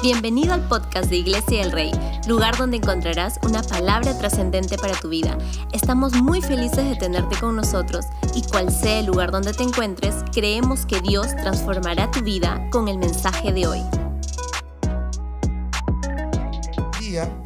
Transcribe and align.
Bienvenido 0.00 0.54
al 0.54 0.68
podcast 0.68 1.10
de 1.10 1.16
Iglesia 1.16 1.60
del 1.60 1.72
Rey, 1.72 1.90
lugar 2.28 2.56
donde 2.56 2.76
encontrarás 2.76 3.40
una 3.42 3.64
palabra 3.64 4.16
trascendente 4.16 4.78
para 4.78 4.94
tu 4.94 5.08
vida. 5.08 5.36
Estamos 5.72 6.12
muy 6.22 6.40
felices 6.40 6.88
de 6.88 6.94
tenerte 6.94 7.36
con 7.40 7.56
nosotros 7.56 8.04
y 8.32 8.42
cual 8.42 8.70
sea 8.70 9.00
el 9.00 9.06
lugar 9.06 9.32
donde 9.32 9.52
te 9.52 9.64
encuentres, 9.64 10.14
creemos 10.32 10.86
que 10.86 11.00
Dios 11.00 11.34
transformará 11.34 12.12
tu 12.12 12.20
vida 12.20 12.64
con 12.70 12.86
el 12.86 12.96
mensaje 12.96 13.52
de 13.52 13.66
hoy. 13.66 13.80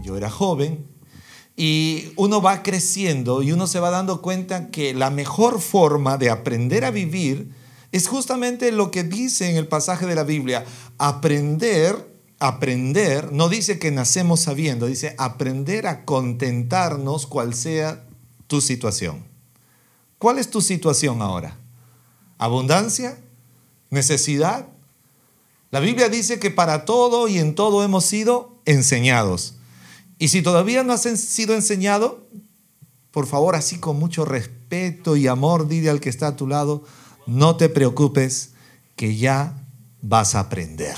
Yo 0.03 0.19
era 0.19 0.29
joven 0.29 0.87
y 1.57 2.13
uno 2.17 2.43
va 2.43 2.63
creciendo 2.63 3.43
y 3.43 3.53
uno 3.53 3.67
se 3.67 3.81
va 3.81 3.89
dando 3.89 4.21
cuenta 4.21 4.69
que 4.69 4.93
la 4.93 5.09
mejor 5.09 5.59
forma 5.59 6.19
de 6.19 6.29
aprender 6.29 6.85
a 6.85 6.91
vivir 6.91 7.51
es 7.93 8.09
justamente 8.09 8.73
lo 8.73 8.91
que 8.91 9.05
dice 9.05 9.49
en 9.49 9.57
el 9.57 9.69
pasaje 9.69 10.05
de 10.05 10.15
la 10.15 10.25
Biblia, 10.25 10.67
aprender 10.99 12.12
aprender, 12.43 13.33
no 13.33 13.49
dice 13.49 13.79
que 13.79 13.93
nacemos 13.93 14.41
sabiendo, 14.41 14.87
dice 14.87 15.15
aprender 15.17 15.87
a 15.87 16.05
contentarnos 16.05 17.29
cual 17.29 17.55
sea 17.55 18.05
tu 18.49 18.61
situación. 18.61 19.25
¿Cuál 20.19 20.39
es 20.39 20.51
tu 20.51 20.61
situación 20.61 21.23
ahora? 21.23 21.57
¿Abundancia? 22.39 23.17
¿Necesidad? 23.91 24.67
La 25.71 25.79
Biblia 25.79 26.09
dice 26.09 26.41
que 26.41 26.51
para 26.51 26.85
todo 26.85 27.29
y 27.29 27.39
en 27.39 27.55
todo 27.55 27.85
hemos 27.85 28.05
sido 28.05 28.59
enseñados. 28.65 29.55
Y 30.19 30.29
si 30.29 30.43
todavía 30.43 30.83
no 30.83 30.95
has 30.95 31.03
sido 31.03 31.55
enseñado, 31.55 32.27
por 33.13 33.29
favor, 33.29 33.55
así 33.55 33.79
con 33.79 34.01
mucho 34.01 34.25
respeto 34.25 35.17
y 35.17 35.29
amor, 35.29 35.69
dile 35.69 35.91
al 35.91 36.01
que 36.01 36.11
está 36.11 36.27
a 36.27 36.37
tu 36.37 36.49
lado, 36.49 36.83
no 37.27 37.57
te 37.57 37.69
preocupes, 37.69 38.51
que 38.97 39.17
ya 39.17 39.65
vas 40.01 40.35
a 40.35 40.41
aprender 40.41 40.97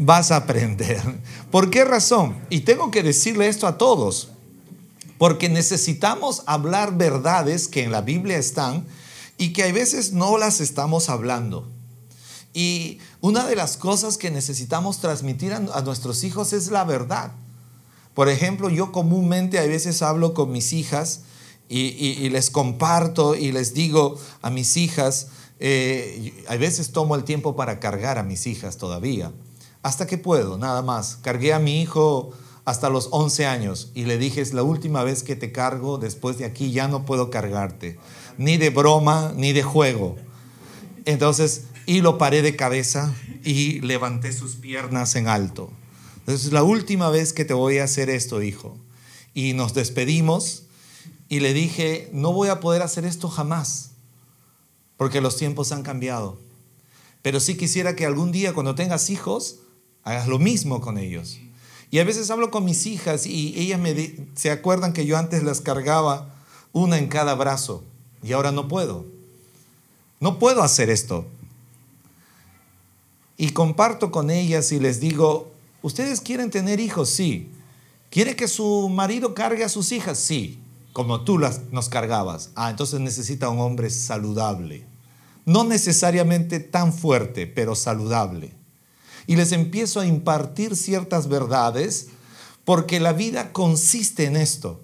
vas 0.00 0.30
a 0.30 0.36
aprender. 0.36 1.02
¿Por 1.50 1.70
qué 1.70 1.84
razón? 1.84 2.36
Y 2.48 2.60
tengo 2.60 2.90
que 2.90 3.02
decirle 3.02 3.48
esto 3.48 3.66
a 3.66 3.78
todos, 3.78 4.30
porque 5.18 5.48
necesitamos 5.48 6.42
hablar 6.46 6.96
verdades 6.96 7.68
que 7.68 7.84
en 7.84 7.92
la 7.92 8.00
Biblia 8.00 8.38
están 8.38 8.86
y 9.36 9.52
que 9.52 9.62
a 9.62 9.72
veces 9.72 10.12
no 10.12 10.38
las 10.38 10.60
estamos 10.60 11.10
hablando. 11.10 11.68
Y 12.52 12.98
una 13.20 13.46
de 13.46 13.54
las 13.54 13.76
cosas 13.76 14.16
que 14.16 14.30
necesitamos 14.30 14.98
transmitir 14.98 15.52
a, 15.52 15.60
nuestros 15.82 16.24
hijos 16.24 16.52
es 16.52 16.70
la 16.70 16.84
verdad. 16.84 17.32
Por 18.14 18.28
ejemplo, 18.28 18.70
yo 18.70 18.92
comúnmente 18.92 19.58
a 19.58 19.66
veces 19.66 20.02
hablo 20.02 20.34
con 20.34 20.50
mis 20.50 20.72
hijas 20.72 21.20
y, 21.68 22.28
les 22.30 22.50
comparto 22.50 23.36
y 23.36 23.52
les 23.52 23.74
digo 23.74 24.18
a 24.42 24.50
mis 24.50 24.76
hijas, 24.76 25.28
eh, 25.60 26.44
a 26.48 26.56
veces 26.56 26.90
tomo 26.90 27.14
el 27.14 27.22
tiempo 27.22 27.54
para 27.54 27.78
cargar 27.78 28.18
a 28.18 28.24
mis 28.24 28.46
hijas 28.46 28.78
todavía 28.78 29.30
hasta 29.82 30.06
que 30.06 30.18
puedo, 30.18 30.58
nada 30.58 30.82
más. 30.82 31.16
Cargué 31.22 31.52
a 31.52 31.58
mi 31.58 31.80
hijo 31.80 32.32
hasta 32.64 32.90
los 32.90 33.08
11 33.10 33.46
años 33.46 33.90
y 33.94 34.04
le 34.04 34.18
dije, 34.18 34.40
es 34.40 34.52
la 34.52 34.62
última 34.62 35.02
vez 35.02 35.22
que 35.22 35.36
te 35.36 35.52
cargo, 35.52 35.98
después 35.98 36.38
de 36.38 36.44
aquí 36.44 36.72
ya 36.72 36.88
no 36.88 37.04
puedo 37.04 37.30
cargarte, 37.30 37.98
ni 38.38 38.56
de 38.58 38.70
broma, 38.70 39.32
ni 39.34 39.52
de 39.52 39.62
juego. 39.62 40.16
Entonces, 41.04 41.64
y 41.86 42.02
lo 42.02 42.18
paré 42.18 42.42
de 42.42 42.56
cabeza 42.56 43.14
y 43.42 43.80
levanté 43.80 44.32
sus 44.32 44.56
piernas 44.56 45.16
en 45.16 45.28
alto. 45.28 45.70
Entonces, 46.18 46.46
es 46.46 46.52
la 46.52 46.62
última 46.62 47.10
vez 47.10 47.32
que 47.32 47.44
te 47.44 47.54
voy 47.54 47.78
a 47.78 47.84
hacer 47.84 48.10
esto, 48.10 48.42
hijo. 48.42 48.76
Y 49.34 49.54
nos 49.54 49.74
despedimos 49.74 50.64
y 51.28 51.40
le 51.40 51.54
dije, 51.54 52.10
no 52.12 52.32
voy 52.32 52.48
a 52.48 52.60
poder 52.60 52.82
hacer 52.82 53.04
esto 53.04 53.28
jamás, 53.28 53.92
porque 54.96 55.20
los 55.20 55.36
tiempos 55.36 55.72
han 55.72 55.82
cambiado. 55.82 56.38
Pero 57.22 57.40
sí 57.40 57.56
quisiera 57.56 57.96
que 57.96 58.06
algún 58.06 58.32
día 58.32 58.52
cuando 58.52 58.74
tengas 58.74 59.10
hijos, 59.10 59.60
hagas 60.10 60.26
lo 60.26 60.38
mismo 60.38 60.80
con 60.80 60.98
ellos. 60.98 61.38
Y 61.90 61.98
a 61.98 62.04
veces 62.04 62.30
hablo 62.30 62.50
con 62.50 62.64
mis 62.64 62.86
hijas 62.86 63.26
y 63.26 63.54
ellas 63.58 63.80
me 63.80 64.16
se 64.34 64.50
acuerdan 64.50 64.92
que 64.92 65.06
yo 65.06 65.16
antes 65.16 65.42
las 65.42 65.60
cargaba 65.60 66.34
una 66.72 66.98
en 66.98 67.08
cada 67.08 67.34
brazo 67.34 67.84
y 68.22 68.32
ahora 68.32 68.52
no 68.52 68.68
puedo. 68.68 69.06
No 70.20 70.38
puedo 70.38 70.62
hacer 70.62 70.90
esto. 70.90 71.26
Y 73.36 73.50
comparto 73.50 74.10
con 74.10 74.30
ellas 74.30 74.70
y 74.70 74.78
les 74.78 75.00
digo, 75.00 75.50
¿ustedes 75.82 76.20
quieren 76.20 76.50
tener 76.50 76.78
hijos? 76.78 77.08
Sí. 77.08 77.48
¿Quiere 78.10 78.36
que 78.36 78.48
su 78.48 78.88
marido 78.88 79.34
cargue 79.34 79.64
a 79.64 79.68
sus 79.68 79.92
hijas? 79.92 80.18
Sí, 80.18 80.58
como 80.92 81.22
tú 81.22 81.38
las, 81.38 81.62
nos 81.70 81.88
cargabas. 81.88 82.50
Ah, 82.54 82.70
entonces 82.70 83.00
necesita 83.00 83.48
un 83.48 83.60
hombre 83.60 83.88
saludable. 83.90 84.84
No 85.46 85.64
necesariamente 85.64 86.60
tan 86.60 86.92
fuerte, 86.92 87.46
pero 87.46 87.74
saludable 87.74 88.59
y 89.30 89.36
les 89.36 89.52
empiezo 89.52 90.00
a 90.00 90.06
impartir 90.06 90.74
ciertas 90.74 91.28
verdades, 91.28 92.08
porque 92.64 92.98
la 92.98 93.12
vida 93.12 93.52
consiste 93.52 94.24
en 94.24 94.34
esto, 94.34 94.80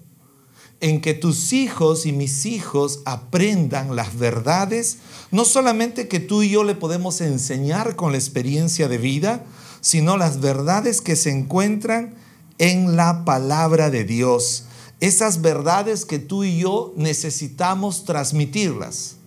en 0.79 1.01
que 1.01 1.13
tus 1.13 1.51
hijos 1.51 2.05
y 2.05 2.13
mis 2.13 2.45
hijos 2.45 3.01
aprendan 3.03 3.97
las 3.97 4.17
verdades, 4.17 4.99
no 5.31 5.43
solamente 5.43 6.07
que 6.07 6.21
tú 6.21 6.43
y 6.43 6.51
yo 6.51 6.63
le 6.63 6.75
podemos 6.75 7.19
enseñar 7.19 7.97
con 7.97 8.13
la 8.13 8.19
experiencia 8.19 8.87
de 8.87 8.97
vida, 8.97 9.43
sino 9.81 10.15
las 10.15 10.39
verdades 10.39 11.01
que 11.01 11.17
se 11.17 11.31
encuentran 11.31 12.15
en 12.57 12.95
la 12.95 13.25
palabra 13.25 13.89
de 13.89 14.05
Dios. 14.05 14.63
Esas 15.01 15.41
verdades 15.41 16.05
que 16.05 16.19
tú 16.19 16.45
y 16.45 16.59
yo 16.59 16.93
necesitamos 16.95 18.05
transmitirlas, 18.05 19.17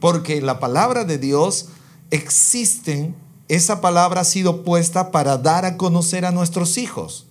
porque 0.00 0.42
la 0.42 0.60
palabra 0.60 1.04
de 1.04 1.16
Dios 1.16 1.68
existen 2.10 3.14
esa 3.50 3.80
palabra 3.80 4.20
ha 4.20 4.24
sido 4.24 4.62
puesta 4.62 5.10
para 5.10 5.36
dar 5.36 5.64
a 5.64 5.76
conocer 5.76 6.24
a 6.24 6.30
nuestros 6.30 6.78
hijos. 6.78 7.26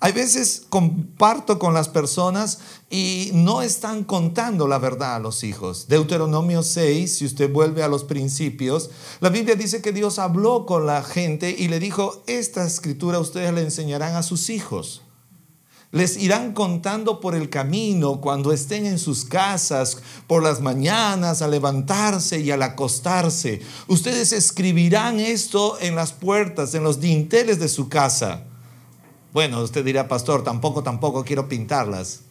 Hay 0.00 0.10
veces 0.10 0.64
comparto 0.68 1.60
con 1.60 1.72
las 1.74 1.88
personas 1.88 2.58
y 2.90 3.30
no 3.34 3.62
están 3.62 4.02
contando 4.02 4.66
la 4.66 4.78
verdad 4.78 5.14
a 5.14 5.20
los 5.20 5.44
hijos. 5.44 5.86
Deuteronomio 5.86 6.64
6, 6.64 7.18
si 7.18 7.24
usted 7.24 7.52
vuelve 7.52 7.84
a 7.84 7.88
los 7.88 8.02
principios, 8.02 8.90
la 9.20 9.30
Biblia 9.30 9.54
dice 9.54 9.80
que 9.80 9.92
Dios 9.92 10.18
habló 10.18 10.66
con 10.66 10.86
la 10.86 11.04
gente 11.04 11.54
y 11.56 11.68
le 11.68 11.78
dijo, 11.78 12.24
esta 12.26 12.66
escritura 12.66 13.20
ustedes 13.20 13.54
le 13.54 13.62
enseñarán 13.62 14.16
a 14.16 14.24
sus 14.24 14.50
hijos 14.50 15.03
les 15.94 16.16
irán 16.16 16.54
contando 16.54 17.20
por 17.20 17.36
el 17.36 17.48
camino 17.48 18.20
cuando 18.20 18.52
estén 18.52 18.84
en 18.84 18.98
sus 18.98 19.24
casas, 19.24 19.98
por 20.26 20.42
las 20.42 20.60
mañanas, 20.60 21.40
al 21.40 21.52
levantarse 21.52 22.40
y 22.40 22.50
al 22.50 22.64
acostarse. 22.64 23.62
Ustedes 23.86 24.32
escribirán 24.32 25.20
esto 25.20 25.78
en 25.78 25.94
las 25.94 26.10
puertas, 26.10 26.74
en 26.74 26.82
los 26.82 26.98
dinteles 26.98 27.60
de 27.60 27.68
su 27.68 27.88
casa. 27.88 28.42
Bueno, 29.32 29.62
usted 29.62 29.84
dirá, 29.84 30.08
pastor, 30.08 30.42
tampoco, 30.42 30.82
tampoco 30.82 31.24
quiero 31.24 31.48
pintarlas. 31.48 32.22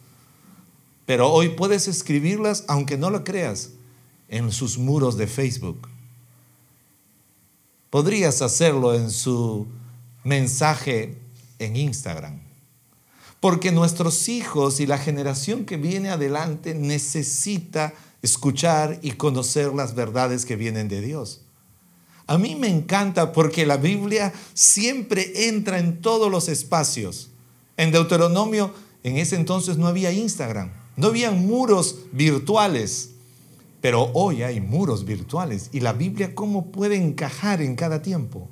Pero 1.05 1.31
hoy 1.31 1.47
puedes 1.47 1.87
escribirlas, 1.87 2.65
aunque 2.67 2.97
no 2.97 3.09
lo 3.09 3.23
creas, 3.23 3.69
en 4.27 4.51
sus 4.51 4.77
muros 4.77 5.15
de 5.15 5.27
Facebook. 5.27 5.87
Podrías 7.89 8.41
hacerlo 8.41 8.93
en 8.93 9.09
su 9.09 9.67
mensaje 10.25 11.17
en 11.59 11.77
Instagram 11.77 12.42
porque 13.43 13.73
nuestros 13.73 14.29
hijos 14.29 14.79
y 14.79 14.85
la 14.85 14.97
generación 14.97 15.65
que 15.65 15.75
viene 15.75 16.07
adelante 16.07 16.73
necesita 16.73 17.93
escuchar 18.21 18.99
y 19.01 19.11
conocer 19.11 19.73
las 19.73 19.95
verdades 19.95 20.45
que 20.45 20.55
vienen 20.55 20.87
de 20.87 21.01
Dios. 21.01 21.41
A 22.25 22.37
mí 22.37 22.55
me 22.55 22.69
encanta 22.69 23.33
porque 23.33 23.65
la 23.65 23.75
Biblia 23.75 24.31
siempre 24.53 25.49
entra 25.49 25.79
en 25.79 25.99
todos 25.99 26.31
los 26.31 26.47
espacios. 26.47 27.31
En 27.75 27.91
Deuteronomio, 27.91 28.73
en 29.03 29.17
ese 29.17 29.35
entonces 29.35 29.75
no 29.75 29.87
había 29.87 30.13
Instagram, 30.13 30.71
no 30.95 31.07
había 31.07 31.31
muros 31.31 31.97
virtuales, 32.13 33.09
pero 33.81 34.09
hoy 34.13 34.43
hay 34.43 34.61
muros 34.61 35.03
virtuales. 35.03 35.67
¿Y 35.73 35.81
la 35.81 35.91
Biblia 35.91 36.33
cómo 36.33 36.71
puede 36.71 36.95
encajar 36.95 37.61
en 37.61 37.75
cada 37.75 38.01
tiempo? 38.01 38.47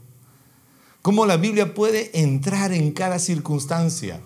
¿Cómo 1.02 1.26
la 1.26 1.38
Biblia 1.38 1.74
puede 1.74 2.12
entrar 2.22 2.74
en 2.74 2.92
cada 2.92 3.20
circunstancia? 3.20 4.20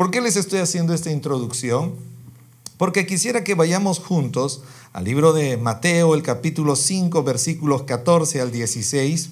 ¿Por 0.00 0.10
qué 0.10 0.22
les 0.22 0.36
estoy 0.36 0.60
haciendo 0.60 0.94
esta 0.94 1.10
introducción? 1.10 1.94
Porque 2.78 3.04
quisiera 3.04 3.44
que 3.44 3.54
vayamos 3.54 3.98
juntos 3.98 4.62
al 4.94 5.04
libro 5.04 5.34
de 5.34 5.58
Mateo, 5.58 6.14
el 6.14 6.22
capítulo 6.22 6.74
5, 6.74 7.22
versículos 7.22 7.82
14 7.82 8.40
al 8.40 8.50
16. 8.50 9.28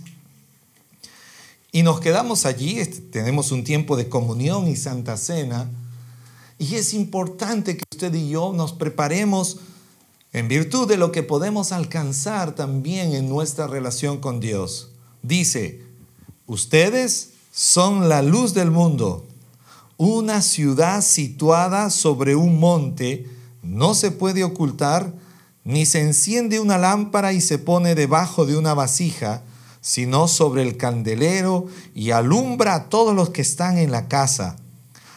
Y 1.72 1.84
nos 1.84 2.00
quedamos 2.00 2.44
allí, 2.44 2.84
tenemos 2.84 3.50
un 3.50 3.64
tiempo 3.64 3.96
de 3.96 4.10
comunión 4.10 4.68
y 4.68 4.76
santa 4.76 5.16
cena. 5.16 5.70
Y 6.58 6.74
es 6.74 6.92
importante 6.92 7.78
que 7.78 7.84
usted 7.90 8.12
y 8.12 8.28
yo 8.28 8.52
nos 8.52 8.74
preparemos 8.74 9.60
en 10.34 10.48
virtud 10.48 10.86
de 10.86 10.98
lo 10.98 11.12
que 11.12 11.22
podemos 11.22 11.72
alcanzar 11.72 12.54
también 12.54 13.14
en 13.14 13.26
nuestra 13.26 13.68
relación 13.68 14.18
con 14.18 14.38
Dios. 14.38 14.90
Dice, 15.22 15.80
ustedes 16.46 17.30
son 17.52 18.10
la 18.10 18.20
luz 18.20 18.52
del 18.52 18.70
mundo. 18.70 19.24
Una 19.98 20.42
ciudad 20.42 21.02
situada 21.02 21.90
sobre 21.90 22.36
un 22.36 22.60
monte 22.60 23.26
no 23.62 23.94
se 23.94 24.12
puede 24.12 24.44
ocultar, 24.44 25.12
ni 25.64 25.86
se 25.86 26.00
enciende 26.00 26.60
una 26.60 26.78
lámpara 26.78 27.32
y 27.32 27.40
se 27.40 27.58
pone 27.58 27.96
debajo 27.96 28.46
de 28.46 28.56
una 28.56 28.74
vasija, 28.74 29.42
sino 29.80 30.28
sobre 30.28 30.62
el 30.62 30.76
candelero 30.76 31.66
y 31.96 32.12
alumbra 32.12 32.74
a 32.76 32.88
todos 32.88 33.12
los 33.12 33.30
que 33.30 33.42
están 33.42 33.76
en 33.76 33.90
la 33.90 34.06
casa. 34.06 34.54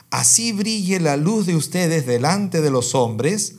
Así 0.10 0.52
brille 0.52 1.00
la 1.00 1.16
luz 1.16 1.46
de 1.46 1.56
ustedes 1.56 2.08
delante 2.08 2.60
de 2.62 2.72
los 2.72 2.96
hombres, 2.96 3.58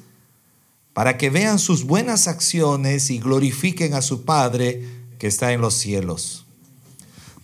para 0.93 1.19
que 1.19 1.31
vean 1.31 1.61
sus 1.61 1.85
buenas 1.85 2.27
acciones 2.27 3.11
y 3.11 3.21
glorifiquen 3.21 3.95
a 3.95 4.03
su 4.03 4.25
Padre 4.25 4.85
que 5.21 5.29
está 5.29 5.53
en 5.53 5.61
los 5.61 5.75
cielos. 5.75 6.42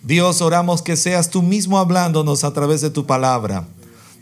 Dios, 0.03 0.41
oramos 0.41 0.83
que 0.83 0.97
seas 0.97 1.31
tú 1.31 1.43
mismo 1.43 1.79
hablándonos 1.79 2.45
a 2.45 2.53
través 2.53 2.81
de 2.81 2.91
tu 2.91 3.07
palabra. 3.07 3.67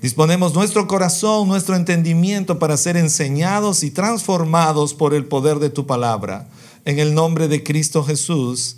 Disponemos 0.03 0.55
nuestro 0.55 0.87
corazón, 0.87 1.49
nuestro 1.49 1.75
entendimiento 1.75 2.59
para 2.59 2.77
ser 2.77 2.97
enseñados 2.97 3.83
y 3.83 3.91
transformados 3.91 4.95
por 4.95 5.15
el 5.15 5.27
poder 5.27 5.59
de 5.59 5.71
tu 5.71 5.87
palabra. 5.87 6.49
En 6.85 6.99
el 6.99 7.15
nombre 7.15 7.49
de 7.49 7.63
Cristo 7.63 8.05
Jesús, 8.05 8.77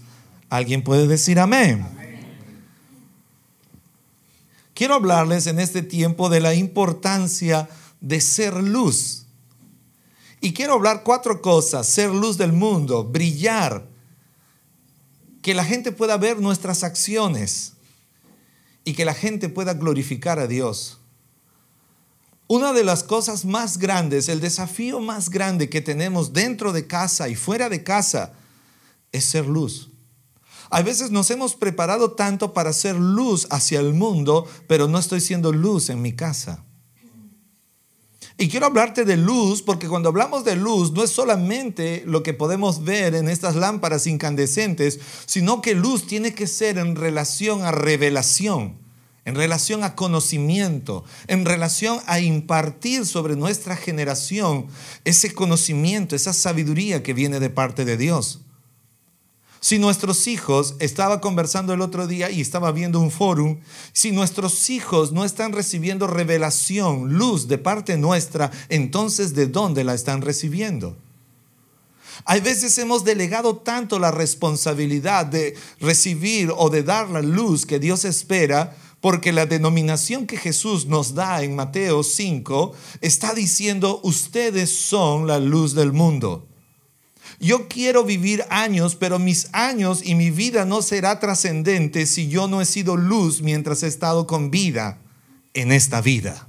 ¿alguien 0.49 0.83
puede 0.83 1.07
decir 1.07 1.39
amén? 1.39 1.87
Quiero 4.75 4.95
hablarles 4.95 5.49
en 5.49 5.59
este 5.59 5.83
tiempo 5.83 6.29
de 6.29 6.41
la 6.41 6.55
importancia 6.55 7.69
de 8.01 8.21
ser 8.21 8.55
luz. 8.55 9.27
Y 10.41 10.53
quiero 10.53 10.75
hablar 10.75 11.03
cuatro 11.03 11.43
cosas. 11.43 11.89
Ser 11.89 12.11
luz 12.11 12.39
del 12.39 12.53
mundo, 12.53 13.03
brillar, 13.03 13.88
que 15.49 15.55
la 15.55 15.65
gente 15.65 15.93
pueda 15.93 16.19
ver 16.19 16.41
nuestras 16.41 16.85
acciones 16.85 17.73
y 18.85 18.93
que 18.93 19.07
la 19.07 19.15
gente 19.15 19.49
pueda 19.49 19.73
glorificar 19.73 20.39
a 20.39 20.47
Dios. 20.47 20.99
Una 22.49 22.75
de 22.75 22.85
las 22.85 23.03
cosas 23.03 23.47
más 23.47 23.79
grandes, 23.79 24.29
el 24.29 24.41
desafío 24.41 25.01
más 25.01 25.31
grande 25.31 25.71
que 25.71 25.81
tenemos 25.81 26.35
dentro 26.35 26.75
de 26.75 26.87
casa 26.87 27.31
y 27.31 27.35
fuera 27.35 27.71
de 27.71 27.83
casa 27.83 28.35
es 29.11 29.25
ser 29.25 29.47
luz. 29.47 29.89
A 30.69 30.83
veces 30.83 31.11
nos 31.11 31.31
hemos 31.31 31.57
preparado 31.57 32.11
tanto 32.13 32.53
para 32.53 32.75
ser 32.75 32.97
luz 32.97 33.47
hacia 33.49 33.81
el 33.81 33.95
mundo, 33.95 34.47
pero 34.67 34.87
no 34.87 34.99
estoy 34.99 35.23
siendo 35.23 35.51
luz 35.51 35.89
en 35.89 36.03
mi 36.03 36.13
casa. 36.13 36.63
Y 38.41 38.49
quiero 38.49 38.67
hablarte 38.67 39.05
de 39.05 39.17
luz 39.17 39.63
porque 39.63 39.89
cuando 39.89 40.11
hablamos 40.11 40.45
de 40.45 40.55
luz 40.55 40.93
no 40.93 41.03
es 41.03 41.11
solamente 41.11 42.05
lo 42.07 42.23
que 42.23 42.35
podemos 42.35 42.85
ver 42.85 43.17
en 43.17 43.29
estas 43.29 43.57
lámparas 43.57 44.07
incandescentes, 44.07 45.01
sino 45.27 45.61
que 45.61 45.75
luz 45.75 46.07
tiene 46.07 46.33
que 46.33 46.47
ser 46.47 46.79
en 46.79 46.95
relación 46.95 47.65
a 47.65 47.73
revelación 47.73 48.77
en 49.25 49.35
relación 49.35 49.85
a 49.85 49.95
conocimiento, 49.95 51.05
en 51.27 51.45
relación 51.45 52.01
a 52.07 52.19
impartir 52.19 53.05
sobre 53.05 53.37
nuestra 53.37 53.77
generación 53.77 54.69
ese 55.05 55.35
conocimiento, 55.35 56.17
esa 56.17 56.33
sabiduría 56.33 57.03
que 57.03 57.13
viene 57.13 57.39
de 57.39 57.51
parte 57.51 57.85
de 57.85 57.99
Dios. 57.99 58.41
Si 59.61 59.79
nuestros 59.79 60.27
hijos, 60.27 60.77
estaba 60.79 61.21
conversando 61.21 61.73
el 61.73 61.81
otro 61.81 62.07
día 62.07 62.31
y 62.31 62.41
estaba 62.41 62.71
viendo 62.71 63.01
un 63.01 63.11
fórum, 63.11 63.59
si 63.93 64.13
nuestros 64.13 64.71
hijos 64.71 65.13
no 65.13 65.25
están 65.25 65.53
recibiendo 65.53 66.07
revelación, 66.07 67.15
luz 67.15 67.49
de 67.49 67.59
parte 67.59 67.97
nuestra, 67.97 68.51
entonces 68.69 69.35
¿de 69.35 69.47
dónde 69.47 69.83
la 69.83 69.95
están 69.95 70.23
recibiendo? 70.23 70.97
Hay 72.25 72.41
veces 72.41 72.77
hemos 72.79 73.05
delegado 73.05 73.57
tanto 73.57 73.99
la 73.99 74.11
responsabilidad 74.11 75.27
de 75.27 75.57
recibir 75.81 76.53
o 76.57 76.69
de 76.71 76.83
dar 76.83 77.09
la 77.11 77.23
luz 77.23 77.67
que 77.67 77.79
Dios 77.79 78.05
espera 78.05 78.77
porque 79.01 79.33
la 79.33 79.47
denominación 79.47 80.27
que 80.27 80.37
Jesús 80.37 80.87
nos 80.87 81.15
da 81.15 81.43
en 81.43 81.55
Mateo 81.55 82.03
5 82.03 82.73
está 83.01 83.33
diciendo, 83.35 84.01
ustedes 84.03 84.71
son 84.71 85.27
la 85.27 85.39
luz 85.39 85.75
del 85.75 85.93
mundo. 85.93 86.47
Yo 87.41 87.69
quiero 87.69 88.05
vivir 88.05 88.45
años, 88.51 88.97
pero 88.97 89.19
mis 89.19 89.49
años 89.53 90.01
y 90.05 90.15
mi 90.17 90.31
vida 90.31 90.65
no 90.65 90.83
será 90.83 91.21
trascendente 91.21 92.07
si 92.07 92.29
yo 92.29 92.49
no 92.49 92.61
he 92.61 92.65
sido 92.65 92.97
luz 92.97 93.43
mientras 93.43 93.83
he 93.83 93.87
estado 93.87 94.27
con 94.27 94.51
vida 94.51 94.99
en 95.55 95.71
esta 95.71 96.01
vida. 96.01 96.49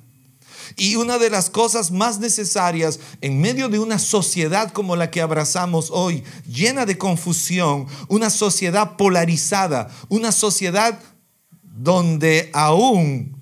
Y 0.77 0.95
una 0.95 1.17
de 1.17 1.29
las 1.29 1.49
cosas 1.49 1.91
más 1.91 2.19
necesarias 2.19 2.99
en 3.21 3.39
medio 3.39 3.69
de 3.69 3.79
una 3.79 3.99
sociedad 3.99 4.71
como 4.71 4.95
la 4.95 5.11
que 5.11 5.21
abrazamos 5.21 5.89
hoy, 5.91 6.23
llena 6.47 6.85
de 6.85 6.97
confusión, 6.97 7.87
una 8.07 8.29
sociedad 8.29 8.95
polarizada, 8.97 9.89
una 10.09 10.31
sociedad 10.31 10.99
donde 11.61 12.49
aún 12.53 13.37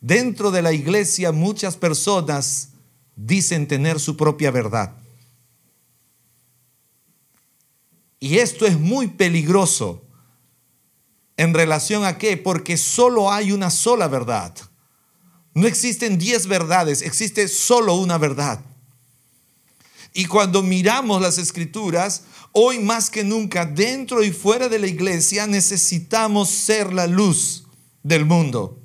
dentro 0.00 0.50
de 0.50 0.62
la 0.62 0.72
iglesia 0.72 1.32
muchas 1.32 1.76
personas 1.76 2.70
dicen 3.16 3.66
tener 3.66 4.00
su 4.00 4.16
propia 4.16 4.50
verdad. 4.50 4.94
Y 8.20 8.38
esto 8.38 8.66
es 8.66 8.78
muy 8.78 9.08
peligroso. 9.08 10.04
¿En 11.36 11.54
relación 11.54 12.04
a 12.04 12.18
qué? 12.18 12.36
Porque 12.36 12.76
solo 12.76 13.32
hay 13.32 13.52
una 13.52 13.70
sola 13.70 14.08
verdad. 14.08 14.54
No 15.54 15.66
existen 15.66 16.18
diez 16.18 16.46
verdades, 16.46 17.02
existe 17.02 17.48
solo 17.48 17.94
una 17.94 18.18
verdad. 18.18 18.60
Y 20.14 20.24
cuando 20.24 20.62
miramos 20.62 21.22
las 21.22 21.38
escrituras, 21.38 22.22
Hoy 22.52 22.78
más 22.78 23.10
que 23.10 23.24
nunca, 23.24 23.66
dentro 23.66 24.24
y 24.24 24.32
fuera 24.32 24.68
de 24.68 24.78
la 24.78 24.86
iglesia, 24.86 25.46
necesitamos 25.46 26.48
ser 26.48 26.92
la 26.92 27.06
luz 27.06 27.64
del 28.02 28.24
mundo. 28.24 28.80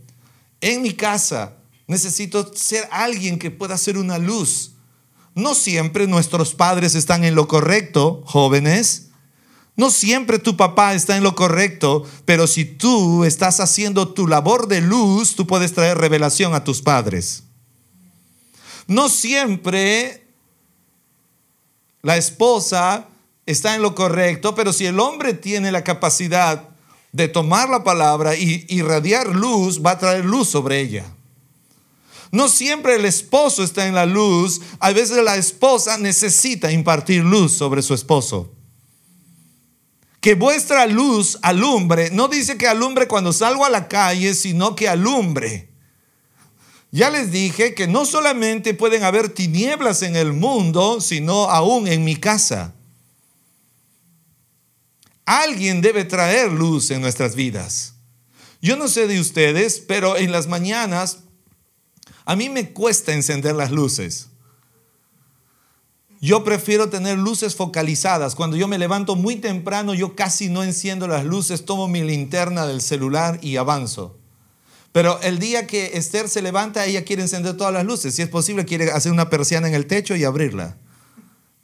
En 0.62 0.82
mi 0.82 0.94
casa 0.94 1.58
necesito 1.88 2.54
ser 2.54 2.88
alguien 2.92 3.40
que 3.40 3.52
pueda 3.52 3.78
ser 3.78 3.98
una 3.98 4.18
luz. 4.18 4.74
No 5.34 5.56
siempre 5.56 6.08
nuestros 6.08 6.54
padres 6.54 6.94
están 6.96 7.24
en 7.24 7.36
lo 7.36 7.48
correcto, 7.48 8.22
jóvenes. 8.26 9.10
No 9.75 9.90
siempre 9.90 10.38
tu 10.38 10.56
papá 10.56 10.94
está 10.94 11.18
en 11.18 11.24
lo 11.24 11.36
correcto, 11.36 12.06
pero 12.25 12.46
si 12.46 12.64
tú 12.66 13.24
estás 13.24 13.60
haciendo 13.60 14.10
tu 14.10 14.28
labor 14.28 14.68
de 14.68 14.81
luz, 14.81 15.36
tú 15.36 15.48
puedes 15.48 15.74
traer 15.74 15.98
revelación 15.98 16.54
a 16.54 16.64
tus 16.64 16.81
padres. 16.81 17.44
No 18.88 19.10
siempre 19.10 20.28
la 22.04 22.18
esposa 22.18 23.08
está 23.46 23.75
en 23.75 23.81
lo 23.81 23.96
correcto, 23.96 24.54
pero 24.54 24.74
si 24.74 24.86
el 24.86 25.00
hombre 25.00 25.34
tiene 25.34 25.72
la 25.72 25.84
capacidad 25.84 26.70
de 27.12 27.28
tomar 27.28 27.70
la 27.70 27.84
palabra 27.84 28.36
y 28.36 28.66
irradiar 28.70 29.28
luz, 29.28 29.81
va 29.84 29.92
a 29.92 30.00
traer 30.00 30.25
luz 30.25 30.50
sobre 30.50 30.81
ella. 30.81 31.06
No 32.31 32.50
siempre 32.50 32.96
el 32.96 33.06
esposo 33.06 33.64
está 33.64 33.88
en 33.88 33.96
la 33.96 34.06
luz, 34.06 34.62
a 34.80 34.92
veces 34.92 35.24
la 35.24 35.36
esposa 35.36 35.98
necesita 35.98 36.72
impartir 36.72 37.24
luz 37.24 37.54
sobre 37.54 37.81
su 37.81 37.94
esposo. 37.94 38.52
Que 40.24 40.36
vuestra 40.36 40.86
luz 40.88 41.38
alumbre, 41.42 42.10
no 42.10 42.30
dice 42.30 42.58
que 42.58 42.65
alumbre 42.65 43.10
cuando 43.10 43.34
salgo 43.34 43.65
a 43.65 43.70
la 43.70 43.89
calle, 43.89 44.34
sino 44.36 44.74
que 44.74 44.88
alumbre. 44.88 45.68
Ya 46.92 47.10
les 47.10 47.30
dije 47.30 47.75
que 47.75 47.88
no 47.88 48.06
solamente 48.06 48.74
pueden 48.74 49.03
haber 49.03 49.27
tinieblas 49.27 50.01
en 50.01 50.15
el 50.15 50.32
mundo, 50.32 51.01
sino 51.01 51.50
aún 51.50 51.89
en 51.89 52.06
mi 52.06 52.15
casa. 52.15 52.74
Alguien 55.25 55.82
debe 55.82 56.06
traer 56.06 56.53
luz 56.53 56.89
en 56.92 57.01
nuestras 57.01 57.36
vidas. 57.36 57.96
Yo 58.62 58.77
no 58.77 58.88
sé 58.88 59.08
de 59.08 59.20
ustedes, 59.20 59.84
pero 59.86 60.15
en 60.15 60.32
las 60.32 60.48
mañanas 60.48 61.18
a 62.24 62.38
mí 62.38 62.48
me 62.48 62.72
cuesta 62.72 63.12
encender 63.12 63.56
las 63.56 63.72
luces. 63.72 64.30
Yo 66.24 66.46
prefiero 66.46 66.88
tener 66.88 67.18
luces 67.18 67.53
focalizadas. 67.53 68.34
Cuando 68.34 68.56
yo 68.56 68.70
me 68.70 68.77
levanto 68.77 69.18
muy 69.18 69.36
temprano, 69.36 69.94
yo 69.94 70.15
casi 70.15 70.48
no 70.48 70.63
enciendo 70.63 71.06
las 71.06 71.25
luces, 71.25 71.65
tomo 71.65 71.89
mi 71.89 72.01
linterna 72.01 72.65
del 72.65 72.80
celular 72.80 73.39
y 73.42 73.58
avanzo. 73.58 74.18
Pero 74.94 75.20
el 75.20 75.38
día 75.38 75.68
que 75.68 75.98
Esther 75.98 76.30
se 76.30 76.42
levanta, 76.42 76.86
ella 76.86 77.03
quiere 77.03 77.24
encender 77.24 77.58
todas 77.58 77.74
las 77.74 77.84
luces. 77.84 78.15
Si 78.15 78.22
es 78.22 78.30
posible, 78.30 78.63
quiere 78.63 78.89
hacer 78.92 79.12
una 79.12 79.30
persiana 79.30 79.68
en 79.68 79.74
el 79.74 79.86
techo 79.86 80.15
y 80.15 80.24
abrirla. 80.24 80.77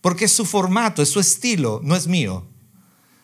Porque 0.02 0.26
es 0.26 0.34
su 0.34 0.44
formato, 0.46 1.02
es 1.02 1.08
su 1.08 1.22
estilo, 1.22 1.80
no 1.82 1.96
es 1.96 2.08
mío. 2.08 2.46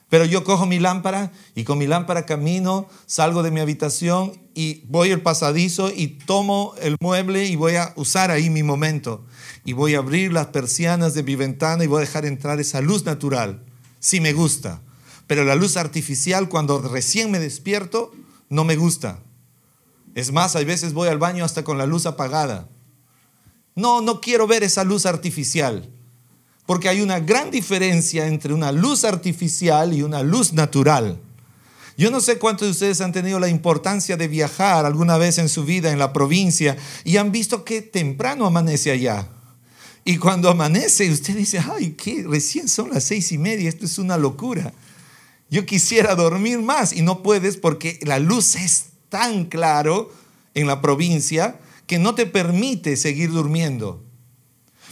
Pero 0.08 0.24
yo 0.24 0.46
cojo 0.46 0.66
mi 0.66 0.80
lámpara 0.80 1.34
y 1.54 1.66
con 1.66 1.78
mi 1.78 1.88
lámpara 1.88 2.26
camino, 2.26 2.88
salgo 3.08 3.44
de 3.44 3.52
mi 3.52 3.60
habitación 3.60 4.40
y 4.54 4.84
voy 4.86 5.12
al 5.12 5.20
pasadizo 5.20 5.92
y 5.94 6.08
tomo 6.08 6.76
el 6.82 6.96
mueble 7.02 7.44
y 7.44 7.58
voy 7.58 7.76
a 7.76 7.92
usar 7.98 8.32
ahí 8.32 8.50
mi 8.50 8.64
momento. 8.64 9.26
Y 9.66 9.74
voy 9.74 9.96
a 9.96 9.98
abrir 9.98 10.32
las 10.32 10.48
persianas 10.48 11.14
de 11.16 11.24
mi 11.24 11.36
ventana 11.36 11.84
y 11.84 11.88
voy 11.88 11.98
a 11.98 12.06
dejar 12.06 12.26
entrar 12.26 12.60
esa 12.60 12.82
luz 12.82 13.04
natural, 13.04 13.64
si 14.00 14.22
me 14.22 14.32
gusta. 14.32 14.82
Pero 15.28 15.44
la 15.44 15.56
luz 15.56 15.76
artificial, 15.76 16.48
cuando 16.48 16.82
recién 16.82 17.32
me 17.32 17.40
despierto, 17.40 18.14
no 18.48 18.64
me 18.64 18.76
gusta. 18.76 19.20
Es 20.14 20.32
más, 20.32 20.56
hay 20.56 20.66
veces 20.66 20.94
voy 20.94 21.10
al 21.10 21.18
baño 21.18 21.44
hasta 21.44 21.64
con 21.64 21.78
la 21.78 21.86
luz 21.86 22.06
apagada. 22.06 22.70
No, 23.76 24.02
no 24.02 24.22
quiero 24.22 24.48
ver 24.48 24.64
esa 24.64 24.84
luz 24.84 25.06
artificial. 25.06 25.90
Porque 26.66 26.88
hay 26.88 27.02
una 27.02 27.20
gran 27.20 27.52
diferencia 27.52 28.28
entre 28.28 28.54
una 28.54 28.72
luz 28.72 29.04
artificial 29.04 29.94
y 29.94 30.04
una 30.04 30.24
luz 30.24 30.54
natural. 30.54 31.20
Yo 31.98 32.12
no 32.12 32.22
sé 32.22 32.40
cuántos 32.40 32.68
de 32.68 32.72
ustedes 32.72 33.02
han 33.02 33.14
tenido 33.14 33.40
la 33.40 33.48
importancia 33.48 34.18
de 34.18 34.28
viajar 34.28 34.86
alguna 34.86 35.18
vez 35.18 35.38
en 35.38 35.48
su 35.48 35.64
vida 35.64 35.92
en 35.92 36.00
la 36.00 36.12
provincia 36.12 36.76
y 37.04 37.18
han 37.18 37.32
visto 37.32 37.64
que 37.64 37.82
temprano 37.82 38.46
amanece 38.46 38.92
allá. 38.92 39.28
Y 40.08 40.18
cuando 40.18 40.52
amanece, 40.52 41.10
usted 41.12 41.36
dice, 41.36 41.60
ay, 41.60 41.94
que 41.94 42.24
recién 42.24 42.70
son 42.70 42.92
las 42.92 43.06
seis 43.06 43.32
y 43.32 43.40
media, 43.40 43.68
esto 43.68 43.86
es 43.86 43.98
una 43.98 44.18
locura. 44.18 44.72
Yo 45.50 45.66
quisiera 45.66 46.14
dormir 46.14 46.60
más 46.60 46.94
y 46.94 47.02
no 47.02 47.24
puedes 47.24 47.58
porque 47.58 48.00
la 48.04 48.20
luz 48.20 48.56
es 48.56 48.86
tan 49.10 49.46
claro 49.46 50.14
en 50.54 50.68
la 50.68 50.80
provincia 50.80 51.60
que 51.88 51.98
no 51.98 52.14
te 52.14 52.28
permite 52.28 52.98
seguir 52.98 53.32
durmiendo. 53.32 54.04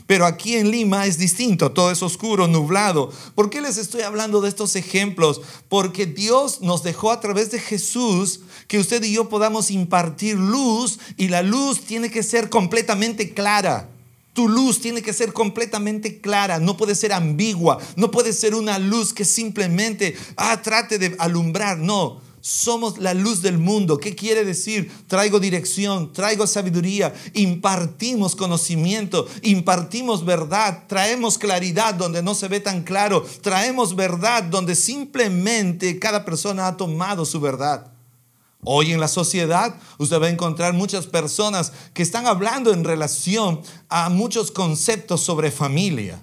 Pero 0.08 0.26
aquí 0.26 0.56
en 0.56 0.72
Lima 0.72 1.06
es 1.06 1.20
distinto, 1.20 1.72
todo 1.72 1.92
es 1.92 2.02
oscuro, 2.02 2.48
nublado. 2.48 3.12
¿Por 3.36 3.52
qué 3.52 3.62
les 3.62 3.78
estoy 3.78 4.02
hablando 4.02 4.42
de 4.42 4.50
estos 4.50 4.76
ejemplos? 4.76 5.42
Porque 5.70 6.08
Dios 6.08 6.62
nos 6.62 6.82
dejó 6.82 7.12
a 7.12 7.20
través 7.20 7.52
de 7.52 7.60
Jesús 7.60 8.42
que 8.68 8.80
usted 8.80 9.04
y 9.04 9.14
yo 9.14 9.30
podamos 9.30 9.70
impartir 9.70 10.38
luz 10.38 11.00
y 11.18 11.28
la 11.28 11.44
luz 11.44 11.82
tiene 11.82 12.10
que 12.10 12.24
ser 12.24 12.50
completamente 12.50 13.36
clara. 13.36 13.93
Tu 14.34 14.50
luz 14.50 14.82
tiene 14.82 15.04
que 15.04 15.14
ser 15.14 15.32
completamente 15.32 16.20
clara, 16.20 16.60
no 16.60 16.76
puede 16.76 16.96
ser 16.96 17.14
ambigua, 17.14 17.78
no 17.96 18.10
puede 18.10 18.34
ser 18.34 18.56
una 18.56 18.80
luz 18.80 19.14
que 19.14 19.26
simplemente, 19.26 20.18
ah, 20.38 20.60
trate 20.62 20.98
de 20.98 21.16
alumbrar, 21.20 21.78
no. 21.78 22.22
Somos 22.42 22.98
la 22.98 23.14
luz 23.14 23.42
del 23.42 23.58
mundo. 23.58 24.00
¿Qué 24.00 24.16
quiere 24.16 24.44
decir? 24.44 24.92
Traigo 25.08 25.40
dirección, 25.40 26.12
traigo 26.12 26.46
sabiduría, 26.46 27.14
impartimos 27.34 28.36
conocimiento, 28.36 29.28
impartimos 29.44 30.26
verdad, 30.26 30.84
traemos 30.88 31.38
claridad 31.38 31.94
donde 31.94 32.22
no 32.22 32.36
se 32.36 32.50
ve 32.50 32.60
tan 32.60 32.84
claro, 32.84 33.26
traemos 33.42 33.96
verdad 33.96 34.44
donde 34.44 34.76
simplemente 34.76 36.00
cada 36.00 36.26
persona 36.26 36.68
ha 36.68 36.76
tomado 36.76 37.24
su 37.24 37.40
verdad. 37.40 37.93
Hoy 38.66 38.94
en 38.94 39.00
la 39.00 39.08
sociedad 39.08 39.76
usted 39.98 40.22
va 40.22 40.28
a 40.28 40.30
encontrar 40.30 40.74
muchas 40.74 41.08
personas 41.08 41.74
que 41.94 42.04
están 42.04 42.28
hablando 42.28 42.74
en 42.74 42.84
relación 42.84 43.62
a 43.90 44.10
muchos 44.10 44.52
conceptos 44.52 45.22
sobre 45.22 45.52
familia. 45.52 46.22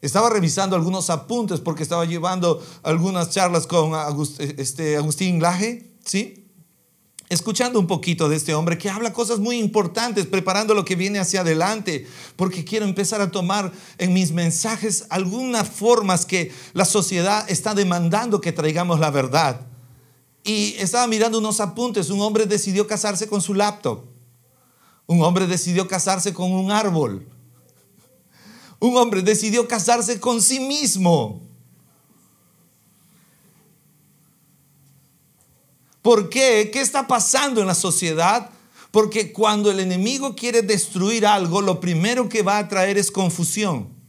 Estaba 0.00 0.30
revisando 0.30 0.76
algunos 0.76 1.10
apuntes 1.10 1.60
porque 1.60 1.82
estaba 1.82 2.06
llevando 2.06 2.64
algunas 2.82 3.30
charlas 3.30 3.66
con 3.66 3.92
este, 4.38 4.96
Agustín 4.96 5.42
Laje, 5.42 5.90
¿sí? 6.04 6.46
Escuchando 7.28 7.78
un 7.78 7.86
poquito 7.86 8.28
de 8.28 8.36
este 8.36 8.54
hombre 8.54 8.78
que 8.78 8.90
habla 8.90 9.12
cosas 9.12 9.38
muy 9.38 9.58
importantes, 9.58 10.26
preparando 10.26 10.74
lo 10.74 10.84
que 10.84 10.96
viene 10.96 11.20
hacia 11.20 11.42
adelante, 11.42 12.06
porque 12.34 12.64
quiero 12.64 12.86
empezar 12.86 13.20
a 13.20 13.30
tomar 13.30 13.70
en 13.98 14.12
mis 14.14 14.32
mensajes 14.32 15.04
algunas 15.10 15.68
formas 15.68 16.24
que 16.24 16.50
la 16.72 16.86
sociedad 16.86 17.48
está 17.48 17.74
demandando 17.74 18.40
que 18.40 18.52
traigamos 18.52 18.98
la 18.98 19.10
verdad. 19.10 19.69
Y 20.42 20.74
estaba 20.78 21.06
mirando 21.06 21.38
unos 21.38 21.60
apuntes, 21.60 22.10
un 22.10 22.20
hombre 22.20 22.46
decidió 22.46 22.86
casarse 22.86 23.28
con 23.28 23.42
su 23.42 23.54
laptop, 23.54 24.04
un 25.06 25.22
hombre 25.22 25.46
decidió 25.46 25.86
casarse 25.86 26.32
con 26.32 26.52
un 26.52 26.70
árbol, 26.70 27.28
un 28.78 28.96
hombre 28.96 29.22
decidió 29.22 29.68
casarse 29.68 30.18
con 30.18 30.40
sí 30.40 30.60
mismo. 30.60 31.42
¿Por 36.02 36.30
qué? 36.30 36.70
¿Qué 36.72 36.80
está 36.80 37.06
pasando 37.06 37.60
en 37.60 37.66
la 37.66 37.74
sociedad? 37.74 38.50
Porque 38.90 39.32
cuando 39.32 39.70
el 39.70 39.80
enemigo 39.80 40.34
quiere 40.34 40.62
destruir 40.62 41.26
algo, 41.26 41.60
lo 41.60 41.78
primero 41.78 42.28
que 42.28 42.42
va 42.42 42.56
a 42.56 42.68
traer 42.68 42.96
es 42.96 43.10
confusión. 43.10 43.99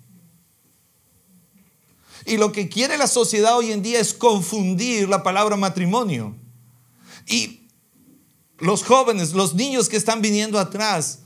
Y 2.26 2.38
lo 2.38 2.52
que 2.52 2.70
quiere 2.70 2.98
la 2.98 3.08
sociedad 3.08 3.58
hoy 3.58 3.72
en 3.72 3.82
día 3.82 4.00
es 4.00 4.14
confundir 4.14 5.10
la 5.10 5.24
palabra 5.24 5.58
matrimonio. 5.58 6.36
Y 7.28 7.68
los 8.60 8.84
jóvenes, 8.84 9.34
los 9.34 9.56
niños 9.56 9.90
que 9.90 9.98
están 9.98 10.22
viniendo 10.22 10.60
atrás, 10.60 11.20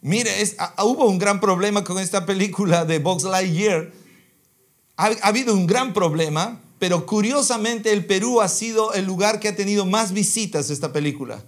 Mire, 0.00 0.30
hubo 0.78 1.06
un 1.06 1.18
gran 1.18 1.40
problema 1.40 1.82
con 1.82 1.98
esta 1.98 2.24
película 2.24 2.84
de 2.84 3.00
Box 3.00 3.24
Lightyear. 3.24 3.90
Ha, 4.96 5.06
ha 5.06 5.26
habido 5.26 5.54
un 5.54 5.66
gran 5.66 5.92
problema, 5.92 6.60
pero 6.78 7.04
curiosamente 7.04 7.92
el 7.92 8.06
Perú 8.06 8.40
ha 8.40 8.48
sido 8.48 8.92
el 8.92 9.06
lugar 9.06 9.40
que 9.40 9.48
ha 9.48 9.56
tenido 9.56 9.86
más 9.86 10.12
visitas 10.12 10.70
esta 10.70 10.92
película. 10.92 11.44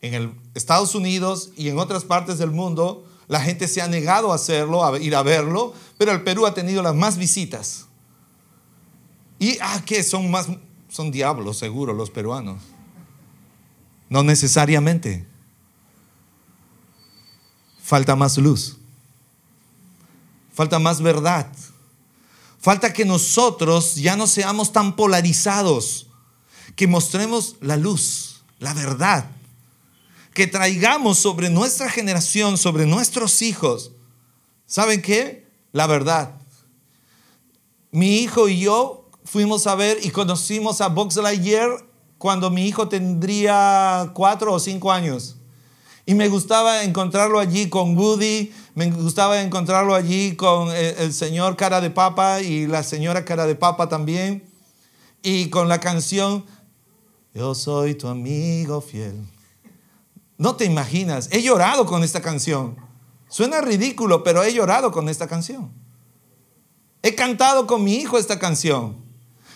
En 0.00 0.14
el 0.14 0.32
Estados 0.54 0.94
Unidos 0.94 1.50
y 1.56 1.68
en 1.68 1.78
otras 1.78 2.04
partes 2.04 2.38
del 2.38 2.50
mundo, 2.50 3.06
la 3.28 3.40
gente 3.40 3.68
se 3.68 3.82
ha 3.82 3.86
negado 3.86 4.32
a 4.32 4.36
hacerlo, 4.36 4.84
a 4.84 4.98
ir 4.98 5.14
a 5.14 5.22
verlo, 5.22 5.74
pero 5.98 6.12
el 6.12 6.22
Perú 6.22 6.46
ha 6.46 6.54
tenido 6.54 6.82
las 6.82 6.94
más 6.94 7.18
visitas. 7.18 7.86
Y, 9.42 9.58
ah, 9.60 9.82
¿qué? 9.84 10.04
Son 10.04 10.30
más, 10.30 10.46
son 10.88 11.10
diablos 11.10 11.58
seguro 11.58 11.92
los 11.92 12.10
peruanos. 12.10 12.62
No 14.08 14.22
necesariamente 14.22 15.26
falta 17.82 18.14
más 18.14 18.38
luz, 18.38 18.76
falta 20.54 20.78
más 20.78 21.02
verdad, 21.02 21.50
falta 22.60 22.92
que 22.92 23.04
nosotros 23.04 23.96
ya 23.96 24.14
no 24.14 24.28
seamos 24.28 24.72
tan 24.72 24.94
polarizados, 24.94 26.06
que 26.76 26.86
mostremos 26.86 27.56
la 27.60 27.76
luz, 27.76 28.44
la 28.60 28.74
verdad, 28.74 29.28
que 30.34 30.46
traigamos 30.46 31.18
sobre 31.18 31.50
nuestra 31.50 31.90
generación, 31.90 32.56
sobre 32.56 32.86
nuestros 32.86 33.42
hijos, 33.42 33.90
¿saben 34.66 35.02
qué? 35.02 35.48
La 35.72 35.88
verdad. 35.88 36.36
Mi 37.90 38.18
hijo 38.18 38.48
y 38.48 38.60
yo 38.60 39.01
fuimos 39.32 39.66
a 39.66 39.74
ver 39.74 39.96
y 40.02 40.10
conocimos 40.10 40.82
a 40.82 40.88
Box 40.88 41.16
Lightyear 41.16 41.70
cuando 42.18 42.50
mi 42.50 42.66
hijo 42.66 42.88
tendría 42.88 44.10
cuatro 44.12 44.52
o 44.52 44.60
cinco 44.60 44.92
años. 44.92 45.36
Y 46.04 46.12
me 46.12 46.28
gustaba 46.28 46.84
encontrarlo 46.84 47.38
allí 47.38 47.70
con 47.70 47.96
Woody, 47.96 48.52
me 48.74 48.90
gustaba 48.90 49.40
encontrarlo 49.40 49.94
allí 49.94 50.36
con 50.36 50.70
el, 50.70 51.14
señor 51.14 51.56
cara 51.56 51.80
de 51.80 51.88
papa 51.88 52.42
y 52.42 52.66
la 52.66 52.82
señora 52.82 53.24
cara 53.24 53.46
de 53.46 53.54
papa 53.54 53.88
también. 53.88 54.44
Y 55.22 55.48
con 55.48 55.66
la 55.66 55.80
canción, 55.80 56.44
Yo 57.32 57.54
soy 57.54 57.94
tu 57.94 58.08
amigo 58.08 58.82
fiel. 58.82 59.18
No 60.36 60.56
te 60.56 60.66
imaginas, 60.66 61.30
he 61.32 61.42
llorado 61.42 61.86
con 61.86 62.04
esta 62.04 62.20
canción. 62.20 62.76
Suena 63.30 63.62
ridículo, 63.62 64.22
pero 64.24 64.42
he 64.42 64.52
llorado 64.52 64.92
con 64.92 65.08
esta 65.08 65.26
canción. 65.26 65.72
He 67.02 67.14
cantado 67.14 67.66
con 67.66 67.82
mi 67.82 67.94
hijo 67.94 68.18
esta 68.18 68.38
canción 68.38 69.01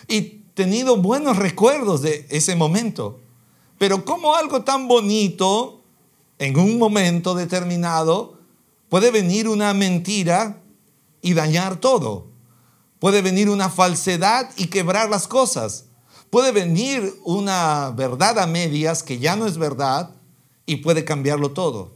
y 0.07 0.43
tenido 0.53 0.97
buenos 0.97 1.37
recuerdos 1.37 2.01
de 2.01 2.25
ese 2.29 2.55
momento. 2.55 3.19
Pero 3.77 4.05
como 4.05 4.35
algo 4.35 4.63
tan 4.63 4.87
bonito 4.87 5.83
en 6.39 6.57
un 6.57 6.77
momento 6.77 7.35
determinado 7.35 8.37
puede 8.89 9.11
venir 9.11 9.47
una 9.47 9.73
mentira 9.73 10.61
y 11.21 11.33
dañar 11.33 11.79
todo. 11.79 12.27
Puede 12.99 13.21
venir 13.21 13.49
una 13.49 13.69
falsedad 13.69 14.49
y 14.57 14.67
quebrar 14.67 15.09
las 15.09 15.27
cosas. 15.27 15.85
Puede 16.29 16.51
venir 16.51 17.15
una 17.23 17.91
verdad 17.91 18.39
a 18.39 18.47
medias 18.47 19.03
que 19.03 19.19
ya 19.19 19.35
no 19.35 19.45
es 19.45 19.57
verdad 19.57 20.11
y 20.65 20.77
puede 20.77 21.05
cambiarlo 21.05 21.51
todo. 21.51 21.95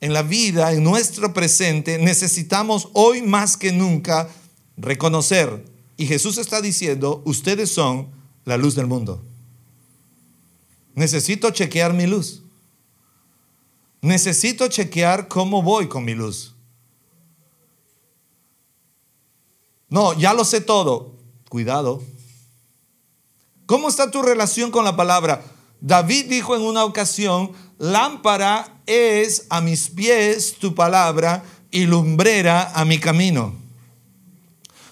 En 0.00 0.12
la 0.12 0.22
vida, 0.22 0.72
en 0.72 0.84
nuestro 0.84 1.32
presente, 1.34 1.98
necesitamos 1.98 2.88
hoy 2.92 3.22
más 3.22 3.56
que 3.56 3.72
nunca 3.72 4.28
reconocer. 4.76 5.64
Y 5.98 6.06
Jesús 6.06 6.38
está 6.38 6.62
diciendo, 6.62 7.22
ustedes 7.26 7.72
son 7.72 8.08
la 8.44 8.56
luz 8.56 8.76
del 8.76 8.86
mundo. 8.86 9.20
Necesito 10.94 11.50
chequear 11.50 11.92
mi 11.92 12.06
luz. 12.06 12.42
Necesito 14.00 14.68
chequear 14.68 15.26
cómo 15.26 15.60
voy 15.60 15.88
con 15.88 16.04
mi 16.04 16.14
luz. 16.14 16.54
No, 19.88 20.12
ya 20.12 20.32
lo 20.34 20.44
sé 20.44 20.60
todo. 20.60 21.16
Cuidado. 21.48 22.00
¿Cómo 23.66 23.88
está 23.88 24.08
tu 24.08 24.22
relación 24.22 24.70
con 24.70 24.84
la 24.84 24.94
palabra? 24.94 25.42
David 25.80 26.26
dijo 26.26 26.54
en 26.54 26.62
una 26.62 26.84
ocasión, 26.84 27.50
lámpara 27.76 28.80
es 28.86 29.46
a 29.50 29.60
mis 29.60 29.90
pies 29.90 30.54
tu 30.60 30.76
palabra 30.76 31.44
y 31.72 31.86
lumbrera 31.86 32.70
a 32.72 32.84
mi 32.84 33.00
camino. 33.00 33.67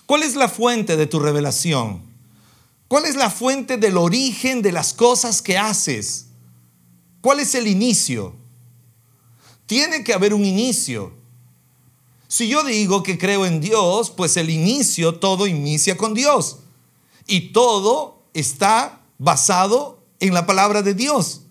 ¿Cuál 0.07 0.23
es 0.23 0.37
la 0.37 0.49
fuente 0.49 0.97
de 0.97 1.07
tu 1.07 1.19
revelación? 1.19 2.03
¿Cuál 2.89 3.05
es 3.07 3.17
la 3.17 3.31
fuente 3.31 3.77
del 3.77 3.97
origen 3.97 4.63
de 4.63 4.71
las 4.71 4.95
cosas 4.95 5.43
que 5.43 5.59
haces? 5.59 6.27
¿Cuál 7.21 7.41
es 7.41 7.57
el 7.57 7.67
inicio? 7.67 8.35
Tiene 9.67 10.05
que 10.05 10.15
haber 10.15 10.33
un 10.33 10.45
inicio. 10.45 11.13
Si 12.29 12.47
yo 12.47 12.63
digo 12.63 13.03
que 13.03 13.19
creo 13.19 13.47
en 13.47 13.61
Dios, 13.61 14.11
pues 14.11 14.37
el 14.37 14.51
inicio, 14.51 15.17
todo 15.17 15.49
inicia 15.49 15.97
con 15.97 16.15
Dios. 16.15 16.59
Y 17.27 17.53
todo 17.53 18.23
está 18.33 19.01
basado 19.19 19.99
en 20.21 20.35
la 20.35 20.47
palabra 20.47 20.83
de 20.83 20.95
Dios. 20.95 21.43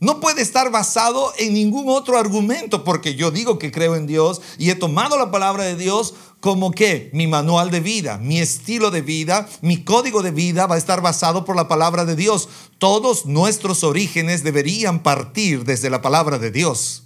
No 0.00 0.20
puede 0.20 0.42
estar 0.42 0.70
basado 0.70 1.32
en 1.38 1.54
ningún 1.54 1.88
otro 1.88 2.18
argumento, 2.18 2.84
porque 2.84 3.14
yo 3.14 3.30
digo 3.30 3.58
que 3.58 3.72
creo 3.72 3.96
en 3.96 4.06
Dios 4.06 4.42
y 4.58 4.70
he 4.70 4.74
tomado 4.74 5.16
la 5.16 5.30
palabra 5.30 5.64
de 5.64 5.76
Dios 5.76 6.14
como 6.46 6.70
que 6.70 7.10
mi 7.12 7.26
manual 7.26 7.72
de 7.72 7.80
vida, 7.80 8.18
mi 8.18 8.38
estilo 8.38 8.92
de 8.92 9.02
vida, 9.02 9.48
mi 9.62 9.82
código 9.82 10.22
de 10.22 10.30
vida 10.30 10.68
va 10.68 10.76
a 10.76 10.78
estar 10.78 11.00
basado 11.00 11.44
por 11.44 11.56
la 11.56 11.66
palabra 11.66 12.04
de 12.04 12.14
Dios. 12.14 12.48
Todos 12.78 13.26
nuestros 13.26 13.82
orígenes 13.82 14.44
deberían 14.44 15.02
partir 15.02 15.64
desde 15.64 15.90
la 15.90 16.02
palabra 16.02 16.38
de 16.38 16.52
Dios. 16.52 17.02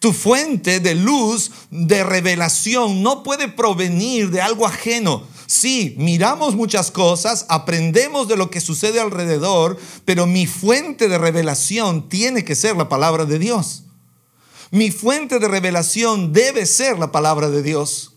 Tu 0.00 0.12
fuente 0.12 0.80
de 0.80 0.96
luz, 0.96 1.52
de 1.70 2.02
revelación, 2.02 3.00
no 3.04 3.22
puede 3.22 3.46
provenir 3.46 4.32
de 4.32 4.42
algo 4.42 4.66
ajeno, 4.66 5.22
Sí, 5.46 5.94
miramos 5.98 6.56
muchas 6.56 6.90
cosas, 6.90 7.46
aprendemos 7.48 8.26
de 8.26 8.36
lo 8.36 8.50
que 8.50 8.62
sucede 8.62 8.98
alrededor, 8.98 9.78
pero 10.06 10.26
mi 10.26 10.46
fuente 10.46 11.06
de 11.06 11.18
revelación 11.18 12.08
tiene 12.08 12.44
que 12.44 12.56
ser 12.56 12.76
la 12.76 12.88
palabra 12.88 13.26
de 13.26 13.38
Dios. 13.38 13.84
Mi 14.70 14.90
fuente 14.90 15.38
de 15.38 15.48
revelación 15.48 16.32
debe 16.32 16.66
ser 16.66 16.98
la 16.98 17.12
palabra 17.12 17.50
de 17.50 17.62
Dios. 17.62 18.12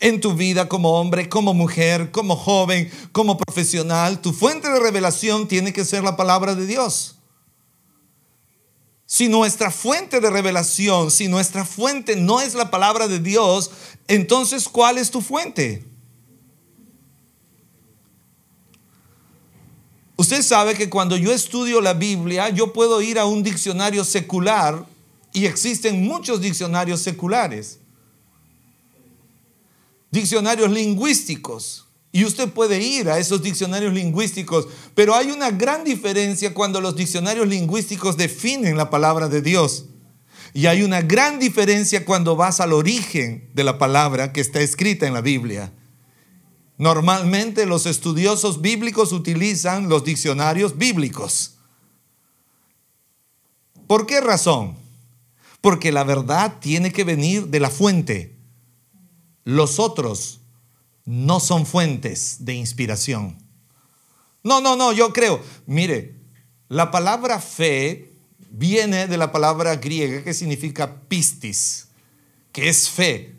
En 0.00 0.20
tu 0.20 0.34
vida 0.34 0.68
como 0.68 1.00
hombre, 1.00 1.28
como 1.28 1.54
mujer, 1.54 2.10
como 2.10 2.36
joven, 2.36 2.90
como 3.12 3.38
profesional, 3.38 4.20
tu 4.20 4.32
fuente 4.32 4.68
de 4.68 4.80
revelación 4.80 5.48
tiene 5.48 5.72
que 5.72 5.84
ser 5.84 6.02
la 6.02 6.16
palabra 6.16 6.54
de 6.54 6.66
Dios. 6.66 7.16
Si 9.06 9.28
nuestra 9.28 9.70
fuente 9.70 10.20
de 10.20 10.30
revelación, 10.30 11.10
si 11.10 11.28
nuestra 11.28 11.64
fuente 11.64 12.16
no 12.16 12.40
es 12.40 12.54
la 12.54 12.70
palabra 12.70 13.06
de 13.06 13.20
Dios, 13.20 13.70
entonces 14.08 14.68
¿cuál 14.68 14.98
es 14.98 15.10
tu 15.10 15.20
fuente? 15.20 15.84
Usted 20.16 20.42
sabe 20.42 20.74
que 20.74 20.88
cuando 20.88 21.16
yo 21.16 21.32
estudio 21.32 21.80
la 21.80 21.94
Biblia, 21.94 22.48
yo 22.48 22.72
puedo 22.72 23.02
ir 23.02 23.18
a 23.18 23.26
un 23.26 23.42
diccionario 23.42 24.04
secular 24.04 24.86
y 25.34 25.46
existen 25.46 26.06
muchos 26.06 26.40
diccionarios 26.40 27.02
seculares. 27.02 27.80
Diccionarios 30.10 30.70
lingüísticos. 30.70 31.88
Y 32.12 32.24
usted 32.24 32.48
puede 32.50 32.80
ir 32.80 33.10
a 33.10 33.18
esos 33.18 33.42
diccionarios 33.42 33.92
lingüísticos, 33.92 34.68
pero 34.94 35.16
hay 35.16 35.32
una 35.32 35.50
gran 35.50 35.82
diferencia 35.82 36.54
cuando 36.54 36.80
los 36.80 36.94
diccionarios 36.94 37.48
lingüísticos 37.48 38.16
definen 38.16 38.76
la 38.76 38.88
palabra 38.88 39.28
de 39.28 39.42
Dios. 39.42 39.86
Y 40.52 40.66
hay 40.66 40.84
una 40.84 41.02
gran 41.02 41.40
diferencia 41.40 42.04
cuando 42.04 42.36
vas 42.36 42.60
al 42.60 42.72
origen 42.72 43.50
de 43.54 43.64
la 43.64 43.76
palabra 43.76 44.32
que 44.32 44.40
está 44.40 44.60
escrita 44.60 45.08
en 45.08 45.14
la 45.14 45.20
Biblia. 45.20 45.72
Normalmente 46.78 47.66
los 47.66 47.86
estudiosos 47.86 48.60
bíblicos 48.60 49.10
utilizan 49.10 49.88
los 49.88 50.04
diccionarios 50.04 50.78
bíblicos. 50.78 51.56
¿Por 53.88 54.06
qué 54.06 54.20
razón? 54.20 54.83
Porque 55.64 55.92
la 55.92 56.04
verdad 56.04 56.58
tiene 56.60 56.92
que 56.92 57.04
venir 57.04 57.46
de 57.46 57.58
la 57.58 57.70
fuente. 57.70 58.36
Los 59.44 59.78
otros 59.78 60.40
no 61.06 61.40
son 61.40 61.64
fuentes 61.64 62.44
de 62.44 62.52
inspiración. 62.52 63.38
No, 64.42 64.60
no, 64.60 64.76
no, 64.76 64.92
yo 64.92 65.14
creo. 65.14 65.40
Mire, 65.64 66.16
la 66.68 66.90
palabra 66.90 67.40
fe 67.40 68.12
viene 68.50 69.06
de 69.06 69.16
la 69.16 69.32
palabra 69.32 69.76
griega 69.76 70.22
que 70.22 70.34
significa 70.34 71.00
pistis, 71.08 71.86
que 72.52 72.68
es 72.68 72.90
fe. 72.90 73.34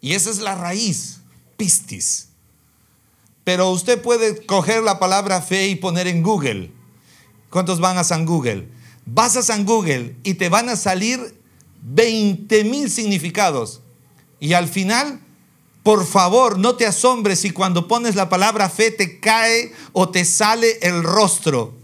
Y 0.00 0.14
esa 0.14 0.30
es 0.30 0.38
la 0.38 0.54
raíz 0.54 1.18
pistis. 1.58 2.30
Pero 3.44 3.68
usted 3.68 4.00
puede 4.00 4.46
coger 4.46 4.82
la 4.82 4.98
palabra 4.98 5.42
fe 5.42 5.66
y 5.66 5.76
poner 5.76 6.06
en 6.06 6.22
Google. 6.22 6.72
¿Cuántos 7.50 7.80
van 7.80 7.98
a 7.98 8.04
San 8.04 8.24
Google? 8.24 8.74
Vas 9.06 9.36
a 9.36 9.42
San 9.42 9.64
Google 9.64 10.16
y 10.24 10.34
te 10.34 10.48
van 10.48 10.68
a 10.68 10.76
salir 10.76 11.40
20 11.82 12.64
mil 12.64 12.90
significados. 12.90 13.80
Y 14.40 14.52
al 14.52 14.68
final, 14.68 15.20
por 15.82 16.04
favor, 16.04 16.58
no 16.58 16.74
te 16.74 16.86
asombres 16.86 17.40
si 17.40 17.50
cuando 17.50 17.86
pones 17.86 18.16
la 18.16 18.28
palabra 18.28 18.68
fe 18.68 18.90
te 18.90 19.20
cae 19.20 19.72
o 19.92 20.08
te 20.08 20.24
sale 20.24 20.78
el 20.82 21.02
rostro. 21.04 21.74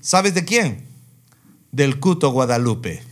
¿Sabes 0.00 0.34
de 0.34 0.44
quién? 0.44 0.86
Del 1.72 1.98
Cuto 1.98 2.30
Guadalupe. 2.30 3.02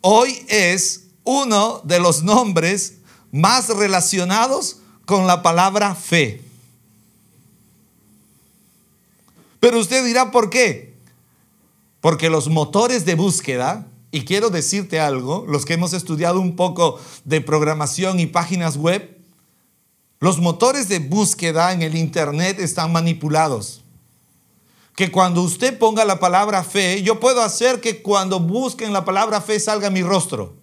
Hoy 0.00 0.44
es 0.48 1.04
uno 1.24 1.82
de 1.84 2.00
los 2.00 2.22
nombres 2.22 2.94
más 3.30 3.68
relacionados 3.68 4.78
con 5.04 5.26
la 5.26 5.42
palabra 5.42 5.94
fe. 5.94 6.42
Pero 9.60 9.78
usted 9.78 10.04
dirá, 10.04 10.30
¿por 10.30 10.50
qué? 10.50 10.94
Porque 12.00 12.30
los 12.30 12.48
motores 12.48 13.04
de 13.04 13.14
búsqueda, 13.14 13.86
y 14.10 14.24
quiero 14.24 14.50
decirte 14.50 14.98
algo, 14.98 15.44
los 15.46 15.66
que 15.66 15.74
hemos 15.74 15.92
estudiado 15.92 16.40
un 16.40 16.56
poco 16.56 16.98
de 17.24 17.42
programación 17.42 18.18
y 18.18 18.26
páginas 18.26 18.78
web, 18.78 19.18
los 20.18 20.38
motores 20.38 20.88
de 20.88 20.98
búsqueda 20.98 21.72
en 21.72 21.82
el 21.82 21.96
Internet 21.96 22.58
están 22.58 22.92
manipulados. 22.92 23.82
Que 24.96 25.10
cuando 25.10 25.42
usted 25.42 25.78
ponga 25.78 26.04
la 26.04 26.18
palabra 26.20 26.64
fe, 26.64 27.02
yo 27.02 27.20
puedo 27.20 27.42
hacer 27.42 27.80
que 27.80 28.02
cuando 28.02 28.40
busquen 28.40 28.92
la 28.92 29.04
palabra 29.04 29.40
fe 29.40 29.60
salga 29.60 29.88
mi 29.88 30.02
rostro 30.02 30.56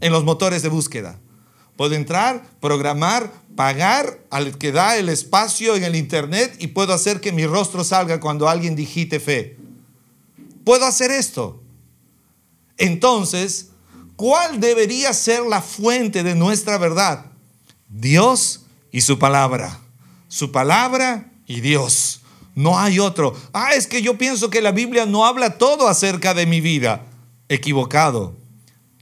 en 0.00 0.12
los 0.12 0.24
motores 0.24 0.62
de 0.62 0.68
búsqueda. 0.68 1.18
Puedo 1.76 1.94
entrar, 1.94 2.44
programar, 2.60 3.32
pagar 3.56 4.20
al 4.30 4.58
que 4.58 4.72
da 4.72 4.96
el 4.96 5.08
espacio 5.08 5.74
en 5.76 5.84
el 5.84 5.96
Internet 5.96 6.56
y 6.58 6.68
puedo 6.68 6.92
hacer 6.92 7.20
que 7.20 7.32
mi 7.32 7.46
rostro 7.46 7.84
salga 7.84 8.20
cuando 8.20 8.48
alguien 8.48 8.76
digite 8.76 9.20
fe. 9.20 9.56
Puedo 10.64 10.84
hacer 10.84 11.10
esto. 11.10 11.62
Entonces, 12.78 13.68
¿cuál 14.16 14.60
debería 14.60 15.12
ser 15.12 15.42
la 15.42 15.60
fuente 15.60 16.22
de 16.22 16.34
nuestra 16.34 16.78
verdad? 16.78 17.26
Dios 17.88 18.62
y 18.90 19.00
su 19.00 19.18
palabra. 19.18 19.80
Su 20.28 20.52
palabra 20.52 21.30
y 21.46 21.60
Dios. 21.60 22.20
No 22.54 22.78
hay 22.78 23.00
otro. 23.00 23.34
Ah, 23.52 23.74
es 23.74 23.86
que 23.86 24.00
yo 24.00 24.16
pienso 24.16 24.48
que 24.48 24.62
la 24.62 24.72
Biblia 24.72 25.06
no 25.06 25.26
habla 25.26 25.58
todo 25.58 25.88
acerca 25.88 26.34
de 26.34 26.46
mi 26.46 26.60
vida. 26.60 27.04
Equivocado. 27.48 28.36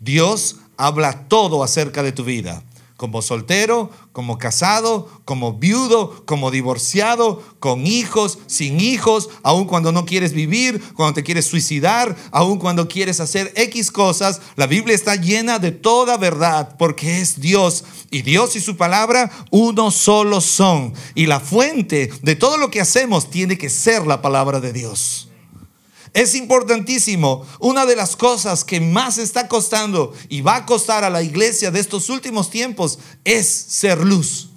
Dios 0.00 0.56
habla 0.76 1.28
todo 1.28 1.62
acerca 1.62 2.02
de 2.02 2.12
tu 2.12 2.24
vida. 2.24 2.62
Como 2.96 3.20
soltero, 3.20 3.90
como 4.12 4.38
casado, 4.38 5.08
como 5.24 5.54
viudo, 5.54 6.24
como 6.24 6.52
divorciado, 6.52 7.42
con 7.58 7.84
hijos, 7.84 8.38
sin 8.46 8.78
hijos, 8.78 9.28
aun 9.42 9.64
cuando 9.64 9.90
no 9.90 10.06
quieres 10.06 10.32
vivir, 10.32 10.80
cuando 10.94 11.14
te 11.14 11.24
quieres 11.24 11.46
suicidar, 11.46 12.14
aun 12.30 12.60
cuando 12.60 12.86
quieres 12.86 13.18
hacer 13.18 13.52
X 13.56 13.90
cosas, 13.90 14.40
la 14.54 14.68
Biblia 14.68 14.94
está 14.94 15.16
llena 15.16 15.58
de 15.58 15.72
toda 15.72 16.16
verdad 16.16 16.76
porque 16.78 17.20
es 17.20 17.40
Dios 17.40 17.82
y 18.12 18.22
Dios 18.22 18.54
y 18.54 18.60
su 18.60 18.76
palabra 18.76 19.32
uno 19.50 19.90
solo 19.90 20.40
son. 20.40 20.94
Y 21.16 21.26
la 21.26 21.40
fuente 21.40 22.08
de 22.22 22.36
todo 22.36 22.56
lo 22.56 22.70
que 22.70 22.80
hacemos 22.80 23.30
tiene 23.30 23.58
que 23.58 23.68
ser 23.68 24.06
la 24.06 24.22
palabra 24.22 24.60
de 24.60 24.72
Dios. 24.72 25.31
Es 26.14 26.34
importantísimo. 26.34 27.46
Una 27.58 27.86
de 27.86 27.96
las 27.96 28.16
cosas 28.16 28.64
que 28.64 28.80
más 28.80 29.18
está 29.18 29.48
costando 29.48 30.12
y 30.28 30.42
va 30.42 30.56
a 30.56 30.66
costar 30.66 31.04
a 31.04 31.10
la 31.10 31.22
iglesia 31.22 31.70
de 31.70 31.80
estos 31.80 32.10
últimos 32.10 32.50
tiempos 32.50 32.98
es 33.24 33.48
ser 33.48 34.04
luz. 34.04 34.48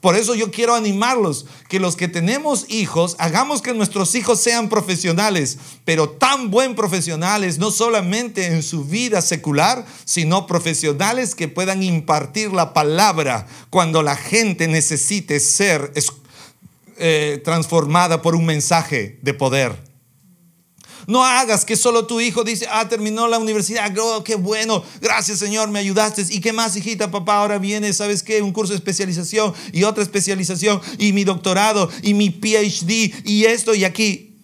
Por 0.00 0.14
eso 0.14 0.36
yo 0.36 0.52
quiero 0.52 0.76
animarlos, 0.76 1.46
que 1.68 1.80
los 1.80 1.96
que 1.96 2.06
tenemos 2.06 2.66
hijos, 2.68 3.16
hagamos 3.18 3.62
que 3.62 3.74
nuestros 3.74 4.14
hijos 4.14 4.38
sean 4.38 4.68
profesionales, 4.68 5.58
pero 5.84 6.08
tan 6.08 6.52
buen 6.52 6.76
profesionales, 6.76 7.58
no 7.58 7.72
solamente 7.72 8.46
en 8.46 8.62
su 8.62 8.84
vida 8.84 9.20
secular, 9.22 9.84
sino 10.04 10.46
profesionales 10.46 11.34
que 11.34 11.48
puedan 11.48 11.82
impartir 11.82 12.52
la 12.52 12.72
palabra 12.72 13.48
cuando 13.70 14.04
la 14.04 14.14
gente 14.14 14.68
necesite 14.68 15.40
ser 15.40 15.92
eh, 16.96 17.42
transformada 17.44 18.22
por 18.22 18.36
un 18.36 18.46
mensaje 18.46 19.18
de 19.22 19.34
poder. 19.34 19.87
No 21.08 21.24
hagas 21.24 21.64
que 21.64 21.74
solo 21.74 22.06
tu 22.06 22.20
hijo 22.20 22.44
dice, 22.44 22.66
ah, 22.70 22.86
terminó 22.86 23.28
la 23.28 23.38
universidad, 23.38 23.90
oh, 23.98 24.22
qué 24.22 24.34
bueno, 24.34 24.84
gracias 25.00 25.38
Señor, 25.38 25.70
me 25.70 25.78
ayudaste. 25.78 26.26
¿Y 26.28 26.42
qué 26.42 26.52
más, 26.52 26.76
hijita, 26.76 27.10
papá? 27.10 27.38
Ahora 27.38 27.56
viene, 27.56 27.94
¿sabes 27.94 28.22
qué? 28.22 28.42
Un 28.42 28.52
curso 28.52 28.74
de 28.74 28.76
especialización 28.76 29.54
y 29.72 29.84
otra 29.84 30.02
especialización 30.02 30.82
y 30.98 31.14
mi 31.14 31.24
doctorado 31.24 31.88
y 32.02 32.12
mi 32.12 32.28
PhD 32.28 33.24
y 33.24 33.46
esto 33.46 33.74
y 33.74 33.84
aquí. 33.84 34.36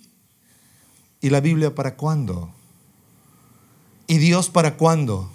¿Y 1.20 1.28
la 1.28 1.42
Biblia 1.42 1.74
para 1.74 1.96
cuándo? 1.96 2.50
¿Y 4.06 4.16
Dios 4.16 4.48
para 4.48 4.78
cuándo? 4.78 5.30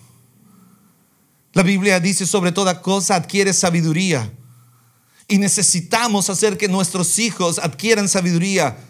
La 1.54 1.62
Biblia 1.62 2.00
dice 2.00 2.26
sobre 2.26 2.52
toda 2.52 2.82
cosa 2.82 3.14
adquiere 3.14 3.54
sabiduría. 3.54 4.34
Y 5.28 5.38
necesitamos 5.38 6.32
hacer 6.32 6.58
que 6.58 6.68
nuestros 6.68 7.20
hijos 7.20 7.60
adquieran 7.60 8.10
sabiduría. 8.10 8.89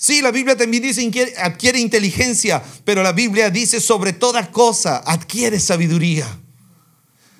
Sí, 0.00 0.22
la 0.22 0.30
Biblia 0.30 0.56
también 0.56 0.84
dice 0.84 1.34
adquiere 1.38 1.80
inteligencia, 1.80 2.62
pero 2.84 3.02
la 3.02 3.10
Biblia 3.10 3.50
dice 3.50 3.80
sobre 3.80 4.12
toda 4.12 4.52
cosa 4.52 4.98
adquiere 4.98 5.58
sabiduría. 5.58 6.24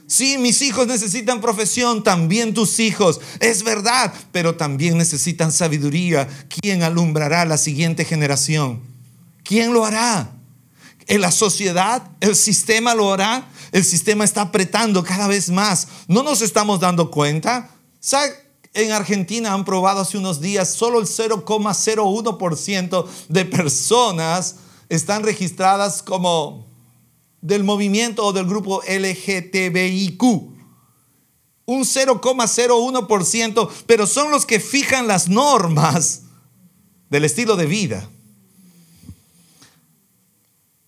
Sí, 0.08 0.38
mis 0.38 0.60
hijos 0.62 0.88
necesitan 0.88 1.40
profesión, 1.40 2.02
también 2.02 2.54
tus 2.54 2.80
hijos. 2.80 3.20
Es 3.38 3.62
verdad, 3.62 4.12
pero 4.32 4.56
también 4.56 4.98
necesitan 4.98 5.52
sabiduría. 5.52 6.26
¿Quién 6.48 6.82
alumbrará 6.82 7.44
la 7.44 7.58
siguiente 7.58 8.04
generación? 8.04 8.80
¿Quién 9.44 9.72
lo 9.72 9.84
hará? 9.84 10.32
¿En 11.06 11.20
la 11.20 11.30
sociedad? 11.30 12.10
¿El 12.18 12.34
sistema 12.34 12.92
lo 12.92 13.12
hará? 13.12 13.48
El 13.70 13.84
sistema 13.84 14.24
está 14.24 14.40
apretando 14.40 15.04
cada 15.04 15.28
vez 15.28 15.48
más. 15.48 15.86
¿No 16.08 16.24
nos 16.24 16.42
estamos 16.42 16.80
dando 16.80 17.08
cuenta? 17.08 17.70
En 18.78 18.92
Argentina 18.92 19.52
han 19.52 19.64
probado 19.64 20.02
hace 20.02 20.18
unos 20.18 20.40
días, 20.40 20.72
solo 20.72 21.00
el 21.00 21.06
0,01% 21.06 23.06
de 23.28 23.44
personas 23.44 24.54
están 24.88 25.24
registradas 25.24 26.00
como 26.02 26.66
del 27.40 27.64
movimiento 27.64 28.24
o 28.24 28.32
del 28.32 28.46
grupo 28.46 28.82
LGTBIQ. 28.88 30.22
un 31.66 31.84
0,01%, 31.84 33.68
pero 33.86 34.06
son 34.06 34.30
los 34.30 34.46
que 34.46 34.60
fijan 34.60 35.06
las 35.06 35.28
normas 35.28 36.22
del 37.10 37.26
estilo 37.26 37.56
de 37.56 37.66
vida. 37.66 38.08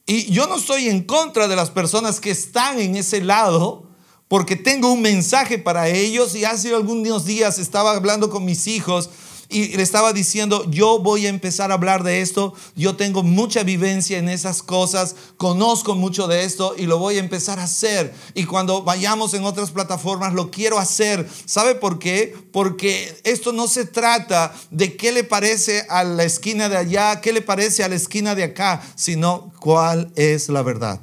Y 0.07 0.33
yo 0.33 0.47
no 0.47 0.57
estoy 0.57 0.89
en 0.89 1.03
contra 1.03 1.49
de 1.49 1.57
las 1.57 1.69
personas 1.71 2.19
que 2.19 2.31
están 2.31 2.81
en 2.81 2.97
ese 2.97 3.21
lado, 3.21 3.90
porque 4.31 4.55
tengo 4.55 4.93
un 4.93 5.03
mensaje 5.03 5.59
para 5.59 5.89
ellos 5.89 6.37
y 6.37 6.45
hace 6.45 6.73
algunos 6.73 7.25
días 7.25 7.59
estaba 7.59 7.97
hablando 7.97 8.31
con 8.31 8.45
mis 8.45 8.69
hijos 8.69 9.11
y 9.49 9.77
le 9.77 9.83
estaba 9.83 10.13
diciendo, 10.13 10.65
yo 10.71 11.01
voy 11.01 11.27
a 11.27 11.31
empezar 11.31 11.73
a 11.73 11.75
hablar 11.75 12.05
de 12.05 12.21
esto, 12.21 12.55
yo 12.77 12.95
tengo 12.95 13.25
mucha 13.25 13.65
vivencia 13.65 14.19
en 14.19 14.29
esas 14.29 14.63
cosas, 14.63 15.17
conozco 15.37 15.97
mucho 15.97 16.29
de 16.29 16.45
esto 16.45 16.77
y 16.79 16.87
lo 16.87 17.01
voy 17.01 17.17
a 17.17 17.19
empezar 17.19 17.59
a 17.59 17.65
hacer. 17.65 18.15
Y 18.35 18.45
cuando 18.45 18.85
vayamos 18.85 19.35
en 19.35 19.43
otras 19.43 19.73
plataformas, 19.73 20.33
lo 20.33 20.53
quiero 20.53 20.79
hacer. 20.79 21.29
¿Sabe 21.45 21.75
por 21.75 21.99
qué? 21.99 22.33
Porque 22.53 23.21
esto 23.25 23.51
no 23.53 23.67
se 23.67 23.85
trata 23.85 24.55
de 24.71 24.97
qué 24.97 25.11
le 25.11 25.25
parece 25.25 25.85
a 25.91 26.05
la 26.05 26.23
esquina 26.23 26.69
de 26.69 26.77
allá, 26.77 27.21
qué 27.21 27.33
le 27.33 27.43
parece 27.43 27.83
a 27.83 27.89
la 27.89 27.97
esquina 27.97 28.37
de 28.37 28.45
acá, 28.45 28.81
sino 28.95 29.53
cuál 29.59 30.13
es 30.15 30.49
la 30.49 30.63
verdad. 30.63 31.01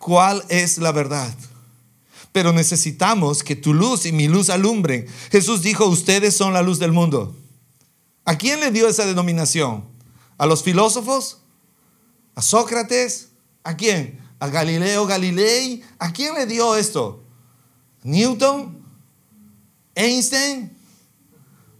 ¿Cuál 0.00 0.42
es 0.48 0.78
la 0.78 0.90
verdad? 0.90 1.32
Pero 2.36 2.52
necesitamos 2.52 3.42
que 3.42 3.56
tu 3.56 3.72
luz 3.72 4.04
y 4.04 4.12
mi 4.12 4.28
luz 4.28 4.50
alumbren. 4.50 5.06
Jesús 5.30 5.62
dijo, 5.62 5.86
ustedes 5.86 6.36
son 6.36 6.52
la 6.52 6.60
luz 6.60 6.78
del 6.78 6.92
mundo. 6.92 7.34
¿A 8.26 8.36
quién 8.36 8.60
le 8.60 8.70
dio 8.70 8.88
esa 8.88 9.06
denominación? 9.06 9.86
¿A 10.36 10.44
los 10.44 10.62
filósofos? 10.62 11.38
¿A 12.34 12.42
Sócrates? 12.42 13.30
¿A 13.64 13.74
quién? 13.74 14.20
¿A 14.38 14.48
Galileo 14.48 15.06
Galilei? 15.06 15.82
¿A 15.98 16.12
quién 16.12 16.34
le 16.34 16.44
dio 16.44 16.76
esto? 16.76 17.24
¿Newton? 18.02 18.84
¿Einstein? 19.94 20.76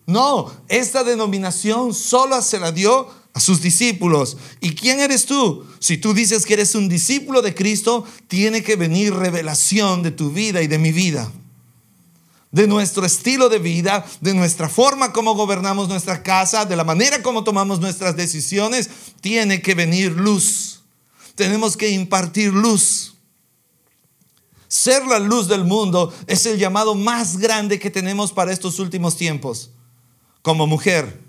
No, 0.07 0.51
esta 0.69 1.05
denominación 1.05 1.93
solo 1.93 2.41
se 2.41 2.59
la 2.59 2.73
dio 2.73 3.11
a 3.37 3.41
sus 3.41 3.61
discípulos. 3.61 4.39
¿Y 4.63 4.75
quién 4.75 4.99
eres 4.99 5.27
tú? 5.27 5.63
Si 5.79 5.99
tú 5.99 6.15
dices 6.15 6.47
que 6.47 6.55
eres 6.55 6.75
un 6.75 6.89
discípulo 6.89 7.43
de 7.43 7.55
Cristo, 7.55 8.03
tiene 8.29 8.63
que 8.63 8.77
venir 8.77 9.13
revelación 9.13 10.03
de 10.03 10.11
tu 10.11 10.31
vida 10.31 10.63
y 10.63 10.69
de 10.69 10.79
mi 10.79 10.91
vida. 10.91 11.31
De 12.51 12.67
nuestro 12.67 13.05
estilo 13.05 13.51
de 13.51 13.59
vida, 13.59 14.07
de 14.23 14.33
nuestra 14.33 14.71
forma 14.71 15.13
como 15.13 15.35
gobernamos 15.35 15.87
nuestra 15.87 16.23
casa, 16.23 16.65
de 16.65 16.77
la 16.77 16.85
manera 16.85 17.23
como 17.23 17.45
tomamos 17.45 17.79
nuestras 17.79 18.17
decisiones, 18.17 18.89
tiene 19.21 19.61
que 19.61 19.75
venir 19.75 20.13
luz. 20.13 20.81
Tenemos 21.35 21.77
que 21.77 21.91
impartir 21.91 22.55
luz. 22.55 23.17
Ser 24.67 25.05
la 25.05 25.19
luz 25.19 25.47
del 25.47 25.67
mundo 25.67 26.11
es 26.27 26.47
el 26.47 26.57
llamado 26.57 26.95
más 26.95 27.37
grande 27.37 27.79
que 27.79 27.91
tenemos 27.91 28.33
para 28.33 28.51
estos 28.51 28.79
últimos 28.79 29.19
tiempos. 29.19 29.73
Como 30.41 30.67
mujer, 30.67 31.21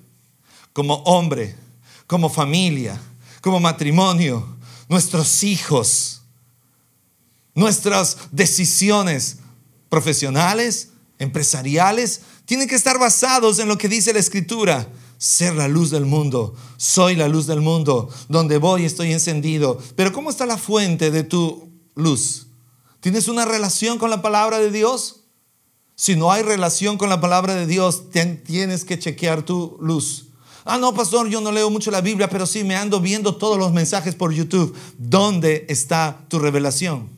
como 0.71 1.03
hombre, 1.03 1.66
como 2.07 2.29
familia, 2.29 2.99
como 3.41 3.59
matrimonio, 3.59 4.57
nuestros 4.87 5.43
hijos, 5.43 6.21
nuestras 7.53 8.17
decisiones 8.31 9.37
profesionales, 9.89 10.89
empresariales, 11.19 12.21
tienen 12.45 12.67
que 12.67 12.75
estar 12.75 12.97
basados 12.97 13.59
en 13.59 13.67
lo 13.67 13.77
que 13.77 13.89
dice 13.89 14.13
la 14.13 14.19
escritura. 14.19 14.87
Ser 15.17 15.55
la 15.55 15.67
luz 15.67 15.89
del 15.89 16.05
mundo. 16.05 16.55
Soy 16.77 17.15
la 17.15 17.27
luz 17.27 17.47
del 17.47 17.59
mundo. 17.59 18.09
Donde 18.29 18.59
voy 18.59 18.85
estoy 18.85 19.11
encendido. 19.11 19.79
Pero 19.95 20.13
¿cómo 20.13 20.29
está 20.29 20.45
la 20.45 20.57
fuente 20.57 21.09
de 21.09 21.23
tu 21.23 21.71
luz? 21.95 22.47
¿Tienes 22.99 23.27
una 23.27 23.43
relación 23.43 23.97
con 23.97 24.11
la 24.11 24.21
palabra 24.21 24.59
de 24.59 24.71
Dios? 24.71 25.23
Si 25.95 26.15
no 26.15 26.31
hay 26.31 26.43
relación 26.43 26.99
con 26.99 27.09
la 27.09 27.19
palabra 27.19 27.55
de 27.55 27.65
Dios, 27.65 28.11
tienes 28.11 28.85
que 28.85 28.99
chequear 28.99 29.41
tu 29.41 29.77
luz. 29.81 30.26
Ah, 30.67 30.77
no, 30.77 30.93
pastor, 30.93 31.29
yo 31.29 31.41
no 31.41 31.51
leo 31.51 31.69
mucho 31.69 31.91
la 31.91 32.01
Biblia, 32.01 32.29
pero 32.29 32.45
sí 32.45 32.63
me 32.63 32.75
ando 32.75 32.99
viendo 32.99 33.35
todos 33.35 33.57
los 33.57 33.71
mensajes 33.71 34.15
por 34.15 34.33
YouTube. 34.33 34.75
¿Dónde 34.97 35.65
está 35.69 36.19
tu 36.27 36.39
revelación? 36.39 37.09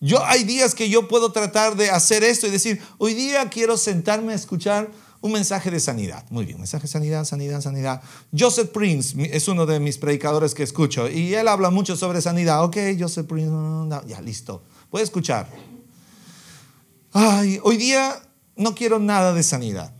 Yo 0.00 0.24
hay 0.24 0.44
días 0.44 0.74
que 0.74 0.88
yo 0.88 1.08
puedo 1.08 1.32
tratar 1.32 1.76
de 1.76 1.90
hacer 1.90 2.24
esto 2.24 2.46
y 2.46 2.50
decir, 2.50 2.80
hoy 2.98 3.14
día 3.14 3.48
quiero 3.50 3.76
sentarme 3.76 4.32
a 4.32 4.36
escuchar 4.36 4.90
un 5.20 5.32
mensaje 5.32 5.70
de 5.70 5.80
sanidad. 5.80 6.24
Muy 6.30 6.46
bien, 6.46 6.58
mensaje 6.58 6.82
de 6.82 6.88
sanidad, 6.88 7.24
sanidad, 7.24 7.60
sanidad. 7.60 8.02
Joseph 8.36 8.70
Prince 8.70 9.14
es 9.30 9.48
uno 9.48 9.66
de 9.66 9.78
mis 9.78 9.98
predicadores 9.98 10.54
que 10.54 10.62
escucho 10.62 11.08
y 11.08 11.34
él 11.34 11.48
habla 11.48 11.70
mucho 11.70 11.96
sobre 11.96 12.22
sanidad. 12.22 12.64
Ok, 12.64 12.76
Joseph 12.98 13.26
Prince, 13.26 13.52
ya 14.06 14.20
listo. 14.22 14.62
A 14.92 15.00
escuchar. 15.00 15.48
Ay, 17.12 17.60
hoy 17.62 17.76
día 17.76 18.22
no 18.56 18.74
quiero 18.74 18.98
nada 18.98 19.34
de 19.34 19.42
sanidad. 19.42 19.92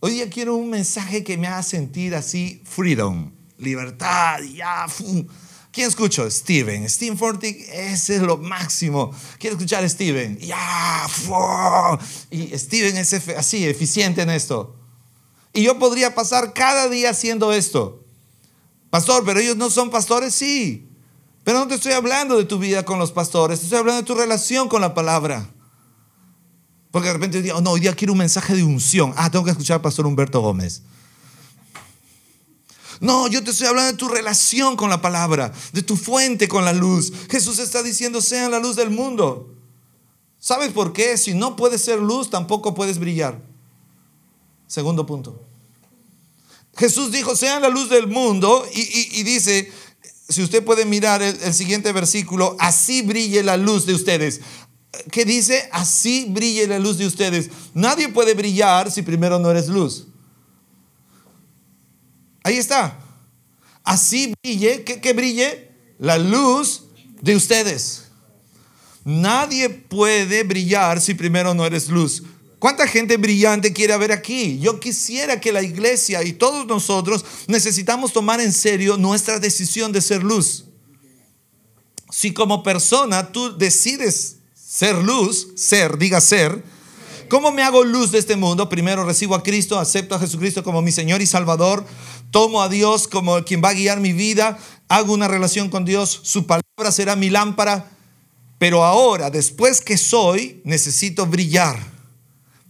Hoy 0.00 0.12
día 0.12 0.30
quiero 0.30 0.54
un 0.54 0.70
mensaje 0.70 1.24
que 1.24 1.36
me 1.36 1.48
haga 1.48 1.64
sentir 1.64 2.14
así, 2.14 2.62
freedom, 2.64 3.32
libertad, 3.58 4.38
ya. 4.54 4.86
¿Quién 5.72 5.88
escucho? 5.88 6.30
Steven. 6.30 6.88
Steven 6.88 7.18
Fortick, 7.18 7.68
ese 7.72 8.16
es 8.16 8.22
lo 8.22 8.36
máximo. 8.36 9.10
Quiero 9.40 9.56
escuchar 9.56 9.82
a 9.82 9.88
Steven. 9.88 10.38
Ya. 10.38 11.08
Y 12.30 12.56
Steven 12.56 12.96
es 12.96 13.12
así, 13.12 13.66
eficiente 13.66 14.22
en 14.22 14.30
esto. 14.30 14.76
Y 15.52 15.64
yo 15.64 15.80
podría 15.80 16.14
pasar 16.14 16.52
cada 16.52 16.88
día 16.88 17.10
haciendo 17.10 17.52
esto. 17.52 18.04
Pastor, 18.90 19.24
pero 19.24 19.40
ellos 19.40 19.56
no 19.56 19.68
son 19.68 19.90
pastores, 19.90 20.32
sí. 20.32 20.88
Pero 21.42 21.58
no 21.58 21.66
te 21.66 21.74
estoy 21.74 21.92
hablando 21.92 22.36
de 22.36 22.44
tu 22.44 22.60
vida 22.60 22.84
con 22.84 23.00
los 23.00 23.10
pastores, 23.10 23.58
te 23.58 23.64
estoy 23.66 23.80
hablando 23.80 24.02
de 24.02 24.06
tu 24.06 24.14
relación 24.14 24.68
con 24.68 24.80
la 24.80 24.94
palabra. 24.94 25.50
Porque 26.90 27.08
de 27.08 27.14
repente 27.14 27.38
hoy 27.38 27.50
oh, 27.50 27.60
no, 27.60 27.70
hoy 27.70 27.80
día 27.80 27.94
quiero 27.94 28.12
un 28.12 28.18
mensaje 28.18 28.54
de 28.54 28.64
unción. 28.64 29.12
Ah, 29.16 29.30
tengo 29.30 29.44
que 29.44 29.50
escuchar 29.50 29.76
al 29.76 29.82
pastor 29.82 30.06
Humberto 30.06 30.40
Gómez. 30.40 30.82
No, 33.00 33.28
yo 33.28 33.44
te 33.44 33.50
estoy 33.50 33.68
hablando 33.68 33.92
de 33.92 33.98
tu 33.98 34.08
relación 34.08 34.76
con 34.76 34.90
la 34.90 35.00
palabra, 35.00 35.52
de 35.72 35.82
tu 35.82 35.96
fuente 35.96 36.48
con 36.48 36.64
la 36.64 36.72
luz. 36.72 37.12
Jesús 37.30 37.58
está 37.58 37.82
diciendo, 37.82 38.20
sean 38.20 38.50
la 38.50 38.58
luz 38.58 38.74
del 38.74 38.90
mundo. 38.90 39.54
¿Sabes 40.40 40.72
por 40.72 40.92
qué? 40.92 41.16
Si 41.16 41.34
no 41.34 41.56
puedes 41.56 41.82
ser 41.82 42.00
luz, 42.00 42.30
tampoco 42.30 42.74
puedes 42.74 42.98
brillar. 42.98 43.40
Segundo 44.66 45.06
punto. 45.06 45.40
Jesús 46.76 47.12
dijo, 47.12 47.36
sean 47.36 47.62
la 47.62 47.68
luz 47.68 47.88
del 47.90 48.06
mundo 48.06 48.64
y, 48.72 49.22
dice, 49.24 49.72
si 50.28 50.42
usted 50.42 50.64
puede 50.64 50.84
mirar 50.84 51.22
el, 51.22 51.54
siguiente 51.54 51.92
versículo, 51.92 52.56
así 52.60 53.02
brille 53.02 53.42
la 53.42 53.56
luz 53.56 53.84
de 53.84 53.94
ustedes 53.94 54.40
que 55.10 55.24
dice, 55.24 55.68
así 55.72 56.26
brille 56.28 56.66
la 56.66 56.78
luz 56.78 56.98
de 56.98 57.06
ustedes. 57.06 57.50
Nadie 57.74 58.08
puede 58.08 58.34
brillar 58.34 58.90
si 58.90 59.02
primero 59.02 59.38
no 59.38 59.50
eres 59.50 59.68
luz. 59.68 60.06
Ahí 62.42 62.56
está. 62.56 62.98
Así 63.84 64.34
brille, 64.42 64.84
que, 64.84 65.12
brille 65.12 65.70
la 65.98 66.18
luz 66.18 66.84
de 67.20 67.36
ustedes. 67.36 68.04
Nadie 69.04 69.68
puede 69.68 70.42
brillar 70.42 71.00
si 71.00 71.14
primero 71.14 71.54
no 71.54 71.64
eres 71.64 71.88
luz. 71.88 72.22
¿Cuánta 72.58 72.88
gente 72.88 73.16
brillante 73.16 73.72
quiere 73.72 73.92
haber 73.92 74.10
aquí? 74.10 74.58
Yo 74.58 74.80
quisiera 74.80 75.40
que 75.40 75.52
la 75.52 75.62
iglesia 75.62 76.22
y 76.24 76.32
todos 76.32 76.66
nosotros 76.66 77.24
necesitamos 77.46 78.12
tomar 78.12 78.40
en 78.40 78.52
serio 78.52 78.96
nuestra 78.96 79.38
decisión 79.38 79.92
de 79.92 80.00
ser 80.00 80.24
luz. 80.24 80.64
Si 82.10 82.32
como 82.32 82.62
persona 82.62 83.30
tú 83.30 83.56
decides 83.56 84.37
ser 84.78 85.02
luz, 85.02 85.48
ser, 85.56 85.98
diga 85.98 86.20
ser. 86.20 86.62
¿Cómo 87.28 87.50
me 87.50 87.64
hago 87.64 87.82
luz 87.82 88.12
de 88.12 88.18
este 88.20 88.36
mundo? 88.36 88.68
Primero 88.68 89.04
recibo 89.04 89.34
a 89.34 89.42
Cristo, 89.42 89.76
acepto 89.76 90.14
a 90.14 90.20
Jesucristo 90.20 90.62
como 90.62 90.82
mi 90.82 90.92
Señor 90.92 91.20
y 91.20 91.26
Salvador, 91.26 91.84
tomo 92.30 92.62
a 92.62 92.68
Dios 92.68 93.08
como 93.08 93.42
quien 93.44 93.60
va 93.60 93.70
a 93.70 93.74
guiar 93.74 93.98
mi 93.98 94.12
vida, 94.12 94.56
hago 94.86 95.14
una 95.14 95.26
relación 95.26 95.68
con 95.68 95.84
Dios, 95.84 96.20
su 96.22 96.46
palabra 96.46 96.92
será 96.92 97.16
mi 97.16 97.28
lámpara, 97.28 97.90
pero 98.60 98.84
ahora, 98.84 99.30
después 99.30 99.80
que 99.80 99.98
soy, 99.98 100.60
necesito 100.62 101.26
brillar, 101.26 101.76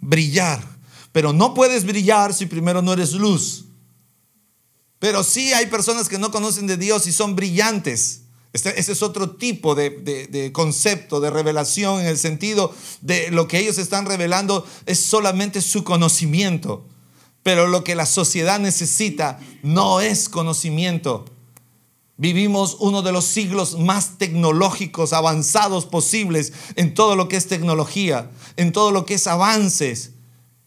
brillar. 0.01 0.65
Pero 1.13 1.35
no 1.35 1.53
puedes 1.53 1.85
brillar 1.85 2.33
si 2.33 2.47
primero 2.47 2.81
no 2.81 2.95
eres 2.95 3.13
luz. 3.13 3.67
Pero 4.99 5.23
sí 5.25 5.53
hay 5.53 5.67
personas 5.67 6.09
que 6.09 6.19
no 6.19 6.31
conocen 6.31 6.67
de 6.67 6.79
Dios 6.79 7.07
y 7.07 7.13
son 7.13 7.37
brillantes. 7.37 8.23
Este, 8.53 8.81
ese 8.81 8.93
es 8.93 9.03
otro 9.03 9.31
tipo 9.31 9.75
de, 9.75 10.51
concepto, 10.53 11.21
de 11.21 11.31
revelación, 11.31 12.01
en 12.01 12.07
el 12.07 12.19
sentido 12.19 12.75
de 13.03 13.31
lo 13.31 13.47
que 13.47 13.59
ellos 13.59 13.79
están 13.79 14.07
revelando 14.07 14.67
es 14.87 14.99
solamente 15.01 15.61
su 15.61 15.85
conocimiento. 15.85 16.87
Pero 17.43 17.67
lo 17.67 17.85
que 17.85 17.95
la 17.95 18.07
sociedad 18.07 18.59
necesita 18.59 19.39
no 19.63 20.01
es 20.01 20.29
conocimiento. 20.29 21.27
Vivimos 22.17 22.77
uno 22.81 23.03
de 23.03 23.13
los 23.13 23.27
siglos 23.27 23.79
más 23.79 24.19
tecnológicos, 24.19 25.13
avanzados 25.13 25.87
posibles 25.87 26.53
en 26.75 26.95
todo 26.95 27.15
lo 27.15 27.29
que 27.29 27.37
es 27.37 27.47
tecnología, 27.47 28.31
en 28.57 28.73
todo 28.73 28.91
lo 28.91 29.07
que 29.07 29.15
es 29.15 29.27
avances, 29.29 30.13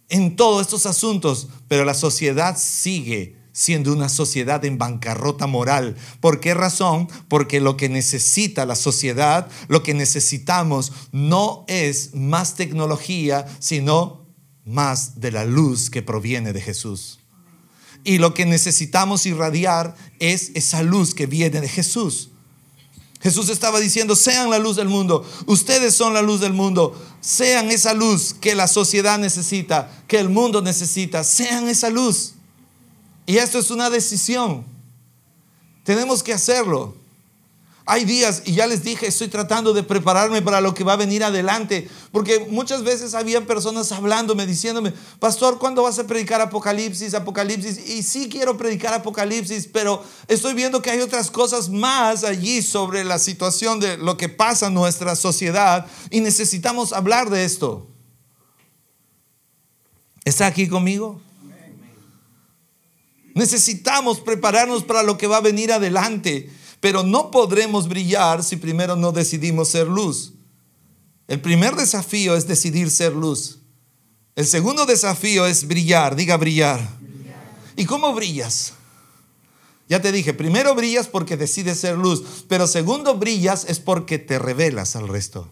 en 0.07 0.35
todos 0.37 0.61
estos 0.61 0.85
asuntos. 0.85 1.49
Pero 1.67 1.83
la 1.83 1.93
sociedad 1.93 2.57
sigue 2.57 3.40
siendo 3.51 3.91
una 3.93 4.09
sociedad 4.09 4.63
en 4.65 4.77
bancarrota 4.77 5.47
moral. 5.47 5.95
¿Por 6.19 6.39
qué 6.39 6.53
razón? 6.53 7.07
Porque 7.27 7.59
lo 7.59 7.77
que 7.77 7.89
necesita 7.89 8.65
la 8.65 8.75
sociedad, 8.75 9.47
lo 9.67 9.83
que 9.83 9.93
necesitamos 9.93 10.91
no 11.11 11.65
es 11.67 12.13
más 12.13 12.55
tecnología, 12.55 13.45
sino 13.59 14.25
más 14.65 15.19
de 15.19 15.31
la 15.31 15.45
luz 15.45 15.89
que 15.89 16.01
proviene 16.01 16.53
de 16.53 16.61
Jesús. 16.61 17.19
Y 18.03 18.17
lo 18.17 18.33
que 18.33 18.45
necesitamos 18.45 19.25
irradiar 19.25 19.95
es 20.19 20.51
esa 20.55 20.81
luz 20.81 21.13
que 21.13 21.27
viene 21.27 21.61
de 21.61 21.69
Jesús. 21.69 22.29
Jesús 23.21 23.49
estaba 23.49 23.79
diciendo, 23.79 24.15
sean 24.15 24.49
la 24.49 24.57
luz 24.57 24.77
del 24.77 24.89
mundo, 24.89 25.23
ustedes 25.45 25.93
son 25.93 26.15
la 26.15 26.23
luz 26.23 26.41
del 26.41 26.53
mundo, 26.53 26.99
sean 27.21 27.69
esa 27.69 27.93
luz 27.93 28.33
que 28.33 28.55
la 28.55 28.67
sociedad 28.67 29.19
necesita, 29.19 30.03
que 30.07 30.19
el 30.19 30.29
mundo 30.29 30.63
necesita, 30.63 31.23
sean 31.23 31.69
esa 31.69 31.91
luz. 31.91 32.33
Y 33.25 33.37
esto 33.37 33.59
es 33.59 33.71
una 33.71 33.89
decisión. 33.89 34.65
Tenemos 35.83 36.23
que 36.23 36.33
hacerlo. 36.33 36.95
Hay 37.85 38.05
días, 38.05 38.43
y 38.45 38.53
ya 38.53 38.67
les 38.67 38.83
dije, 38.83 39.07
estoy 39.07 39.27
tratando 39.27 39.73
de 39.73 39.81
prepararme 39.81 40.41
para 40.41 40.61
lo 40.61 40.73
que 40.73 40.83
va 40.83 40.93
a 40.93 40.97
venir 40.97 41.23
adelante, 41.23 41.89
porque 42.11 42.47
muchas 42.49 42.83
veces 42.83 43.15
había 43.15 43.45
personas 43.45 43.91
hablándome, 43.91 44.45
diciéndome, 44.45 44.93
pastor, 45.19 45.57
¿cuándo 45.57 45.81
vas 45.81 45.97
a 45.97 46.05
predicar 46.05 46.39
Apocalipsis? 46.41 47.15
Apocalipsis. 47.15 47.89
Y 47.89 48.03
sí 48.03 48.29
quiero 48.29 48.55
predicar 48.55 48.93
Apocalipsis, 48.93 49.67
pero 49.67 50.03
estoy 50.27 50.53
viendo 50.53 50.81
que 50.81 50.91
hay 50.91 51.01
otras 51.01 51.31
cosas 51.31 51.69
más 51.69 52.23
allí 52.23 52.61
sobre 52.61 53.03
la 53.03 53.17
situación 53.17 53.79
de 53.79 53.97
lo 53.97 54.15
que 54.15 54.29
pasa 54.29 54.67
en 54.67 54.75
nuestra 54.75 55.15
sociedad 55.15 55.87
y 56.11 56.21
necesitamos 56.21 56.93
hablar 56.93 57.31
de 57.31 57.43
esto. 57.43 57.87
¿Está 60.23 60.45
aquí 60.45 60.67
conmigo? 60.67 61.19
Necesitamos 63.33 64.19
prepararnos 64.19 64.83
para 64.83 65.03
lo 65.03 65.17
que 65.17 65.27
va 65.27 65.37
a 65.37 65.41
venir 65.41 65.71
adelante, 65.71 66.49
pero 66.79 67.03
no 67.03 67.31
podremos 67.31 67.87
brillar 67.87 68.43
si 68.43 68.57
primero 68.57 68.95
no 68.95 69.11
decidimos 69.11 69.69
ser 69.69 69.87
luz. 69.87 70.33
El 71.27 71.39
primer 71.39 71.75
desafío 71.75 72.35
es 72.35 72.47
decidir 72.47 72.91
ser 72.91 73.13
luz. 73.13 73.59
El 74.35 74.45
segundo 74.45 74.85
desafío 74.85 75.45
es 75.45 75.67
brillar, 75.67 76.15
diga 76.15 76.37
brillar. 76.37 76.79
¿Y 77.75 77.85
cómo 77.85 78.13
brillas? 78.13 78.73
Ya 79.87 80.01
te 80.01 80.11
dije, 80.11 80.33
primero 80.33 80.73
brillas 80.73 81.07
porque 81.07 81.37
decides 81.37 81.79
ser 81.79 81.97
luz, 81.97 82.45
pero 82.47 82.65
segundo 82.65 83.15
brillas 83.15 83.65
es 83.67 83.79
porque 83.79 84.19
te 84.19 84.39
revelas 84.39 84.95
al 84.95 85.07
resto, 85.07 85.51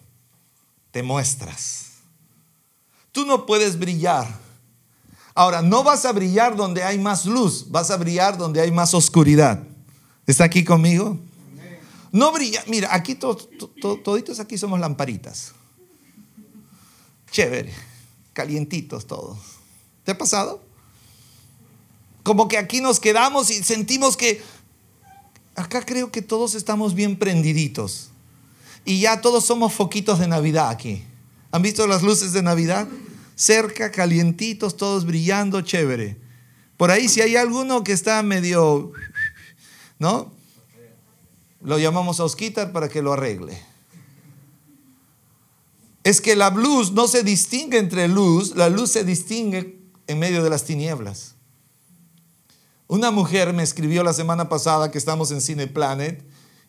te 0.92 1.02
muestras. 1.02 1.90
Tú 3.12 3.26
no 3.26 3.44
puedes 3.44 3.78
brillar 3.78 4.38
Ahora, 5.34 5.62
no 5.62 5.84
vas 5.84 6.04
a 6.04 6.12
brillar 6.12 6.56
donde 6.56 6.82
hay 6.82 6.98
más 6.98 7.26
luz, 7.26 7.70
vas 7.70 7.90
a 7.90 7.96
brillar 7.96 8.36
donde 8.36 8.60
hay 8.60 8.70
más 8.70 8.94
oscuridad. 8.94 9.62
¿Está 10.26 10.44
aquí 10.44 10.64
conmigo? 10.64 11.18
No 12.12 12.32
brilla, 12.32 12.62
mira, 12.66 12.92
aquí 12.92 13.14
toditos 13.14 14.40
aquí 14.40 14.58
somos 14.58 14.80
lamparitas. 14.80 15.52
Chévere, 17.30 17.72
calientitos 18.32 19.06
todos. 19.06 19.38
¿Te 20.04 20.12
ha 20.12 20.18
pasado? 20.18 20.62
Como 22.22 22.48
que 22.48 22.58
aquí 22.58 22.80
nos 22.80 22.98
quedamos 22.98 23.50
y 23.50 23.62
sentimos 23.62 24.16
que 24.16 24.42
acá 25.54 25.84
creo 25.84 26.10
que 26.10 26.22
todos 26.22 26.54
estamos 26.54 26.94
bien 26.94 27.18
prendiditos. 27.18 28.10
Y 28.84 29.00
ya 29.00 29.20
todos 29.20 29.44
somos 29.44 29.72
foquitos 29.72 30.18
de 30.18 30.26
Navidad 30.26 30.70
aquí. 30.70 31.04
¿Han 31.52 31.62
visto 31.62 31.86
las 31.86 32.02
luces 32.02 32.32
de 32.32 32.42
Navidad? 32.42 32.88
Cerca, 33.40 33.90
calientitos, 33.90 34.76
todos 34.76 35.06
brillando, 35.06 35.62
chévere. 35.62 36.20
Por 36.76 36.90
ahí 36.90 37.08
si 37.08 37.22
hay 37.22 37.36
alguno 37.36 37.82
que 37.82 37.92
está 37.92 38.22
medio, 38.22 38.92
¿no? 39.98 40.30
Lo 41.62 41.78
llamamos 41.78 42.20
a 42.20 42.24
Osquitar 42.24 42.70
para 42.70 42.90
que 42.90 43.00
lo 43.00 43.14
arregle. 43.14 43.58
Es 46.04 46.20
que 46.20 46.36
la 46.36 46.50
luz 46.50 46.92
no 46.92 47.08
se 47.08 47.22
distingue 47.22 47.78
entre 47.78 48.08
luz, 48.08 48.56
la 48.56 48.68
luz 48.68 48.90
se 48.90 49.04
distingue 49.04 49.80
en 50.06 50.18
medio 50.18 50.44
de 50.44 50.50
las 50.50 50.64
tinieblas. 50.64 51.34
Una 52.88 53.10
mujer 53.10 53.54
me 53.54 53.62
escribió 53.62 54.02
la 54.02 54.12
semana 54.12 54.50
pasada 54.50 54.90
que 54.90 54.98
estamos 54.98 55.30
en 55.30 55.40
Cine 55.40 55.66
Planet 55.66 56.22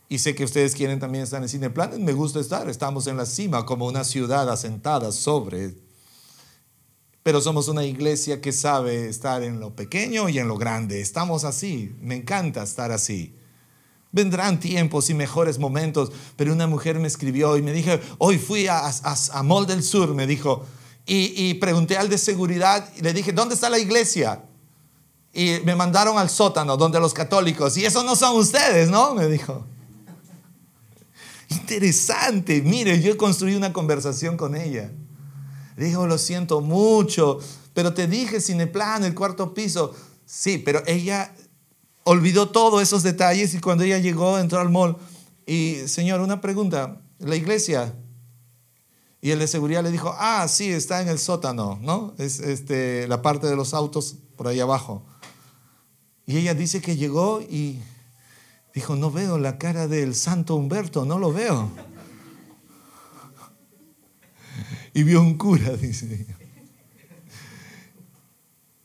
y 0.08 0.20
sé 0.20 0.36
que 0.36 0.46
ustedes 0.46 0.74
quieren 0.74 1.00
también 1.00 1.26
estar 1.26 1.42
en 1.42 1.50
Cine 1.50 1.70
Planet. 1.70 2.00
Me 2.00 2.14
gusta 2.14 2.40
estar, 2.40 2.70
estamos 2.70 3.08
en 3.08 3.18
la 3.18 3.26
cima 3.26 3.66
como 3.66 3.88
una 3.88 4.06
ciudad 4.06 4.50
asentada 4.50 5.12
sobre 5.12 5.91
pero 7.24 7.40
somos 7.40 7.68
una 7.68 7.86
iglesia 7.86 8.42
que 8.42 8.52
sabe 8.52 9.08
estar 9.08 9.44
en 9.44 9.60
lo 9.60 9.76
pequeño 9.76 10.28
y 10.30 10.40
en 10.40 10.48
lo 10.48 10.58
grande. 10.58 11.02
Estamos 11.02 11.44
así. 11.44 11.96
Me 12.02 12.16
encanta 12.16 12.64
estar 12.64 12.92
así. 12.92 13.36
Vendrán 14.12 14.60
tiempos 14.60 15.10
y 15.10 15.14
mejores 15.14 15.60
momentos, 15.60 16.12
pero 16.36 16.52
una 16.52 16.68
mujer 16.68 17.00
me 17.00 17.08
escribió 17.08 17.56
y 17.58 17.62
me 17.62 17.72
dijo, 17.72 17.92
hoy 18.18 18.38
fui 18.38 18.68
a, 18.68 18.82
a, 18.88 19.44
Mall 19.44 19.68
del 19.68 19.84
Sur, 19.84 20.14
me 20.14 20.28
dijo, 20.28 20.66
y, 21.06 21.34
y, 21.36 21.54
pregunté 21.54 21.96
al 21.96 22.10
de 22.10 22.18
seguridad 22.18 22.90
y 22.98 23.02
le 23.02 23.14
dije, 23.14 23.32
¿dónde 23.32 23.56
está 23.56 23.70
la 23.70 23.80
iglesia? 23.80 24.44
Y 25.34 25.60
me 25.64 25.76
mandaron 25.76 26.18
al 26.18 26.30
sótano, 26.30 26.76
donde 26.76 27.00
los 27.00 27.14
católicos, 27.14 27.78
y 27.78 27.86
eso 27.86 28.04
no 28.04 28.18
son 28.18 28.36
ustedes, 28.36 28.90
¿no? 28.90 29.16
Me 29.16 29.28
dijo. 29.28 29.66
Interesante, 31.50 32.62
mire, 32.62 33.02
yo 33.02 33.16
construí 33.16 33.56
una 33.56 33.72
conversación 33.72 34.36
con 34.36 34.56
ella. 34.56 34.92
Dijo, 35.78 36.08
lo 36.08 36.18
siento 36.18 36.62
mucho, 36.62 37.40
pero 37.74 37.94
te 37.94 38.08
dije 38.08 38.42
Cineplan, 38.42 39.04
el 39.04 39.16
cuarto 39.16 39.54
piso. 39.54 39.94
Sí, 40.26 40.58
pero 40.58 40.84
ella 40.86 41.34
olvidó 42.04 42.50
todos 42.50 42.82
esos 42.82 43.04
detalles 43.04 43.54
y 43.54 43.60
cuando 43.60 43.84
ella 43.84 43.98
llegó, 43.98 44.38
entró 44.38 44.60
al 44.60 44.70
mall. 44.70 44.98
Y, 45.46 45.76
señor, 45.88 46.22
una 46.22 46.42
pregunta, 46.42 47.02
¿la 47.20 47.36
iglesia? 47.36 47.96
Y 49.22 49.32
el 49.32 49.40
de 49.40 49.48
seguridad 49.48 49.84
le 49.84 49.92
dijo, 49.92 50.16
ah, 50.18 50.48
sí, 50.48 50.72
está 50.72 51.02
en 51.02 51.08
el 51.08 51.20
sótano, 51.20 51.80
¿no? 51.82 52.14
Es 52.18 52.40
este, 52.40 53.08
la 53.08 53.22
parte 53.22 53.48
de 53.48 53.56
los 53.56 53.74
autos 53.74 54.16
por 54.36 54.48
ahí 54.48 54.60
abajo. 54.60 55.06
Y 56.26 56.38
ella 56.38 56.54
dice 56.54 56.82
que 56.82 56.96
llegó 56.96 57.42
y 57.42 57.80
dijo, 58.74 58.96
no 58.96 59.12
veo 59.12 59.38
la 59.38 59.58
cara 59.58 59.88
del 59.88 60.16
santo 60.16 60.56
Humberto, 60.56 61.06
no 61.06 61.20
lo 61.20 61.32
veo 61.32 61.70
y 64.94 65.04
vio 65.04 65.22
un 65.22 65.38
cura, 65.38 65.70
dice. 65.78 66.26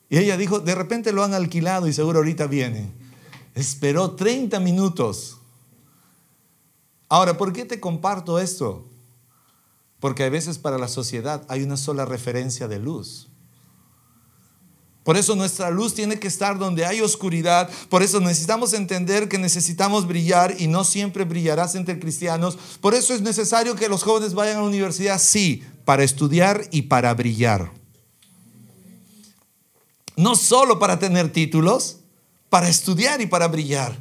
Y 0.08 0.18
ella 0.18 0.36
dijo, 0.36 0.60
de 0.60 0.74
repente 0.74 1.12
lo 1.12 1.24
han 1.24 1.34
alquilado 1.34 1.88
y 1.88 1.92
seguro 1.92 2.18
ahorita 2.18 2.46
viene. 2.46 2.90
Esperó 3.54 4.12
30 4.12 4.60
minutos. 4.60 5.38
Ahora, 7.08 7.36
¿por 7.36 7.52
qué 7.52 7.64
te 7.64 7.80
comparto 7.80 8.38
esto? 8.38 8.86
Porque 9.98 10.24
a 10.24 10.28
veces 10.28 10.58
para 10.58 10.78
la 10.78 10.88
sociedad 10.88 11.44
hay 11.48 11.62
una 11.62 11.76
sola 11.76 12.04
referencia 12.04 12.68
de 12.68 12.78
luz. 12.78 13.28
Por 15.02 15.16
eso 15.16 15.36
nuestra 15.36 15.70
luz 15.70 15.94
tiene 15.94 16.18
que 16.18 16.26
estar 16.26 16.58
donde 16.58 16.84
hay 16.84 17.00
oscuridad. 17.00 17.70
Por 17.88 18.02
eso 18.02 18.20
necesitamos 18.20 18.72
entender 18.72 19.28
que 19.28 19.38
necesitamos 19.38 20.06
brillar 20.06 20.56
y 20.58 20.66
no 20.66 20.82
siempre 20.82 21.24
brillarás 21.24 21.76
entre 21.76 22.00
cristianos. 22.00 22.58
Por 22.80 22.92
eso 22.92 23.14
es 23.14 23.22
necesario 23.22 23.76
que 23.76 23.88
los 23.88 24.02
jóvenes 24.02 24.34
vayan 24.34 24.56
a 24.56 24.60
la 24.62 24.66
universidad, 24.66 25.20
sí, 25.20 25.62
para 25.86 26.02
estudiar 26.02 26.68
y 26.72 26.82
para 26.82 27.14
brillar. 27.14 27.72
No 30.16 30.34
solo 30.34 30.78
para 30.78 30.98
tener 30.98 31.32
títulos, 31.32 31.98
para 32.50 32.68
estudiar 32.68 33.20
y 33.20 33.26
para 33.26 33.46
brillar. 33.48 33.96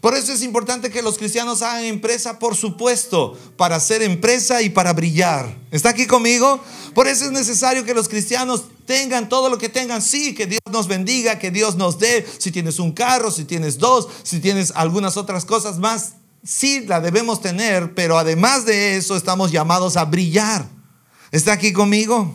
Por 0.00 0.14
eso 0.14 0.32
es 0.32 0.42
importante 0.42 0.90
que 0.90 1.02
los 1.02 1.18
cristianos 1.18 1.62
hagan 1.62 1.84
empresa, 1.84 2.38
por 2.38 2.54
supuesto, 2.54 3.36
para 3.56 3.76
hacer 3.76 4.02
empresa 4.02 4.62
y 4.62 4.70
para 4.70 4.92
brillar. 4.92 5.56
¿Está 5.70 5.88
aquí 5.88 6.06
conmigo? 6.06 6.62
Por 6.94 7.08
eso 7.08 7.24
es 7.24 7.32
necesario 7.32 7.84
que 7.84 7.94
los 7.94 8.08
cristianos 8.08 8.64
tengan 8.86 9.28
todo 9.28 9.48
lo 9.48 9.58
que 9.58 9.68
tengan. 9.68 10.02
Sí, 10.02 10.34
que 10.34 10.46
Dios 10.46 10.60
nos 10.70 10.86
bendiga, 10.86 11.38
que 11.40 11.50
Dios 11.50 11.74
nos 11.74 11.98
dé. 11.98 12.24
Si 12.38 12.52
tienes 12.52 12.78
un 12.78 12.92
carro, 12.92 13.32
si 13.32 13.44
tienes 13.44 13.78
dos, 13.78 14.08
si 14.22 14.38
tienes 14.38 14.72
algunas 14.76 15.16
otras 15.16 15.44
cosas 15.44 15.78
más, 15.78 16.12
sí 16.44 16.84
la 16.86 17.00
debemos 17.00 17.40
tener, 17.40 17.94
pero 17.94 18.18
además 18.18 18.66
de 18.66 18.96
eso 18.96 19.16
estamos 19.16 19.50
llamados 19.50 19.96
a 19.96 20.04
brillar. 20.04 20.68
¿Está 21.34 21.54
aquí 21.54 21.72
conmigo? 21.72 22.32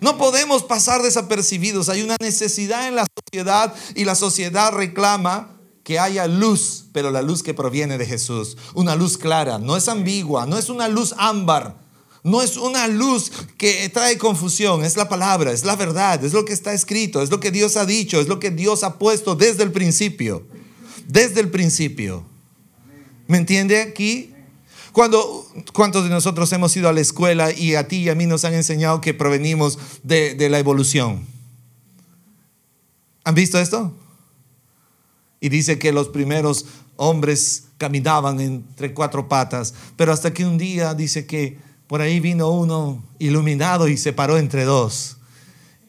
No 0.00 0.16
podemos 0.16 0.62
pasar 0.62 1.02
desapercibidos. 1.02 1.90
Hay 1.90 2.00
una 2.00 2.16
necesidad 2.18 2.88
en 2.88 2.96
la 2.96 3.06
sociedad 3.14 3.74
y 3.94 4.06
la 4.06 4.14
sociedad 4.14 4.72
reclama 4.72 5.60
que 5.84 5.98
haya 5.98 6.26
luz, 6.26 6.86
pero 6.94 7.10
la 7.10 7.20
luz 7.20 7.42
que 7.42 7.52
proviene 7.52 7.98
de 7.98 8.06
Jesús. 8.06 8.56
Una 8.72 8.96
luz 8.96 9.18
clara, 9.18 9.58
no 9.58 9.76
es 9.76 9.86
ambigua, 9.86 10.46
no 10.46 10.56
es 10.56 10.70
una 10.70 10.88
luz 10.88 11.14
ámbar, 11.18 11.76
no 12.24 12.40
es 12.40 12.56
una 12.56 12.88
luz 12.88 13.30
que 13.58 13.86
trae 13.90 14.16
confusión, 14.16 14.82
es 14.82 14.96
la 14.96 15.10
palabra, 15.10 15.52
es 15.52 15.66
la 15.66 15.76
verdad, 15.76 16.24
es 16.24 16.32
lo 16.32 16.46
que 16.46 16.54
está 16.54 16.72
escrito, 16.72 17.20
es 17.20 17.30
lo 17.30 17.38
que 17.38 17.50
Dios 17.50 17.76
ha 17.76 17.84
dicho, 17.84 18.18
es 18.18 18.28
lo 18.28 18.40
que 18.40 18.50
Dios 18.50 18.82
ha 18.82 18.98
puesto 18.98 19.34
desde 19.34 19.62
el 19.62 19.72
principio. 19.72 20.46
Desde 21.06 21.42
el 21.42 21.50
principio. 21.50 22.24
¿Me 23.26 23.36
entiende 23.36 23.82
aquí? 23.82 24.32
Cuando, 24.92 25.46
¿Cuántos 25.72 26.04
de 26.04 26.10
nosotros 26.10 26.52
hemos 26.52 26.76
ido 26.76 26.88
a 26.88 26.92
la 26.92 27.00
escuela 27.00 27.52
y 27.52 27.74
a 27.74 27.88
ti 27.88 27.96
y 27.96 28.08
a 28.10 28.14
mí 28.14 28.26
nos 28.26 28.44
han 28.44 28.54
enseñado 28.54 29.00
que 29.00 29.14
provenimos 29.14 29.78
de, 30.02 30.34
de 30.34 30.48
la 30.50 30.58
evolución? 30.58 31.26
¿Han 33.24 33.34
visto 33.34 33.58
esto? 33.58 33.94
Y 35.40 35.48
dice 35.48 35.78
que 35.78 35.92
los 35.92 36.08
primeros 36.08 36.66
hombres 36.96 37.64
caminaban 37.78 38.40
entre 38.40 38.94
cuatro 38.94 39.28
patas, 39.28 39.74
pero 39.96 40.12
hasta 40.12 40.32
que 40.32 40.44
un 40.44 40.58
día 40.58 40.94
dice 40.94 41.26
que 41.26 41.58
por 41.86 42.00
ahí 42.00 42.20
vino 42.20 42.50
uno 42.50 43.02
iluminado 43.18 43.88
y 43.88 43.96
se 43.96 44.12
paró 44.12 44.38
entre 44.38 44.64
dos. 44.64 45.16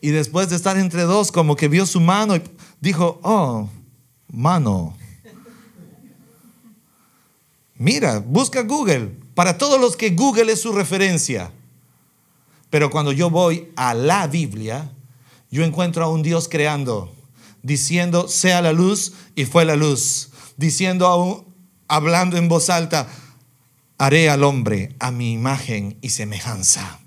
Y 0.02 0.10
después 0.10 0.50
de 0.50 0.56
estar 0.56 0.78
entre 0.78 1.04
dos, 1.04 1.32
como 1.32 1.56
que 1.56 1.68
vio 1.68 1.86
su 1.86 2.02
mano 2.02 2.36
y 2.36 2.42
dijo, 2.82 3.20
oh, 3.24 3.70
mano. 4.28 4.98
Mira, 7.84 8.20
busca 8.20 8.62
Google. 8.62 9.12
Para 9.36 9.58
todos 9.58 9.78
los 9.78 9.98
que 9.98 10.12
Google 10.12 10.54
es 10.54 10.62
su 10.62 10.72
referencia. 10.72 11.52
Pero 12.70 12.90
cuando 12.90 13.12
yo 13.12 13.30
voy 13.30 13.74
a 13.76 13.94
la 13.94 14.26
Biblia, 14.28 14.90
yo 15.52 15.66
encuentro 15.66 16.02
a 16.02 16.10
un 16.10 16.24
Dios 16.24 16.48
creando, 16.48 17.14
diciendo, 17.62 18.30
sea 18.30 18.62
la 18.62 18.72
luz, 18.72 19.12
y 19.36 19.44
fue 19.44 19.66
la 19.66 19.76
luz. 19.76 20.30
Diciendo, 20.56 21.46
hablando 21.90 22.38
en 22.38 22.48
voz 22.48 22.70
alta, 22.70 23.06
haré 23.98 24.30
al 24.30 24.46
hombre 24.46 24.96
a 25.00 25.12
mi 25.12 25.34
imagen 25.34 25.98
y 26.02 26.12
semejanza. 26.12 27.02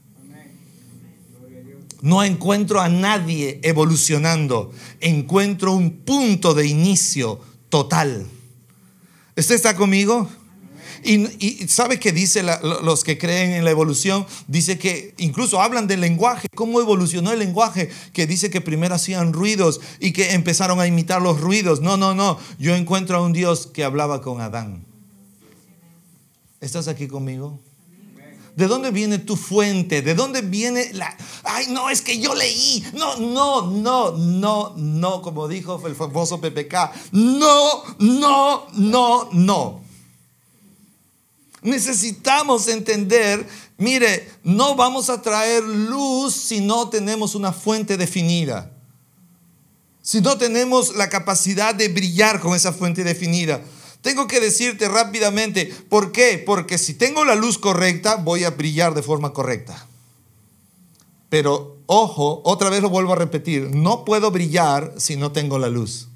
No 2.02 2.22
encuentro 2.22 2.82
a 2.82 2.90
nadie 2.90 3.60
evolucionando, 3.62 4.72
encuentro 5.00 5.72
un 5.72 5.90
punto 6.04 6.52
de 6.52 6.66
inicio 6.66 7.40
total. 7.70 8.26
¿Usted 9.34 9.54
está 9.54 9.74
conmigo? 9.74 10.28
Y, 11.06 11.68
¿sabe 11.68 12.00
qué 12.00 12.10
dice 12.10 12.42
los 12.82 13.04
que 13.04 13.16
creen 13.16 13.52
en 13.52 13.64
la 13.64 13.70
evolución? 13.70 14.26
Dice 14.48 14.76
que 14.76 15.14
incluso 15.18 15.60
hablan 15.60 15.86
del 15.86 16.00
lenguaje, 16.00 16.48
cómo 16.52 16.80
evolucionó 16.80 17.30
el 17.30 17.38
lenguaje, 17.38 17.90
que 18.12 18.26
dice 18.26 18.50
que 18.50 18.60
primero 18.60 18.96
hacían 18.96 19.32
ruidos 19.32 19.80
y 20.00 20.12
que 20.12 20.32
empezaron 20.32 20.80
a 20.80 20.86
imitar 20.88 21.22
los 21.22 21.40
ruidos. 21.40 21.80
No, 21.80 21.96
no, 21.96 22.12
no. 22.12 22.38
Yo 22.58 22.74
encuentro 22.74 23.16
a 23.16 23.22
un 23.22 23.32
Dios 23.32 23.68
que 23.68 23.84
hablaba 23.84 24.20
con 24.20 24.40
Adán. 24.40 24.84
¿Estás 26.60 26.88
aquí 26.88 27.06
conmigo? 27.06 27.60
¿De 28.56 28.66
dónde 28.66 28.90
viene 28.90 29.18
tu 29.18 29.36
fuente? 29.36 30.02
¿De 30.02 30.14
dónde 30.14 30.40
viene 30.40 30.92
la... 30.94 31.16
Ay, 31.44 31.66
no, 31.68 31.88
es 31.88 32.02
que 32.02 32.18
yo 32.18 32.34
leí. 32.34 32.84
No, 32.94 33.16
no, 33.16 33.70
no, 33.70 34.12
no, 34.12 34.74
no, 34.76 35.22
como 35.22 35.46
dijo 35.46 35.80
el 35.86 35.94
famoso 35.94 36.40
PPK. 36.40 37.12
No, 37.12 37.84
no, 38.00 38.66
no, 38.72 39.28
no. 39.32 39.85
Necesitamos 41.66 42.68
entender, 42.68 43.44
mire, 43.76 44.30
no 44.44 44.76
vamos 44.76 45.10
a 45.10 45.20
traer 45.20 45.64
luz 45.64 46.32
si 46.32 46.60
no 46.60 46.88
tenemos 46.90 47.34
una 47.34 47.52
fuente 47.52 47.96
definida. 47.96 48.70
Si 50.00 50.20
no 50.20 50.38
tenemos 50.38 50.94
la 50.94 51.08
capacidad 51.08 51.74
de 51.74 51.88
brillar 51.88 52.38
con 52.38 52.54
esa 52.54 52.72
fuente 52.72 53.02
definida. 53.02 53.60
Tengo 54.00 54.28
que 54.28 54.38
decirte 54.38 54.88
rápidamente, 54.88 55.66
¿por 55.88 56.12
qué? 56.12 56.40
Porque 56.46 56.78
si 56.78 56.94
tengo 56.94 57.24
la 57.24 57.34
luz 57.34 57.58
correcta, 57.58 58.14
voy 58.14 58.44
a 58.44 58.50
brillar 58.50 58.94
de 58.94 59.02
forma 59.02 59.32
correcta. 59.32 59.88
Pero 61.30 61.78
ojo, 61.86 62.42
otra 62.44 62.70
vez 62.70 62.80
lo 62.80 62.90
vuelvo 62.90 63.14
a 63.14 63.16
repetir, 63.16 63.74
no 63.74 64.04
puedo 64.04 64.30
brillar 64.30 64.94
si 64.98 65.16
no 65.16 65.32
tengo 65.32 65.58
la 65.58 65.68
luz. 65.68 66.06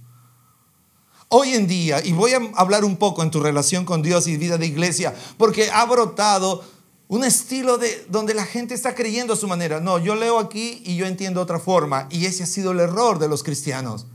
Hoy 1.33 1.55
en 1.55 1.69
día, 1.69 2.05
y 2.05 2.11
voy 2.11 2.33
a 2.33 2.41
hablar 2.57 2.85
un 2.85 2.97
poco 2.97 3.23
en 3.23 3.31
tu 3.31 3.39
relación 3.39 3.85
con 3.85 4.03
Dios 4.03 4.27
y 4.27 4.37
vida 4.37 4.59
de 4.59 4.67
iglesia, 4.67 5.15
porque 5.39 5.71
ha 5.71 5.87
brotado 5.87 6.65
un 7.07 7.23
estilo 7.23 7.79
de 7.79 8.05
donde 8.09 8.35
la 8.35 8.45
gente 8.45 8.75
está 8.75 8.97
creyendo 8.97 9.35
a 9.35 9.37
su 9.37 9.47
manera. 9.47 9.79
No, 9.79 10.01
yo 10.01 10.17
leo 10.17 10.41
aquí 10.41 10.83
y 10.85 10.97
yo 10.97 11.07
entiendo 11.07 11.41
otra 11.41 11.61
forma, 11.61 12.09
y 12.11 12.27
ese 12.27 12.43
ha 12.43 12.47
sido 12.47 12.73
el 12.73 12.81
error 12.81 13.21
de 13.21 13.29
los 13.29 13.45
cristianos, 13.45 14.07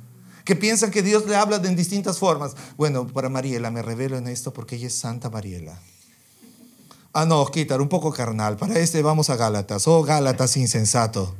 que 0.44 0.58
piensan 0.58 0.92
que 0.92 1.04
Dios 1.04 1.26
le 1.26 1.38
habla 1.38 1.58
de 1.58 1.70
en 1.70 1.78
distintas 1.78 2.20
formas. 2.20 2.54
Bueno, 2.76 3.08
para 3.08 3.30
Mariela 3.30 3.72
me 3.72 3.82
revelo 3.82 4.18
en 4.18 4.28
esto 4.28 4.52
porque 4.52 4.76
ella 4.76 4.88
es 4.88 4.96
Santa 4.96 5.30
Mariela. 5.30 5.80
Ah, 7.14 7.26
no, 7.26 7.46
quitar 7.46 7.80
un 7.80 7.88
poco 7.88 8.12
carnal. 8.12 8.58
Para 8.58 8.78
este 8.78 9.02
vamos 9.02 9.30
a 9.30 9.38
Gálatas. 9.38 9.88
Oh, 9.88 10.04
Gálatas 10.04 10.58
insensato. 10.58 11.34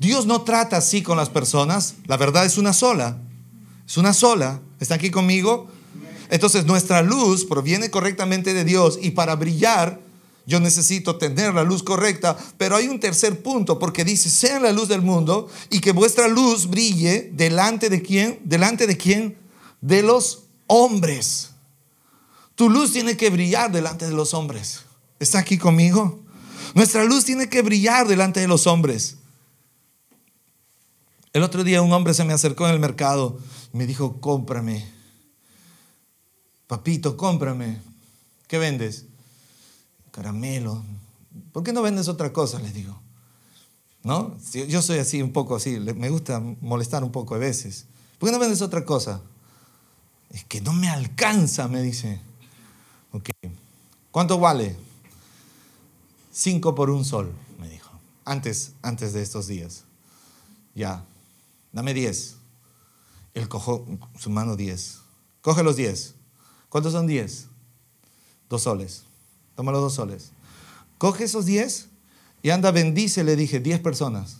Dios 0.00 0.24
no 0.24 0.42
trata 0.42 0.78
así 0.78 1.02
con 1.02 1.18
las 1.18 1.28
personas. 1.28 1.96
La 2.06 2.16
verdad 2.16 2.46
es 2.46 2.56
una 2.56 2.72
sola. 2.72 3.18
Es 3.86 3.98
una 3.98 4.14
sola. 4.14 4.60
¿Está 4.80 4.94
aquí 4.94 5.10
conmigo? 5.10 5.68
Entonces 6.30 6.64
nuestra 6.64 7.02
luz 7.02 7.44
proviene 7.44 7.90
correctamente 7.90 8.54
de 8.54 8.64
Dios 8.64 8.98
y 9.00 9.10
para 9.10 9.36
brillar 9.36 10.00
yo 10.46 10.58
necesito 10.58 11.16
tener 11.16 11.52
la 11.52 11.64
luz 11.64 11.82
correcta, 11.82 12.36
pero 12.56 12.76
hay 12.76 12.88
un 12.88 12.98
tercer 12.98 13.42
punto 13.42 13.78
porque 13.78 14.04
dice, 14.04 14.30
sea 14.30 14.58
la 14.58 14.72
luz 14.72 14.88
del 14.88 15.02
mundo 15.02 15.48
y 15.68 15.80
que 15.80 15.92
vuestra 15.92 16.28
luz 16.28 16.66
brille 16.66 17.30
delante 17.34 17.90
de 17.90 18.00
quién? 18.00 18.40
Delante 18.44 18.86
de 18.86 18.96
quién? 18.96 19.36
De 19.82 20.02
los 20.02 20.44
hombres. 20.66 21.50
Tu 22.54 22.70
luz 22.70 22.92
tiene 22.92 23.18
que 23.18 23.28
brillar 23.28 23.70
delante 23.70 24.06
de 24.06 24.14
los 24.14 24.32
hombres. 24.32 24.80
¿Está 25.18 25.40
aquí 25.40 25.58
conmigo? 25.58 26.20
Nuestra 26.74 27.04
luz 27.04 27.26
tiene 27.26 27.50
que 27.50 27.60
brillar 27.60 28.08
delante 28.08 28.40
de 28.40 28.48
los 28.48 28.66
hombres. 28.66 29.18
El 31.32 31.44
otro 31.44 31.62
día 31.62 31.80
un 31.80 31.92
hombre 31.92 32.12
se 32.12 32.24
me 32.24 32.32
acercó 32.32 32.66
en 32.66 32.74
el 32.74 32.80
mercado 32.80 33.38
y 33.72 33.76
me 33.76 33.86
dijo, 33.86 34.20
cómprame. 34.20 34.84
Papito, 36.66 37.16
cómprame. 37.16 37.80
¿Qué 38.48 38.58
vendes? 38.58 39.06
Caramelo. 40.10 40.82
¿Por 41.52 41.62
qué 41.62 41.72
no 41.72 41.82
vendes 41.82 42.08
otra 42.08 42.32
cosa? 42.32 42.58
Le 42.58 42.72
digo. 42.72 43.00
¿No? 44.02 44.36
Yo 44.52 44.82
soy 44.82 44.98
así, 44.98 45.22
un 45.22 45.32
poco 45.32 45.54
así. 45.54 45.78
Me 45.78 46.10
gusta 46.10 46.40
molestar 46.60 47.04
un 47.04 47.12
poco 47.12 47.36
a 47.36 47.38
veces. 47.38 47.86
¿Por 48.18 48.28
qué 48.28 48.32
no 48.32 48.40
vendes 48.40 48.60
otra 48.60 48.84
cosa? 48.84 49.20
Es 50.30 50.44
que 50.44 50.60
no 50.60 50.72
me 50.72 50.88
alcanza, 50.88 51.68
me 51.68 51.80
dice. 51.80 52.20
Ok. 53.12 53.30
¿Cuánto 54.10 54.40
vale? 54.40 54.76
Cinco 56.32 56.74
por 56.74 56.90
un 56.90 57.04
sol, 57.04 57.32
me 57.60 57.68
dijo. 57.68 57.90
Antes, 58.24 58.72
antes 58.82 59.12
de 59.12 59.22
estos 59.22 59.46
días. 59.46 59.84
Ya 60.74 61.04
dame 61.72 61.94
10. 61.94 62.36
Él 63.34 63.48
cojo 63.48 63.86
su 64.18 64.30
mano 64.30 64.56
10. 64.56 65.00
Coge 65.40 65.62
los 65.62 65.76
10. 65.76 66.14
¿Cuántos 66.68 66.92
son 66.92 67.06
10? 67.06 67.48
Dos 68.48 68.62
soles. 68.62 69.04
Toma 69.54 69.72
los 69.72 69.80
dos 69.80 69.94
soles. 69.94 70.32
Coge 70.98 71.24
esos 71.24 71.46
10 71.46 71.88
y 72.42 72.50
anda, 72.50 72.70
bendice, 72.70 73.24
le 73.24 73.36
dije, 73.36 73.60
10 73.60 73.80
personas. 73.80 74.38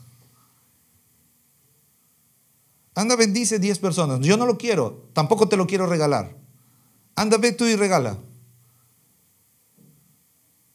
Anda, 2.94 3.16
bendice 3.16 3.58
10 3.58 3.78
personas. 3.78 4.20
Yo 4.20 4.36
no 4.36 4.46
lo 4.46 4.58
quiero, 4.58 5.08
tampoco 5.12 5.48
te 5.48 5.56
lo 5.56 5.66
quiero 5.66 5.86
regalar. 5.86 6.36
Anda, 7.14 7.38
ve 7.38 7.52
tú 7.52 7.64
y 7.66 7.76
regala. 7.76 8.18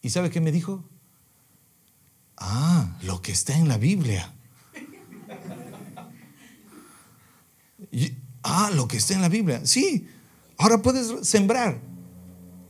¿Y 0.02 0.10
sabe 0.12 0.30
qué 0.30 0.40
me 0.40 0.52
dijo? 0.52 0.84
Ah, 2.38 2.98
lo 3.02 3.22
que 3.22 3.32
está 3.32 3.58
en 3.58 3.68
la 3.68 3.78
Biblia. 3.78 4.35
Ah, 8.44 8.72
lo 8.74 8.88
que 8.88 8.98
está 8.98 9.14
en 9.14 9.22
la 9.22 9.30
Biblia. 9.30 9.62
Sí, 9.66 10.08
ahora 10.58 10.82
puedes 10.82 11.28
sembrar. 11.28 11.80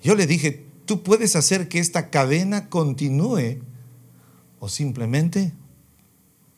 Yo 0.01 0.15
le 0.15 0.27
dije, 0.27 0.65
tú 0.85 1.03
puedes 1.03 1.35
hacer 1.35 1.67
que 1.67 1.79
esta 1.79 2.09
cadena 2.09 2.69
continúe 2.69 3.61
o 4.59 4.69
simplemente 4.69 5.51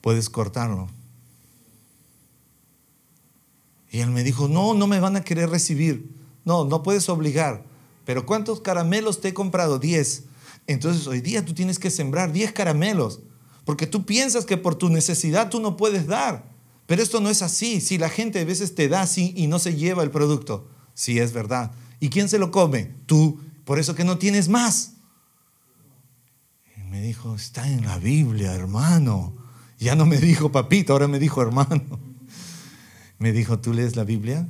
puedes 0.01 0.30
cortarlo. 0.30 0.88
Y 3.89 3.99
él 3.99 4.12
me 4.12 4.23
dijo, 4.23 4.47
no, 4.47 4.73
no 4.73 4.88
me 4.88 4.99
van 4.99 5.15
a 5.15 5.23
querer 5.23 5.49
recibir. 5.49 6.10
No, 6.45 6.65
no 6.65 6.84
puedes 6.84 7.10
obligar. 7.10 7.63
Pero 8.06 8.25
¿cuántos 8.25 8.62
caramelos 8.62 9.21
te 9.21 9.30
he 9.30 9.34
comprado? 9.34 9.80
Diez. 9.80 10.23
Entonces 10.67 11.08
hoy 11.08 11.21
día 11.21 11.43
tú 11.43 11.53
tienes 11.53 11.80
que 11.80 11.89
sembrar 11.89 12.32
diez 12.32 12.51
caramelos. 12.51 13.21
Porque 13.65 13.88
tú 13.88 14.06
piensas 14.06 14.45
que 14.45 14.58
por 14.58 14.75
tu 14.75 14.89
necesidad 14.89 15.49
tú 15.49 15.60
no 15.60 15.77
puedes 15.77 16.08
dar. 16.08 16.57
Pero 16.88 17.04
esto 17.04 17.19
no 17.21 17.30
es 17.30 17.43
así. 17.43 17.80
Si 17.82 17.97
la 18.00 18.10
gente 18.10 18.39
a 18.39 18.45
veces 18.45 18.73
te 18.73 18.88
da 18.88 19.02
así 19.02 19.34
y 19.36 19.47
no 19.47 19.59
se 19.59 19.76
lleva 19.76 20.03
el 20.03 20.09
producto. 20.09 20.70
Sí, 20.95 21.20
es 21.20 21.34
verdad. 21.34 21.72
¿Y 21.99 22.09
quién 22.09 22.30
se 22.30 22.39
lo 22.39 22.49
come? 22.49 22.95
Tú. 23.05 23.39
Por 23.66 23.78
eso 23.78 23.93
que 23.93 24.05
no 24.05 24.18
tienes 24.18 24.47
más. 24.47 24.93
Y 26.78 26.82
me 26.89 27.01
dijo, 27.01 27.36
está 27.36 27.70
en 27.70 27.86
la 27.86 27.99
Biblia, 27.99 28.53
hermano. 28.55 29.36
Ya 29.78 29.95
no 29.95 30.05
me 30.05 30.18
dijo 30.18 30.51
papito, 30.51 30.93
ahora 30.93 31.07
me 31.07 31.20
dijo 31.20 31.41
hermano. 31.41 31.99
Me 33.20 33.32
dijo, 33.32 33.59
¿tú 33.59 33.74
lees 33.74 33.95
la 33.95 34.03
Biblia? 34.03 34.47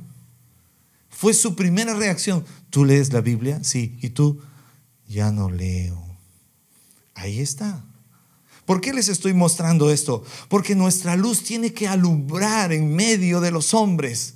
Fue 1.08 1.34
su 1.34 1.56
primera 1.56 1.94
reacción. 1.94 2.44
¿Tú 2.70 2.84
lees 2.84 3.12
la 3.12 3.20
Biblia? 3.20 3.64
Sí. 3.64 3.98
¿Y 4.00 4.10
tú? 4.10 4.40
Ya 5.08 5.32
no 5.32 5.50
leo. 5.50 6.00
Ahí 7.14 7.40
está. 7.40 7.84
¿Por 8.68 8.82
qué 8.82 8.92
les 8.92 9.08
estoy 9.08 9.32
mostrando 9.32 9.90
esto? 9.90 10.22
Porque 10.50 10.74
nuestra 10.74 11.16
luz 11.16 11.42
tiene 11.42 11.72
que 11.72 11.88
alumbrar 11.88 12.70
en 12.70 12.94
medio 12.94 13.40
de 13.40 13.50
los 13.50 13.72
hombres. 13.72 14.34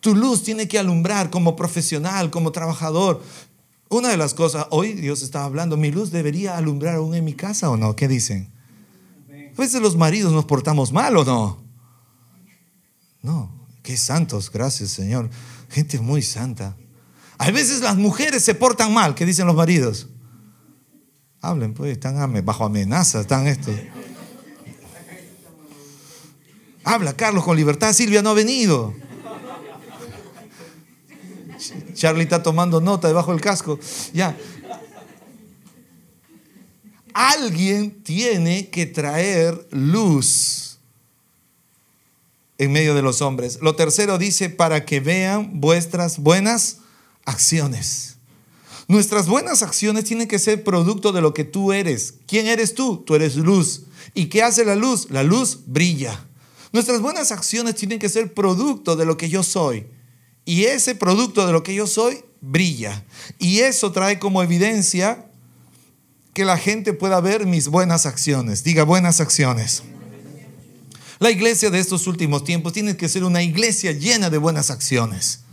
Tu 0.00 0.14
luz 0.14 0.42
tiene 0.42 0.68
que 0.68 0.78
alumbrar 0.78 1.30
como 1.30 1.56
profesional, 1.56 2.30
como 2.30 2.52
trabajador. 2.52 3.22
Una 3.88 4.10
de 4.10 4.18
las 4.18 4.34
cosas, 4.34 4.66
hoy 4.68 4.92
Dios 4.92 5.22
está 5.22 5.44
hablando, 5.44 5.78
mi 5.78 5.90
luz 5.90 6.10
debería 6.10 6.58
alumbrar 6.58 6.96
aún 6.96 7.14
en 7.14 7.24
mi 7.24 7.32
casa 7.32 7.70
o 7.70 7.78
no, 7.78 7.96
¿qué 7.96 8.08
dicen? 8.08 8.50
A 9.56 9.58
veces 9.58 9.80
los 9.80 9.96
maridos 9.96 10.34
nos 10.34 10.44
portamos 10.44 10.92
mal 10.92 11.16
o 11.16 11.24
no. 11.24 11.64
No, 13.22 13.66
qué 13.82 13.96
santos, 13.96 14.52
gracias 14.52 14.90
Señor. 14.90 15.30
Gente 15.70 15.98
muy 15.98 16.20
santa. 16.20 16.76
A 17.38 17.50
veces 17.50 17.80
las 17.80 17.96
mujeres 17.96 18.44
se 18.44 18.54
portan 18.54 18.92
mal, 18.92 19.14
¿qué 19.14 19.24
dicen 19.24 19.46
los 19.46 19.56
maridos? 19.56 20.08
Hablen, 21.40 21.72
pues, 21.72 21.92
están 21.92 22.44
bajo 22.44 22.64
amenaza, 22.64 23.20
están 23.20 23.46
estos. 23.46 23.74
Habla, 26.84 27.14
Carlos, 27.14 27.44
con 27.44 27.56
libertad. 27.56 27.92
Silvia 27.92 28.22
no 28.22 28.30
ha 28.30 28.34
venido. 28.34 28.94
Charlie 31.94 32.22
está 32.22 32.42
tomando 32.42 32.80
nota 32.80 33.08
debajo 33.08 33.32
del 33.32 33.40
casco. 33.40 33.78
Ya. 34.12 34.36
Alguien 37.12 38.02
tiene 38.02 38.68
que 38.70 38.86
traer 38.86 39.68
luz 39.70 40.78
en 42.58 42.72
medio 42.72 42.94
de 42.94 43.02
los 43.02 43.22
hombres. 43.22 43.58
Lo 43.60 43.76
tercero 43.76 44.18
dice, 44.18 44.50
para 44.50 44.84
que 44.84 45.00
vean 45.00 45.60
vuestras 45.60 46.18
buenas 46.18 46.78
acciones. 47.24 48.09
Nuestras 48.90 49.28
buenas 49.28 49.62
acciones 49.62 50.02
tienen 50.02 50.26
que 50.26 50.40
ser 50.40 50.64
producto 50.64 51.12
de 51.12 51.20
lo 51.20 51.32
que 51.32 51.44
tú 51.44 51.72
eres. 51.72 52.14
¿Quién 52.26 52.48
eres 52.48 52.74
tú? 52.74 53.04
Tú 53.06 53.14
eres 53.14 53.36
luz. 53.36 53.82
¿Y 54.14 54.26
qué 54.26 54.42
hace 54.42 54.64
la 54.64 54.74
luz? 54.74 55.06
La 55.10 55.22
luz 55.22 55.60
brilla. 55.66 56.26
Nuestras 56.72 57.00
buenas 57.00 57.30
acciones 57.30 57.76
tienen 57.76 58.00
que 58.00 58.08
ser 58.08 58.34
producto 58.34 58.96
de 58.96 59.04
lo 59.04 59.16
que 59.16 59.28
yo 59.28 59.44
soy. 59.44 59.86
Y 60.44 60.64
ese 60.64 60.96
producto 60.96 61.46
de 61.46 61.52
lo 61.52 61.62
que 61.62 61.72
yo 61.72 61.86
soy 61.86 62.24
brilla. 62.40 63.04
Y 63.38 63.60
eso 63.60 63.92
trae 63.92 64.18
como 64.18 64.42
evidencia 64.42 65.30
que 66.34 66.44
la 66.44 66.58
gente 66.58 66.92
pueda 66.92 67.20
ver 67.20 67.46
mis 67.46 67.68
buenas 67.68 68.06
acciones. 68.06 68.64
Diga 68.64 68.82
buenas 68.82 69.20
acciones. 69.20 69.84
La 71.20 71.30
iglesia 71.30 71.70
de 71.70 71.78
estos 71.78 72.08
últimos 72.08 72.42
tiempos 72.42 72.72
tiene 72.72 72.96
que 72.96 73.08
ser 73.08 73.22
una 73.22 73.44
iglesia 73.44 73.92
llena 73.92 74.30
de 74.30 74.38
buenas 74.38 74.68
acciones 74.72 75.44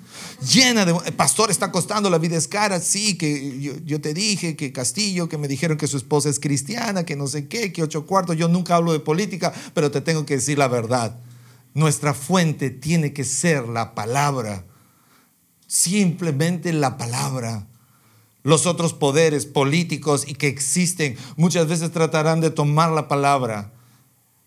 llena 0.41 0.85
de... 0.85 0.93
Pastor, 1.13 1.51
está 1.51 1.71
costando, 1.71 2.09
la 2.09 2.17
vida 2.17 2.37
es 2.37 2.47
cara. 2.47 2.79
Sí, 2.79 3.17
que 3.17 3.81
yo, 3.85 4.01
te 4.01 4.13
dije 4.13 4.55
que 4.55 4.71
Castillo, 4.71 5.29
que 5.29 5.37
me 5.37 5.47
dijeron 5.47 5.77
que 5.77 5.87
su 5.87 5.97
esposa 5.97 6.29
es 6.29 6.39
cristiana, 6.39 7.05
que 7.05 7.15
no 7.15 7.27
sé 7.27 7.47
qué, 7.47 7.71
que 7.71 7.83
ocho 7.83 8.05
cuartos. 8.05 8.37
Yo 8.37 8.47
nunca 8.47 8.75
hablo 8.75 8.93
de 8.93 8.99
política, 8.99 9.53
pero 9.73 9.91
te 9.91 10.01
tengo 10.01 10.25
que 10.25 10.35
decir 10.35 10.57
la 10.57 10.67
verdad. 10.67 11.19
Nuestra 11.73 12.13
fuente 12.13 12.69
tiene 12.69 13.13
que 13.13 13.23
ser 13.23 13.67
la 13.67 13.95
palabra. 13.95 14.65
Simplemente 15.67 16.73
la 16.73 16.97
palabra. 16.97 17.67
Los 18.43 18.65
otros 18.65 18.93
poderes 18.93 19.45
políticos 19.45 20.25
y 20.27 20.35
que 20.35 20.47
existen 20.47 21.17
muchas 21.35 21.67
veces 21.67 21.91
tratarán 21.91 22.41
de 22.41 22.49
tomar 22.49 22.91
la 22.91 23.07
palabra 23.07 23.73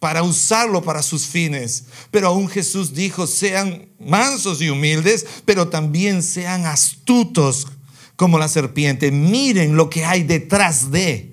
para 0.00 0.24
usarlo 0.24 0.82
para 0.82 1.02
sus 1.02 1.26
fines. 1.26 1.84
Pero 2.10 2.28
aún 2.28 2.48
Jesús 2.48 2.94
dijo, 2.94 3.28
sean 3.28 3.88
mansos 4.00 4.60
y 4.60 4.70
humildes, 4.70 5.24
pero 5.44 5.68
también 5.68 6.24
sean 6.24 6.66
astutos 6.66 7.68
como 8.16 8.38
la 8.38 8.48
serpiente. 8.48 9.12
Miren 9.12 9.76
lo 9.76 9.88
que 9.88 10.04
hay 10.04 10.24
detrás 10.24 10.90
de. 10.90 11.29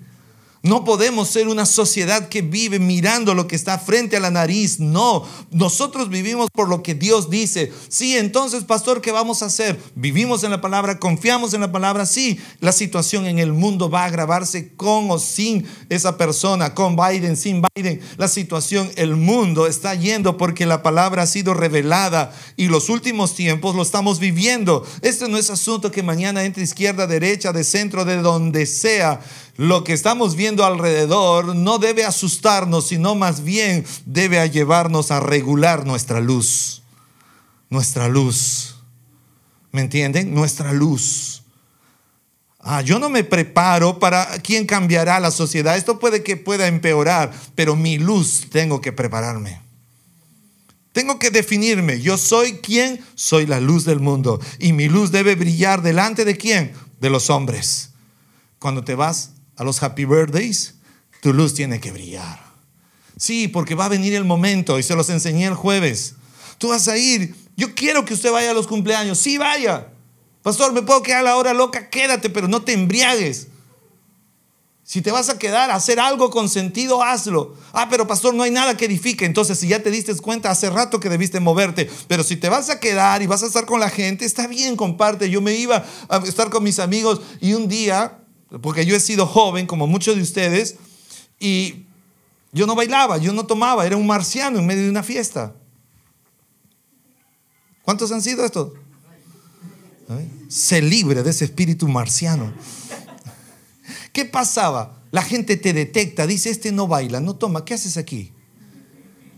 No 0.67 0.83
podemos 0.83 1.29
ser 1.29 1.47
una 1.47 1.65
sociedad 1.65 2.27
que 2.27 2.41
vive 2.41 2.77
mirando 2.77 3.33
lo 3.33 3.47
que 3.47 3.55
está 3.55 3.79
frente 3.79 4.17
a 4.17 4.19
la 4.19 4.31
nariz. 4.31 4.81
No, 4.81 5.25
nosotros 5.49 6.09
vivimos 6.09 6.49
por 6.51 6.67
lo 6.67 6.83
que 6.83 6.93
Dios 6.93 7.29
dice. 7.29 7.71
Sí, 7.87 8.17
entonces, 8.17 8.65
pastor, 8.65 8.99
¿qué 8.99 9.13
vamos 9.13 9.41
a 9.41 9.45
hacer? 9.45 9.79
Vivimos 9.95 10.43
en 10.43 10.51
la 10.51 10.59
palabra, 10.59 10.99
confiamos 10.99 11.53
en 11.53 11.61
la 11.61 11.71
palabra. 11.71 12.05
Sí, 12.05 12.37
la 12.59 12.73
situación 12.73 13.27
en 13.27 13.39
el 13.39 13.53
mundo 13.53 13.89
va 13.89 14.01
a 14.01 14.07
agravarse 14.07 14.73
con 14.75 15.09
o 15.09 15.19
sin 15.19 15.65
esa 15.87 16.17
persona, 16.17 16.75
con 16.75 16.97
Biden, 16.97 17.37
sin 17.37 17.61
Biden. 17.61 18.01
La 18.17 18.27
situación, 18.27 18.91
el 18.97 19.15
mundo 19.15 19.67
está 19.67 19.95
yendo 19.95 20.35
porque 20.35 20.65
la 20.65 20.83
palabra 20.83 21.23
ha 21.23 21.27
sido 21.27 21.53
revelada 21.53 22.35
y 22.57 22.67
los 22.67 22.89
últimos 22.89 23.35
tiempos 23.35 23.73
lo 23.73 23.83
estamos 23.83 24.19
viviendo. 24.19 24.85
Este 25.01 25.29
no 25.29 25.37
es 25.37 25.49
asunto 25.49 25.91
que 25.91 26.03
mañana 26.03 26.43
entre 26.43 26.63
izquierda, 26.63 27.07
derecha, 27.07 27.53
de 27.53 27.63
centro, 27.63 28.03
de 28.03 28.17
donde 28.17 28.65
sea 28.65 29.21
lo 29.57 29.83
que 29.83 29.93
estamos 29.93 30.35
viendo 30.35 30.63
alrededor 30.63 31.55
no 31.55 31.79
debe 31.79 32.05
asustarnos, 32.05 32.87
sino 32.87 33.15
más 33.15 33.43
bien 33.43 33.85
debe 34.05 34.47
llevarnos 34.51 35.09
a 35.09 35.19
regular 35.19 35.85
nuestra 35.85 36.21
luz. 36.21 36.83
Nuestra 37.69 38.07
luz. 38.07 38.75
¿Me 39.71 39.81
entienden? 39.81 40.33
Nuestra 40.33 40.73
luz. 40.73 41.41
Ah, 42.59 42.81
yo 42.81 42.99
no 42.99 43.09
me 43.09 43.23
preparo 43.23 43.97
para 43.97 44.27
quién 44.43 44.67
cambiará 44.67 45.19
la 45.19 45.31
sociedad. 45.31 45.75
Esto 45.75 45.97
puede 45.97 46.21
que 46.21 46.37
pueda 46.37 46.67
empeorar, 46.67 47.31
pero 47.55 47.75
mi 47.75 47.97
luz 47.97 48.47
tengo 48.51 48.79
que 48.79 48.91
prepararme. 48.91 49.61
Tengo 50.91 51.17
que 51.17 51.31
definirme. 51.31 51.99
Yo 51.99 52.17
soy 52.17 52.57
quién? 52.57 53.03
Soy 53.15 53.47
la 53.47 53.59
luz 53.59 53.85
del 53.85 53.99
mundo. 53.99 54.39
Y 54.59 54.73
mi 54.73 54.87
luz 54.87 55.11
debe 55.11 55.35
brillar 55.35 55.81
delante 55.81 56.25
de 56.25 56.37
quién? 56.37 56.73
De 56.99 57.09
los 57.09 57.31
hombres. 57.31 57.89
Cuando 58.59 58.83
te 58.83 58.93
vas 58.95 59.31
a 59.57 59.63
los 59.63 59.81
happy 59.81 60.05
birthdays, 60.05 60.75
tu 61.21 61.33
luz 61.33 61.53
tiene 61.53 61.79
que 61.79 61.91
brillar. 61.91 62.39
Sí, 63.17 63.47
porque 63.47 63.75
va 63.75 63.85
a 63.85 63.89
venir 63.89 64.13
el 64.13 64.23
momento 64.23 64.77
y 64.77 64.83
se 64.83 64.95
los 64.95 65.09
enseñé 65.09 65.45
el 65.45 65.55
jueves. 65.55 66.13
Tú 66.59 66.69
vas 66.69 66.87
a 66.87 66.97
ir. 66.97 67.35
Yo 67.55 67.73
quiero 67.73 68.05
que 68.05 68.13
usted 68.13 68.31
vaya 68.31 68.51
a 68.51 68.53
los 68.53 68.67
cumpleaños. 68.67 69.17
Sí, 69.17 69.37
vaya. 69.37 69.87
Pastor, 70.43 70.71
me 70.71 70.83
puedo 70.83 71.01
quedar 71.01 71.21
a 71.21 71.23
la 71.23 71.35
hora 71.37 71.53
loca. 71.53 71.89
Quédate, 71.89 72.29
pero 72.29 72.47
no 72.47 72.61
te 72.61 72.73
embriagues. 72.73 73.47
Si 74.83 75.01
te 75.01 75.11
vas 75.11 75.29
a 75.29 75.37
quedar 75.37 75.69
a 75.69 75.75
hacer 75.75 75.99
algo 75.99 76.29
con 76.29 76.47
sentido, 76.47 77.03
hazlo. 77.03 77.55
Ah, 77.73 77.87
pero 77.89 78.07
pastor, 78.07 78.33
no 78.33 78.43
hay 78.43 78.51
nada 78.51 78.77
que 78.77 78.85
edifique. 78.85 79.25
Entonces, 79.25 79.59
si 79.59 79.67
ya 79.67 79.83
te 79.83 79.91
diste 79.91 80.15
cuenta 80.15 80.49
hace 80.49 80.69
rato 80.69 80.99
que 80.99 81.09
debiste 81.09 81.41
moverte, 81.41 81.89
pero 82.07 82.23
si 82.23 82.37
te 82.37 82.47
vas 82.47 82.69
a 82.69 82.79
quedar 82.79 83.21
y 83.21 83.27
vas 83.27 83.43
a 83.43 83.47
estar 83.47 83.65
con 83.65 83.81
la 83.81 83.89
gente, 83.89 84.23
está 84.23 84.47
bien, 84.47 84.77
comparte. 84.77 85.29
Yo 85.29 85.41
me 85.41 85.55
iba 85.55 85.83
a 86.07 86.17
estar 86.19 86.49
con 86.49 86.63
mis 86.63 86.79
amigos 86.79 87.19
y 87.41 87.53
un 87.53 87.67
día 87.67 88.19
porque 88.61 88.85
yo 88.85 88.95
he 88.95 88.99
sido 88.99 89.25
joven 89.25 89.67
como 89.67 89.87
muchos 89.87 90.15
de 90.15 90.21
ustedes 90.21 90.75
y 91.39 91.85
yo 92.51 92.65
no 92.65 92.75
bailaba, 92.75 93.17
yo 93.17 93.33
no 93.33 93.45
tomaba, 93.45 93.85
era 93.85 93.97
un 93.97 94.07
marciano 94.07 94.59
en 94.59 94.65
medio 94.65 94.83
de 94.83 94.89
una 94.89 95.03
fiesta. 95.03 95.53
¿Cuántos 97.83 98.11
han 98.11 98.21
sido 98.21 98.45
estos? 98.45 98.73
Se 100.47 100.81
libre 100.81 101.23
de 101.23 101.29
ese 101.29 101.45
espíritu 101.45 101.87
marciano. 101.87 102.53
¿Qué 104.13 104.25
pasaba? 104.25 105.01
La 105.11 105.21
gente 105.21 105.57
te 105.57 105.73
detecta, 105.73 106.27
dice, 106.27 106.49
este 106.49 106.71
no 106.71 106.87
baila, 106.87 107.19
no 107.19 107.35
toma, 107.35 107.65
¿qué 107.65 107.73
haces 107.73 107.97
aquí? 107.97 108.31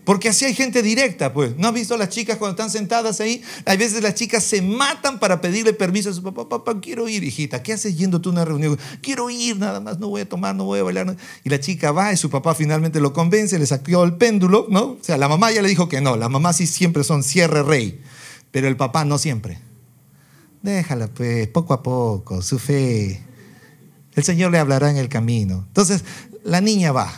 Porque 0.09 0.29
así 0.29 0.43
hay 0.43 0.55
gente 0.55 0.81
directa, 0.81 1.33
pues. 1.33 1.55
¿No 1.57 1.67
has 1.67 1.73
visto 1.75 1.93
a 1.93 1.97
las 1.99 2.09
chicas 2.09 2.37
cuando 2.37 2.53
están 2.53 2.71
sentadas 2.71 3.21
ahí? 3.21 3.43
Hay 3.65 3.77
veces 3.77 4.01
las 4.01 4.15
chicas 4.15 4.43
se 4.43 4.59
matan 4.59 5.19
para 5.19 5.39
pedirle 5.39 5.71
permiso 5.71 6.09
a 6.09 6.13
su 6.13 6.23
papá. 6.23 6.49
Papá, 6.49 6.81
quiero 6.81 7.07
ir, 7.07 7.23
hijita. 7.23 7.61
¿Qué 7.61 7.73
haces 7.73 7.95
yendo 7.95 8.19
tú 8.19 8.29
a 8.29 8.31
una 8.31 8.43
reunión? 8.43 8.79
Quiero 9.03 9.29
ir, 9.29 9.57
nada 9.57 9.79
más, 9.79 9.99
no 9.99 10.07
voy 10.07 10.21
a 10.21 10.27
tomar, 10.27 10.55
no 10.55 10.63
voy 10.63 10.79
a 10.79 10.83
bailar. 10.83 11.15
Y 11.43 11.49
la 11.49 11.59
chica 11.59 11.91
va 11.91 12.11
y 12.11 12.17
su 12.17 12.31
papá 12.31 12.55
finalmente 12.55 12.99
lo 12.99 13.13
convence, 13.13 13.59
le 13.59 13.67
sacó 13.67 14.03
el 14.03 14.15
péndulo, 14.15 14.65
¿no? 14.67 14.83
O 14.93 14.97
sea, 14.99 15.15
la 15.15 15.27
mamá 15.27 15.51
ya 15.51 15.61
le 15.61 15.69
dijo 15.69 15.87
que 15.87 16.01
no. 16.01 16.17
La 16.17 16.27
mamá 16.27 16.53
sí 16.53 16.65
siempre 16.65 17.03
son 17.03 17.21
cierre 17.21 17.61
rey, 17.61 18.01
pero 18.49 18.67
el 18.67 18.77
papá 18.77 19.05
no 19.05 19.19
siempre. 19.19 19.59
Déjala, 20.63 21.09
pues, 21.09 21.47
poco 21.49 21.75
a 21.75 21.83
poco, 21.83 22.41
su 22.41 22.57
fe. 22.57 23.21
El 24.15 24.23
Señor 24.23 24.51
le 24.51 24.57
hablará 24.57 24.89
en 24.89 24.97
el 24.97 25.07
camino. 25.07 25.65
Entonces, 25.67 26.03
la 26.43 26.61
niña 26.61 26.91
va 26.93 27.13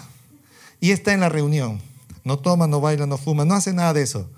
y 0.82 0.92
está 0.92 1.14
en 1.14 1.22
la 1.22 1.30
reunión 1.30 1.90
no 2.24 2.40
toma, 2.40 2.68
no 2.68 2.80
baila, 2.80 3.06
no 3.06 3.18
fuma, 3.18 3.46
no 3.46 3.56
hace 3.56 3.74
nada 3.74 3.94
de 3.94 4.04
eso. 4.04 4.30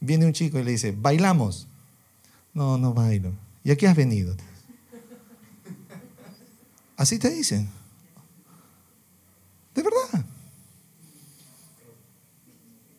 Viene 0.00 0.26
un 0.26 0.32
chico 0.32 0.58
y 0.58 0.64
le 0.64 0.72
dice, 0.72 0.92
¿bailamos? 0.92 1.66
No, 2.52 2.76
no 2.76 2.92
bailo. 2.92 3.32
¿Y 3.62 3.70
a 3.70 3.76
qué 3.76 3.88
has 3.88 3.96
venido? 3.96 4.36
Así 6.96 7.18
te 7.18 7.30
dicen. 7.30 7.68
De 9.74 9.82
verdad. 9.82 10.24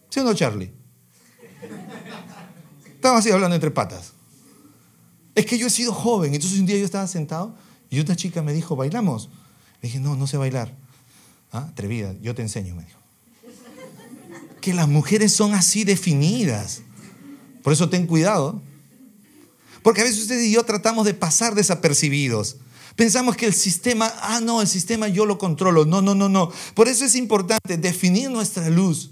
¿Sí 0.09 0.19
o 0.19 0.23
no, 0.23 0.33
Charlie? 0.33 0.73
Estamos 2.95 3.19
así 3.19 3.31
hablando 3.31 3.55
entre 3.55 3.71
patas. 3.71 4.13
Es 5.35 5.45
que 5.45 5.57
yo 5.57 5.67
he 5.67 5.69
sido 5.69 5.93
joven, 5.93 6.33
entonces 6.33 6.59
un 6.59 6.65
día 6.65 6.77
yo 6.77 6.85
estaba 6.85 7.07
sentado 7.07 7.55
y 7.89 7.99
una 7.99 8.15
chica 8.15 8.41
me 8.41 8.53
dijo, 8.53 8.75
¿bailamos? 8.75 9.29
Le 9.81 9.89
dije, 9.89 9.99
no, 9.99 10.15
no 10.15 10.25
sé 10.25 10.37
bailar. 10.37 10.73
Ah, 11.51 11.67
atrevida, 11.69 12.13
yo 12.21 12.33
te 12.33 12.41
enseño, 12.41 12.73
me 12.73 12.83
dijo 12.83 13.04
que 14.65 14.73
las 14.73 14.87
mujeres 14.87 15.31
son 15.31 15.53
así 15.53 15.83
definidas. 15.83 16.81
Por 17.61 17.71
eso 17.71 17.87
ten 17.87 18.07
cuidado. 18.07 18.63
Porque 19.83 20.01
a 20.01 20.03
veces 20.03 20.23
usted 20.23 20.41
y 20.41 20.51
yo 20.51 20.63
tratamos 20.63 21.05
de 21.05 21.13
pasar 21.13 21.53
desapercibidos. 21.53 22.57
Pensamos 22.95 23.35
que 23.35 23.45
el 23.45 23.53
sistema, 23.53 24.11
ah, 24.21 24.39
no, 24.41 24.63
el 24.63 24.67
sistema 24.67 25.07
yo 25.07 25.27
lo 25.27 25.37
controlo. 25.37 25.85
No, 25.85 26.01
no, 26.01 26.15
no, 26.15 26.29
no. 26.29 26.51
Por 26.73 26.87
eso 26.87 27.05
es 27.05 27.13
importante 27.13 27.77
definir 27.77 28.31
nuestra 28.31 28.67
luz. 28.71 29.11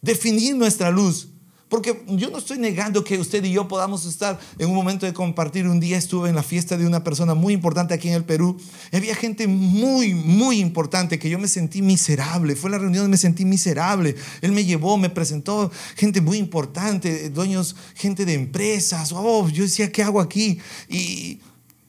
Definir 0.00 0.56
nuestra 0.56 0.90
luz. 0.90 1.28
Porque 1.70 2.02
yo 2.08 2.30
no 2.30 2.38
estoy 2.38 2.58
negando 2.58 3.04
que 3.04 3.16
usted 3.16 3.44
y 3.44 3.52
yo 3.52 3.68
podamos 3.68 4.04
estar 4.04 4.40
en 4.58 4.68
un 4.68 4.74
momento 4.74 5.06
de 5.06 5.12
compartir. 5.12 5.68
Un 5.68 5.78
día 5.78 5.96
estuve 5.96 6.28
en 6.28 6.34
la 6.34 6.42
fiesta 6.42 6.76
de 6.76 6.84
una 6.84 7.04
persona 7.04 7.34
muy 7.34 7.54
importante 7.54 7.94
aquí 7.94 8.08
en 8.08 8.14
el 8.14 8.24
Perú. 8.24 8.56
Había 8.92 9.14
gente 9.14 9.46
muy, 9.46 10.12
muy 10.12 10.58
importante 10.58 11.20
que 11.20 11.30
yo 11.30 11.38
me 11.38 11.46
sentí 11.46 11.80
miserable. 11.80 12.56
Fue 12.56 12.70
la 12.70 12.78
reunión 12.78 13.08
me 13.08 13.16
sentí 13.16 13.44
miserable. 13.44 14.16
Él 14.40 14.50
me 14.50 14.64
llevó, 14.64 14.98
me 14.98 15.10
presentó 15.10 15.70
gente 15.94 16.20
muy 16.20 16.38
importante, 16.38 17.30
dueños, 17.30 17.76
gente 17.94 18.24
de 18.24 18.34
empresas. 18.34 19.12
Oh, 19.14 19.48
yo 19.48 19.62
decía, 19.62 19.92
¿qué 19.92 20.02
hago 20.02 20.20
aquí? 20.20 20.58
Y 20.88 21.38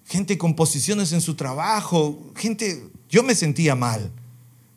gente 0.06 0.38
con 0.38 0.56
posiciones 0.56 1.12
en 1.12 1.22
su 1.22 1.34
trabajo. 1.34 2.32
Gente, 2.36 2.84
yo 3.10 3.24
me 3.24 3.34
sentía 3.34 3.74
mal. 3.74 4.12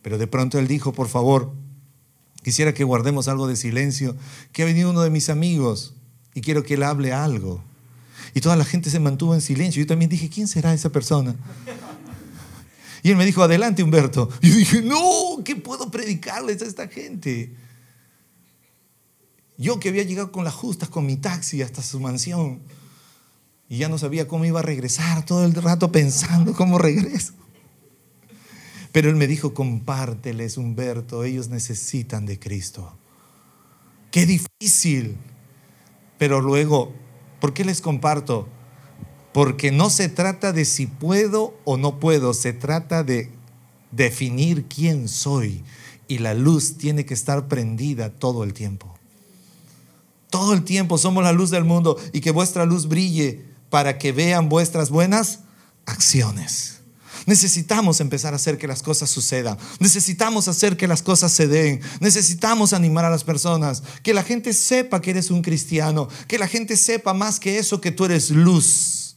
Pero 0.00 0.16
de 0.16 0.26
pronto 0.26 0.58
él 0.58 0.66
dijo, 0.66 0.94
por 0.94 1.08
favor, 1.08 1.52
Quisiera 2.44 2.74
que 2.74 2.84
guardemos 2.84 3.26
algo 3.26 3.48
de 3.48 3.56
silencio, 3.56 4.14
que 4.52 4.62
ha 4.62 4.66
venido 4.66 4.90
uno 4.90 5.00
de 5.00 5.08
mis 5.08 5.30
amigos 5.30 5.94
y 6.34 6.42
quiero 6.42 6.62
que 6.62 6.74
él 6.74 6.82
hable 6.82 7.12
algo. 7.14 7.64
Y 8.34 8.42
toda 8.42 8.54
la 8.54 8.66
gente 8.66 8.90
se 8.90 9.00
mantuvo 9.00 9.34
en 9.34 9.40
silencio. 9.40 9.82
Yo 9.82 9.86
también 9.86 10.10
dije, 10.10 10.28
¿quién 10.28 10.46
será 10.46 10.74
esa 10.74 10.90
persona? 10.90 11.34
Y 13.02 13.10
él 13.10 13.16
me 13.16 13.24
dijo, 13.24 13.42
adelante 13.42 13.82
Humberto. 13.82 14.28
Y 14.42 14.50
yo 14.50 14.56
dije, 14.56 14.82
no, 14.82 15.42
¿qué 15.42 15.56
puedo 15.56 15.90
predicarles 15.90 16.60
a 16.60 16.66
esta 16.66 16.86
gente? 16.86 17.54
Yo 19.56 19.80
que 19.80 19.88
había 19.88 20.02
llegado 20.02 20.30
con 20.30 20.44
las 20.44 20.54
justas, 20.54 20.90
con 20.90 21.06
mi 21.06 21.16
taxi 21.16 21.62
hasta 21.62 21.82
su 21.82 21.98
mansión, 21.98 22.60
y 23.70 23.78
ya 23.78 23.88
no 23.88 23.96
sabía 23.96 24.28
cómo 24.28 24.44
iba 24.44 24.60
a 24.60 24.62
regresar, 24.62 25.24
todo 25.24 25.46
el 25.46 25.54
rato 25.54 25.90
pensando 25.90 26.52
cómo 26.52 26.76
regreso. 26.76 27.32
Pero 28.94 29.10
él 29.10 29.16
me 29.16 29.26
dijo, 29.26 29.54
compárteles, 29.54 30.56
Humberto, 30.56 31.24
ellos 31.24 31.48
necesitan 31.48 32.26
de 32.26 32.38
Cristo. 32.38 32.96
Qué 34.12 34.24
difícil. 34.24 35.16
Pero 36.16 36.40
luego, 36.40 36.92
¿por 37.40 37.52
qué 37.54 37.64
les 37.64 37.80
comparto? 37.80 38.46
Porque 39.32 39.72
no 39.72 39.90
se 39.90 40.08
trata 40.08 40.52
de 40.52 40.64
si 40.64 40.86
puedo 40.86 41.58
o 41.64 41.76
no 41.76 41.98
puedo, 41.98 42.34
se 42.34 42.52
trata 42.52 43.02
de 43.02 43.32
definir 43.90 44.66
quién 44.66 45.08
soy. 45.08 45.64
Y 46.06 46.18
la 46.18 46.34
luz 46.34 46.76
tiene 46.76 47.04
que 47.04 47.14
estar 47.14 47.48
prendida 47.48 48.10
todo 48.10 48.44
el 48.44 48.54
tiempo. 48.54 48.96
Todo 50.30 50.54
el 50.54 50.62
tiempo 50.62 50.98
somos 50.98 51.24
la 51.24 51.32
luz 51.32 51.50
del 51.50 51.64
mundo 51.64 51.98
y 52.12 52.20
que 52.20 52.30
vuestra 52.30 52.64
luz 52.64 52.86
brille 52.86 53.44
para 53.70 53.98
que 53.98 54.12
vean 54.12 54.48
vuestras 54.48 54.90
buenas 54.90 55.40
acciones. 55.84 56.83
Necesitamos 57.26 58.00
empezar 58.00 58.34
a 58.34 58.36
hacer 58.36 58.58
que 58.58 58.66
las 58.66 58.82
cosas 58.82 59.08
sucedan. 59.08 59.56
Necesitamos 59.78 60.46
hacer 60.48 60.76
que 60.76 60.86
las 60.86 61.02
cosas 61.02 61.32
se 61.32 61.46
den. 61.46 61.80
Necesitamos 62.00 62.72
animar 62.72 63.04
a 63.04 63.10
las 63.10 63.24
personas. 63.24 63.82
Que 64.02 64.12
la 64.12 64.22
gente 64.22 64.52
sepa 64.52 65.00
que 65.00 65.10
eres 65.10 65.30
un 65.30 65.40
cristiano. 65.40 66.08
Que 66.28 66.38
la 66.38 66.48
gente 66.48 66.76
sepa 66.76 67.14
más 67.14 67.40
que 67.40 67.58
eso 67.58 67.80
que 67.80 67.92
tú 67.92 68.04
eres 68.04 68.30
luz. 68.30 69.16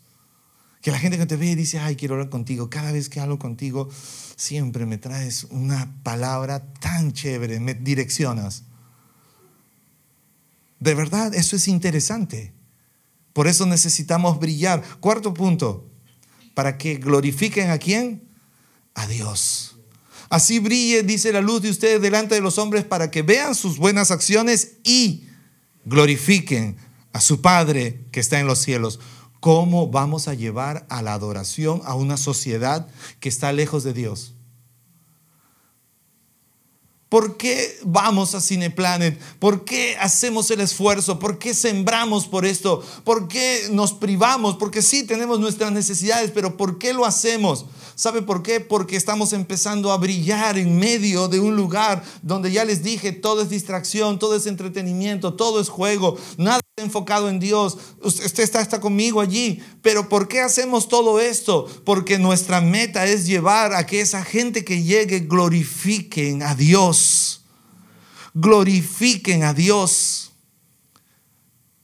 Que 0.81 0.91
la 0.91 0.99
gente 0.99 1.17
que 1.17 1.25
te 1.25 1.35
ve 1.35 1.55
dice, 1.55 1.79
ay, 1.79 1.97
quiero 1.97 2.15
hablar 2.15 2.29
contigo. 2.29 2.69
Cada 2.69 2.93
vez 2.93 3.09
que 3.09 3.19
hablo 3.19 3.39
contigo, 3.39 3.89
siempre 4.37 4.85
me 4.85 4.97
traes 4.97 5.45
una 5.49 6.01
palabra 6.03 6.73
tan 6.73 7.11
chévere. 7.11 7.59
Me 7.59 7.73
direccionas. 7.73 8.63
De 10.79 10.93
verdad, 10.93 11.35
eso 11.35 11.57
es 11.57 11.67
interesante. 11.67 12.53
Por 13.33 13.47
eso 13.47 13.65
necesitamos 13.65 14.39
brillar. 14.39 14.81
Cuarto 14.99 15.33
punto, 15.33 15.89
para 16.57 16.75
que 16.75 16.95
glorifiquen 16.95 17.69
a 17.69 17.77
quién? 17.77 18.27
A 18.95 19.05
Dios. 19.05 19.75
Así 20.27 20.57
brille, 20.57 21.03
dice 21.03 21.31
la 21.31 21.39
luz 21.39 21.61
de 21.61 21.69
ustedes 21.69 22.01
delante 22.01 22.33
de 22.33 22.41
los 22.41 22.57
hombres 22.57 22.83
para 22.83 23.11
que 23.11 23.21
vean 23.21 23.53
sus 23.53 23.77
buenas 23.77 24.09
acciones 24.09 24.77
y 24.83 25.27
glorifiquen 25.85 26.77
a 27.13 27.21
su 27.21 27.41
Padre 27.41 28.07
que 28.11 28.19
está 28.19 28.39
en 28.39 28.47
los 28.47 28.57
cielos. 28.57 28.99
¿Cómo 29.39 29.89
vamos 29.89 30.27
a 30.27 30.33
llevar 30.33 30.87
a 30.89 31.03
la 31.03 31.13
adoración 31.13 31.83
a 31.85 31.93
una 31.93 32.17
sociedad 32.17 32.87
que 33.19 33.29
está 33.29 33.53
lejos 33.53 33.83
de 33.83 33.93
Dios? 33.93 34.33
¿Por 37.09 37.37
qué 37.37 37.79
vamos 37.83 38.35
a 38.35 38.41
Cineplanet? 38.41 39.17
¿Por 39.39 39.63
qué 39.63 39.95
hacemos 39.97 40.51
el 40.51 40.59
esfuerzo? 40.59 41.19
¿Por 41.19 41.39
qué 41.39 41.53
sembramos 41.53 42.27
por 42.27 42.45
esto? 42.45 42.83
¿Por 43.05 43.29
qué 43.29 43.69
nos 43.71 43.93
privamos? 43.93 44.57
Porque 44.57 44.81
sí 44.81 45.03
tenemos 45.03 45.39
nuestras 45.39 45.71
necesidades, 45.71 46.31
pero 46.31 46.57
¿por 46.57 46.77
qué 46.77 46.93
lo 46.93 47.05
hacemos? 47.05 47.65
¿Sabe 47.95 48.21
por 48.21 48.43
qué? 48.43 48.59
Porque 48.59 48.97
estamos 48.97 49.31
empezando 49.31 49.93
a 49.93 49.97
brillar 49.97 50.57
en 50.57 50.77
medio 50.77 51.29
de 51.29 51.39
un 51.39 51.55
lugar 51.55 52.03
donde 52.23 52.51
ya 52.51 52.65
les 52.65 52.83
dije, 52.83 53.13
todo 53.13 53.41
es 53.41 53.49
distracción, 53.49 54.19
todo 54.19 54.35
es 54.35 54.45
entretenimiento, 54.45 55.33
todo 55.33 55.61
es 55.61 55.69
juego, 55.69 56.17
nada 56.37 56.59
enfocado 56.79 57.27
en 57.27 57.39
Dios. 57.39 57.75
Usted 58.03 58.43
está, 58.43 58.61
está 58.61 58.79
conmigo 58.79 59.19
allí. 59.19 59.63
Pero 59.81 60.09
¿por 60.09 60.27
qué 60.27 60.41
hacemos 60.41 60.87
todo 60.87 61.19
esto? 61.19 61.67
Porque 61.83 62.19
nuestra 62.19 62.61
meta 62.61 63.07
es 63.07 63.25
llevar 63.25 63.73
a 63.73 63.87
que 63.87 63.99
esa 63.99 64.23
gente 64.23 64.63
que 64.63 64.83
llegue 64.83 65.21
glorifiquen 65.21 66.43
a 66.43 66.53
Dios. 66.53 66.96
Glorifiquen 68.33 69.43
a 69.43 69.53
Dios. 69.53 70.31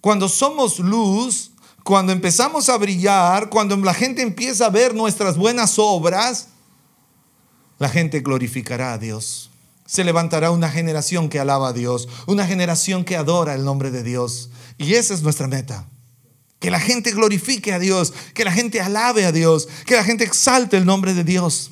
Cuando 0.02 0.28
somos 0.28 0.80
luz, 0.80 1.52
cuando 1.84 2.12
empezamos 2.12 2.70
a 2.70 2.78
brillar, 2.78 3.50
cuando 3.50 3.76
la 3.78 3.94
gente 3.94 4.22
empieza 4.22 4.68
a 4.68 4.70
ver 4.70 4.94
nuestras 4.94 5.38
buenas 5.38 5.78
obras, 5.78 6.48
la 7.80 7.90
gente 7.90 8.22
glorificará 8.22 8.94
a 8.94 8.98
Dios. 8.98 9.50
Se 9.86 10.04
levantará 10.04 10.52
una 10.52 10.70
generación 10.70 11.30
que 11.30 11.40
alaba 11.40 11.70
a 11.70 11.74
Dios, 11.74 12.08
una 12.26 12.48
generación 12.48 13.04
que 13.04 13.18
adora 13.18 13.54
el 13.54 13.66
nombre 13.66 13.92
de 13.92 14.04
Dios. 14.04 14.50
Y 14.78 14.94
esa 14.94 15.14
es 15.14 15.22
nuestra 15.22 15.48
meta. 15.48 15.88
Que 16.60 16.72
la 16.72 16.80
gente 16.80 17.12
glorifique 17.12 17.74
a 17.74 17.80
Dios, 17.80 18.14
que 18.34 18.46
la 18.46 18.54
gente 18.54 18.80
alabe 18.80 19.26
a 19.26 19.34
Dios, 19.34 19.68
que 19.86 19.96
la 19.96 20.04
gente 20.06 20.24
exalte 20.24 20.78
el 20.78 20.86
nombre 20.86 21.14
de 21.14 21.26
Dios. 21.26 21.72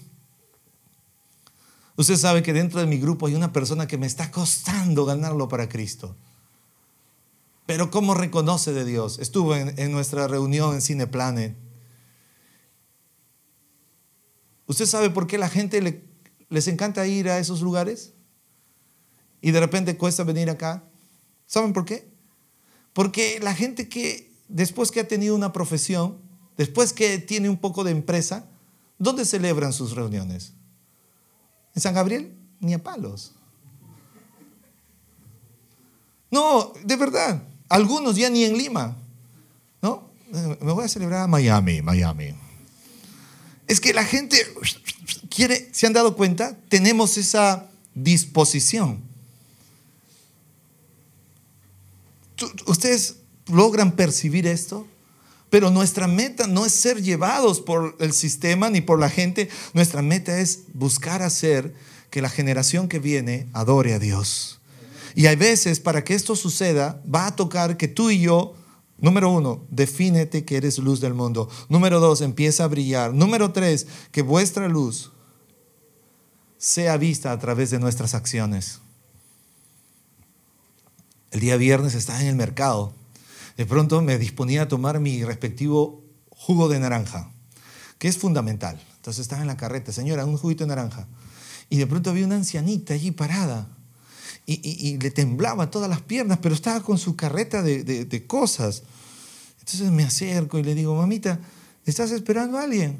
Usted 1.97 2.15
sabe 2.15 2.41
que 2.41 2.53
dentro 2.53 2.79
de 2.79 2.85
mi 2.85 2.97
grupo 2.97 3.27
hay 3.27 3.35
una 3.35 3.51
persona 3.51 3.87
que 3.87 3.97
me 3.97 4.07
está 4.07 4.31
costando 4.31 5.05
ganarlo 5.05 5.47
para 5.47 5.67
Cristo. 5.67 6.15
Pero 7.65 7.91
¿cómo 7.91 8.13
reconoce 8.13 8.73
de 8.73 8.85
Dios? 8.85 9.19
Estuvo 9.19 9.55
en, 9.55 9.91
nuestra 9.91 10.27
reunión 10.27 10.73
en 10.73 10.81
Cineplanet. 10.81 11.55
¿Usted 14.67 14.85
sabe 14.85 15.09
por 15.09 15.27
qué 15.27 15.37
la 15.37 15.49
gente 15.49 16.03
les 16.49 16.67
encanta 16.67 17.05
ir 17.07 17.29
a 17.29 17.39
esos 17.39 17.61
lugares? 17.61 18.13
Y 19.41 19.51
de 19.51 19.59
repente 19.59 19.97
cuesta 19.97 20.23
venir 20.23 20.49
acá. 20.49 20.83
¿Saben 21.45 21.73
por 21.73 21.85
qué? 21.85 22.09
Porque 22.93 23.39
la 23.41 23.53
gente 23.53 23.89
que 23.89 24.31
después 24.47 24.91
que 24.91 24.99
ha 24.99 25.07
tenido 25.07 25.35
una 25.35 25.53
profesión, 25.53 26.17
después 26.57 26.93
que 26.93 27.19
tiene 27.19 27.49
un 27.49 27.57
poco 27.57 27.83
de 27.83 27.91
empresa, 27.91 28.49
¿dónde 28.97 29.25
celebran 29.25 29.73
sus 29.73 29.91
reuniones? 29.91 30.53
¿En 31.75 31.81
San 31.81 31.93
Gabriel? 31.93 32.33
Ni 32.59 32.73
a 32.73 32.83
palos. 32.83 33.33
No, 36.29 36.73
de 36.83 36.95
verdad. 36.95 37.43
Algunos 37.69 38.15
ya 38.15 38.29
ni 38.29 38.43
en 38.43 38.57
Lima. 38.57 38.95
¿No? 39.81 40.09
Me 40.31 40.71
voy 40.71 40.85
a 40.85 40.87
celebrar 40.87 41.21
a 41.21 41.27
Miami, 41.27 41.81
Miami. 41.81 42.33
Es 43.67 43.79
que 43.79 43.93
la 43.93 44.03
gente 44.03 44.37
quiere, 45.29 45.69
¿se 45.73 45.87
han 45.87 45.93
dado 45.93 46.15
cuenta? 46.15 46.57
Tenemos 46.69 47.17
esa 47.17 47.69
disposición. 47.93 49.01
¿Ustedes 52.65 53.17
logran 53.47 53.91
percibir 53.91 54.47
esto? 54.47 54.87
Pero 55.51 55.69
nuestra 55.69 56.07
meta 56.07 56.47
no 56.47 56.65
es 56.65 56.71
ser 56.71 57.03
llevados 57.03 57.59
por 57.59 57.97
el 57.99 58.13
sistema 58.13 58.69
ni 58.69 58.79
por 58.79 58.99
la 58.99 59.09
gente. 59.09 59.49
Nuestra 59.73 60.01
meta 60.01 60.39
es 60.39 60.61
buscar 60.73 61.21
hacer 61.21 61.75
que 62.09 62.21
la 62.21 62.29
generación 62.29 62.87
que 62.87 62.99
viene 62.99 63.49
adore 63.51 63.93
a 63.93 63.99
Dios. 63.99 64.61
Y 65.13 65.25
hay 65.27 65.35
veces 65.35 65.81
para 65.81 66.05
que 66.05 66.15
esto 66.15 66.37
suceda 66.37 67.01
va 67.13 67.27
a 67.27 67.35
tocar 67.35 67.75
que 67.75 67.89
tú 67.89 68.09
y 68.09 68.21
yo, 68.21 68.55
número 68.97 69.29
uno, 69.29 69.65
defínete 69.69 70.45
que 70.45 70.55
eres 70.55 70.77
luz 70.77 71.01
del 71.01 71.13
mundo. 71.13 71.49
Número 71.67 71.99
dos, 71.99 72.21
empieza 72.21 72.63
a 72.63 72.67
brillar. 72.67 73.13
Número 73.13 73.51
tres, 73.51 73.87
que 74.13 74.21
vuestra 74.21 74.69
luz 74.69 75.11
sea 76.57 76.95
vista 76.95 77.33
a 77.33 77.39
través 77.39 77.71
de 77.71 77.79
nuestras 77.79 78.13
acciones. 78.13 78.79
El 81.31 81.41
día 81.41 81.57
viernes 81.57 81.93
estaba 81.93 82.21
en 82.21 82.27
el 82.27 82.35
mercado. 82.35 82.93
De 83.57 83.65
pronto 83.65 84.01
me 84.01 84.17
disponía 84.17 84.63
a 84.63 84.67
tomar 84.67 84.99
mi 84.99 85.23
respectivo 85.23 86.03
jugo 86.29 86.69
de 86.69 86.79
naranja, 86.79 87.31
que 87.97 88.07
es 88.07 88.17
fundamental. 88.17 88.81
Entonces 88.95 89.21
estaba 89.21 89.41
en 89.41 89.47
la 89.47 89.57
carreta, 89.57 89.91
señora, 89.91 90.25
un 90.25 90.37
juguito 90.37 90.63
de 90.63 90.69
naranja. 90.69 91.07
Y 91.69 91.77
de 91.77 91.87
pronto 91.87 92.09
había 92.09 92.25
una 92.25 92.35
ancianita 92.35 92.93
allí 92.93 93.11
parada. 93.11 93.67
Y, 94.45 94.97
le 94.97 95.11
temblaba 95.11 95.69
todas 95.71 95.89
las 95.89 96.01
piernas, 96.01 96.39
pero 96.41 96.53
estaba 96.53 96.81
con 96.81 96.97
su 96.97 97.15
carreta 97.15 97.61
de, 97.61 97.83
de 97.83 98.27
cosas. 98.27 98.83
Entonces 99.59 99.91
me 99.91 100.03
acerco 100.03 100.59
y 100.59 100.63
le 100.63 100.75
digo, 100.75 100.95
mamita, 100.95 101.39
¿estás 101.85 102.11
esperando 102.11 102.57
a 102.57 102.63
alguien? 102.63 102.99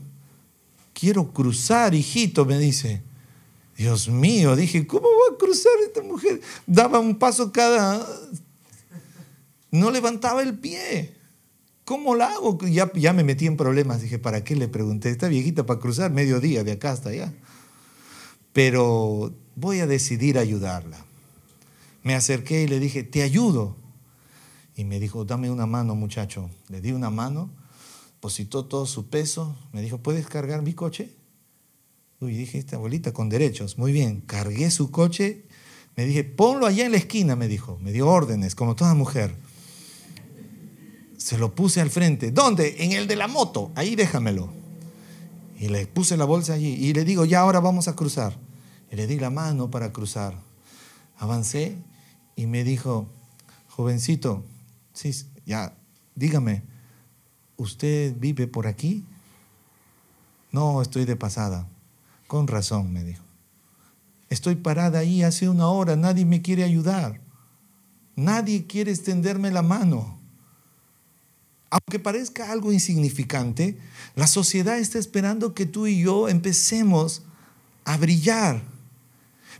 Quiero 0.93 1.33
cruzar, 1.33 1.93
hijito, 1.93 2.45
me 2.45 2.57
dice. 2.57 3.01
Dios 3.75 4.09
mío, 4.09 4.55
dije, 4.55 4.85
¿cómo 4.85 5.07
va 5.07 5.35
a 5.35 5.37
cruzar 5.37 5.71
esta 5.85 6.03
mujer? 6.03 6.39
Daba 6.67 6.99
un 6.99 7.17
paso 7.17 7.51
cada 7.51 8.07
No 9.71 9.89
levantaba 9.89 10.43
el 10.43 10.59
pie. 10.59 11.15
¿Cómo 11.85 12.15
la 12.15 12.27
hago? 12.27 12.59
Ya, 12.67 12.91
ya 12.93 13.13
me 13.13 13.23
metí 13.23 13.47
en 13.47 13.57
problemas. 13.57 14.01
Dije, 14.01 14.19
¿para 14.19 14.43
qué 14.43 14.55
le 14.55 14.67
pregunté? 14.67 15.09
Esta 15.09 15.27
viejita 15.27 15.65
para 15.65 15.79
cruzar 15.79 16.11
mediodía 16.11 16.63
de 16.63 16.73
acá 16.73 16.91
hasta 16.91 17.09
allá. 17.09 17.33
Pero 18.53 19.33
voy 19.55 19.79
a 19.79 19.87
decidir 19.87 20.37
ayudarla. 20.37 21.05
Me 22.03 22.15
acerqué 22.15 22.63
y 22.63 22.67
le 22.67 22.79
dije, 22.79 23.03
te 23.03 23.23
ayudo. 23.23 23.75
Y 24.75 24.83
me 24.83 24.99
dijo, 24.99 25.25
dame 25.25 25.49
una 25.49 25.65
mano, 25.65 25.95
muchacho. 25.95 26.49
Le 26.69 26.81
di 26.81 26.91
una 26.91 27.09
mano, 27.09 27.49
positó 28.19 28.65
todo 28.65 28.85
su 28.85 29.09
peso. 29.09 29.55
Me 29.71 29.81
dijo, 29.81 29.99
¿puedes 29.99 30.27
cargar 30.27 30.61
mi 30.61 30.73
coche? 30.73 31.11
Uy, 32.19 32.35
dije, 32.35 32.57
esta 32.57 32.75
abuelita 32.75 33.13
con 33.13 33.29
derechos. 33.29 33.77
Muy 33.77 33.91
bien, 33.91 34.21
cargué 34.21 34.69
su 34.69 34.91
coche. 34.91 35.45
Me 35.95 36.05
dije, 36.05 36.23
ponlo 36.23 36.67
allá 36.67 36.85
en 36.85 36.91
la 36.91 36.97
esquina, 36.97 37.35
me 37.35 37.47
dijo. 37.47 37.79
Me 37.81 37.91
dio 37.91 38.07
órdenes, 38.07 38.55
como 38.55 38.75
toda 38.75 38.93
mujer. 38.93 39.35
Se 41.21 41.37
lo 41.37 41.53
puse 41.53 41.81
al 41.81 41.91
frente. 41.91 42.31
¿Dónde? 42.31 42.77
En 42.79 42.93
el 42.93 43.07
de 43.07 43.15
la 43.15 43.27
moto. 43.27 43.71
Ahí 43.75 43.95
déjamelo. 43.95 44.51
Y 45.59 45.67
le 45.67 45.85
puse 45.85 46.17
la 46.17 46.25
bolsa 46.25 46.53
allí. 46.53 46.73
Y 46.73 46.95
le 46.95 47.05
digo, 47.05 47.25
ya 47.25 47.41
ahora 47.41 47.59
vamos 47.59 47.87
a 47.87 47.95
cruzar. 47.95 48.35
Y 48.91 48.95
le 48.95 49.05
di 49.05 49.19
la 49.19 49.29
mano 49.29 49.69
para 49.69 49.93
cruzar. 49.93 50.33
Avancé 51.19 51.77
y 52.35 52.47
me 52.47 52.63
dijo, 52.63 53.07
jovencito, 53.69 54.43
sí, 54.93 55.13
ya, 55.45 55.75
dígame, 56.15 56.63
¿usted 57.55 58.15
vive 58.17 58.47
por 58.47 58.65
aquí? 58.65 59.05
No, 60.51 60.81
estoy 60.81 61.05
de 61.05 61.15
pasada. 61.15 61.67
Con 62.25 62.47
razón, 62.47 62.91
me 62.91 63.03
dijo. 63.03 63.23
Estoy 64.31 64.55
parada 64.55 64.97
ahí 64.97 65.21
hace 65.21 65.47
una 65.49 65.67
hora, 65.67 65.95
nadie 65.95 66.25
me 66.25 66.41
quiere 66.41 66.63
ayudar. 66.63 67.21
Nadie 68.15 68.65
quiere 68.65 68.89
extenderme 68.89 69.51
la 69.51 69.61
mano. 69.61 70.20
Aunque 71.71 71.99
parezca 71.99 72.51
algo 72.51 72.73
insignificante, 72.73 73.77
la 74.15 74.27
sociedad 74.27 74.77
está 74.77 74.99
esperando 74.99 75.53
que 75.53 75.65
tú 75.65 75.87
y 75.87 76.01
yo 76.01 76.27
empecemos 76.27 77.23
a 77.85 77.95
brillar. 77.95 78.61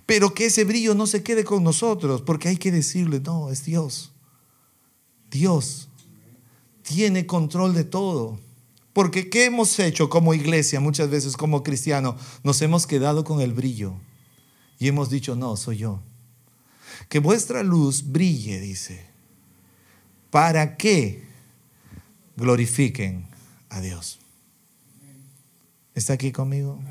Pero 0.06 0.34
que 0.34 0.48
ese 0.48 0.66
brillo 0.66 0.94
no 0.94 1.08
se 1.08 1.24
quede 1.24 1.46
con 1.46 1.64
nosotros, 1.64 2.22
porque 2.22 2.50
hay 2.50 2.58
que 2.58 2.70
decirle, 2.70 3.22
no, 3.22 3.50
es 3.50 3.64
Dios. 3.64 4.12
Dios 5.32 5.88
tiene 6.84 7.26
control 7.26 7.74
de 7.74 7.86
todo. 7.86 8.38
Porque 8.92 9.30
¿qué 9.30 9.46
hemos 9.46 9.80
hecho 9.80 10.10
como 10.10 10.34
iglesia, 10.34 10.82
muchas 10.82 11.10
veces 11.10 11.38
como 11.38 11.64
cristiano? 11.64 12.18
Nos 12.44 12.62
hemos 12.62 12.88
quedado 12.88 13.24
con 13.24 13.40
el 13.40 13.54
brillo 13.54 13.94
y 14.80 14.90
hemos 14.90 15.10
dicho, 15.10 15.38
no, 15.38 15.56
soy 15.56 15.78
yo. 15.78 16.02
Que 17.08 17.20
vuestra 17.20 17.64
luz 17.64 18.12
brille, 18.12 18.60
dice, 18.60 19.06
para 20.30 20.76
que 20.76 21.31
glorifiquen 22.42 23.26
a 23.70 23.80
Dios. 23.80 24.20
¿Está 25.94 26.14
aquí 26.14 26.32
conmigo? 26.32 26.82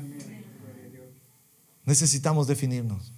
Necesitamos 1.85 2.47
definirnos, 2.47 3.11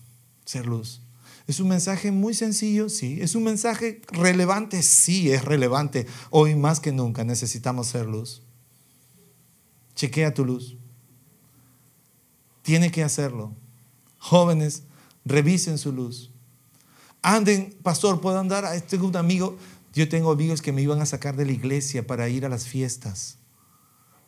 ser 0.43 0.65
luz. 0.65 1.01
Es 1.45 1.59
un 1.59 1.67
mensaje 1.67 2.11
muy 2.11 2.33
sencillo, 2.33 2.89
sí. 2.89 3.19
Es 3.21 3.35
un 3.35 3.43
mensaje 3.43 4.01
relevante, 4.07 4.81
sí, 4.81 5.31
es 5.31 5.45
relevante. 5.45 6.07
Hoy 6.29 6.55
más 6.55 6.79
que 6.79 6.91
nunca 6.91 7.23
necesitamos 7.23 7.87
ser 7.87 8.05
luz. 8.05 8.41
Chequea 9.95 10.33
tu 10.33 10.45
luz. 10.45 10.75
Tiene 12.63 12.91
que 12.91 13.03
hacerlo. 13.03 13.53
Jóvenes, 14.17 14.83
revisen 15.25 15.77
su 15.77 15.91
luz. 15.91 16.31
Anden, 17.21 17.75
pastor, 17.83 18.21
puedo 18.21 18.39
andar. 18.39 18.65
a 18.65 18.75
este 18.75 18.97
un 18.97 19.15
amigo. 19.17 19.57
Yo 19.93 20.09
tengo 20.09 20.31
amigos 20.31 20.61
que 20.61 20.71
me 20.71 20.81
iban 20.81 21.01
a 21.01 21.05
sacar 21.05 21.35
de 21.35 21.45
la 21.45 21.51
iglesia 21.51 22.05
para 22.05 22.27
ir 22.27 22.45
a 22.45 22.49
las 22.49 22.67
fiestas. 22.67 23.37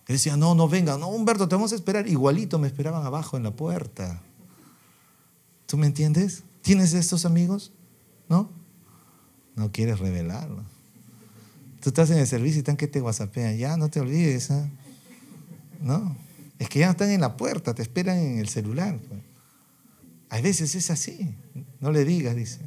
Y 0.08 0.14
decía, 0.14 0.38
no, 0.38 0.54
no 0.54 0.70
venga. 0.70 0.98
No, 0.98 1.08
Humberto, 1.08 1.48
te 1.48 1.56
vamos 1.56 1.72
a 1.72 1.76
esperar. 1.76 2.08
Igualito 2.08 2.60
me 2.60 2.68
esperaban 2.68 3.06
abajo 3.06 3.38
en 3.38 3.44
la 3.44 3.52
puerta. 3.52 4.22
¿Tú 5.66 5.78
me 5.78 5.88
entiendes? 5.88 6.44
¿Tienes 6.62 6.94
estos 6.94 7.26
amigos? 7.26 7.72
¿No? 8.30 8.50
No 9.56 9.72
quieres 9.72 10.00
revelarlo. 10.00 10.64
Tú 11.82 11.90
estás 11.90 12.12
en 12.12 12.20
el 12.20 12.28
servicio 12.28 12.58
y 12.58 12.60
están 12.60 12.78
que 12.78 12.88
te 12.88 13.02
whatsappean. 13.02 13.58
Ya, 13.58 13.78
no 13.78 13.90
te 13.90 14.00
olvides. 14.00 14.52
¿ah? 14.52 14.70
No, 15.82 16.16
es 16.60 16.70
que 16.70 16.80
ya 16.80 16.92
están 16.92 17.10
en 17.10 17.22
la 17.22 17.38
puerta, 17.38 17.74
te 17.74 17.82
esperan 17.82 18.18
en 18.18 18.40
el 18.40 18.50
celular. 18.50 18.98
Pues. 19.08 19.22
A 20.30 20.42
veces 20.42 20.76
es 20.76 20.90
así, 20.90 21.36
no 21.80 21.92
le 21.92 22.04
digas, 22.06 22.36
dice. 22.36 22.60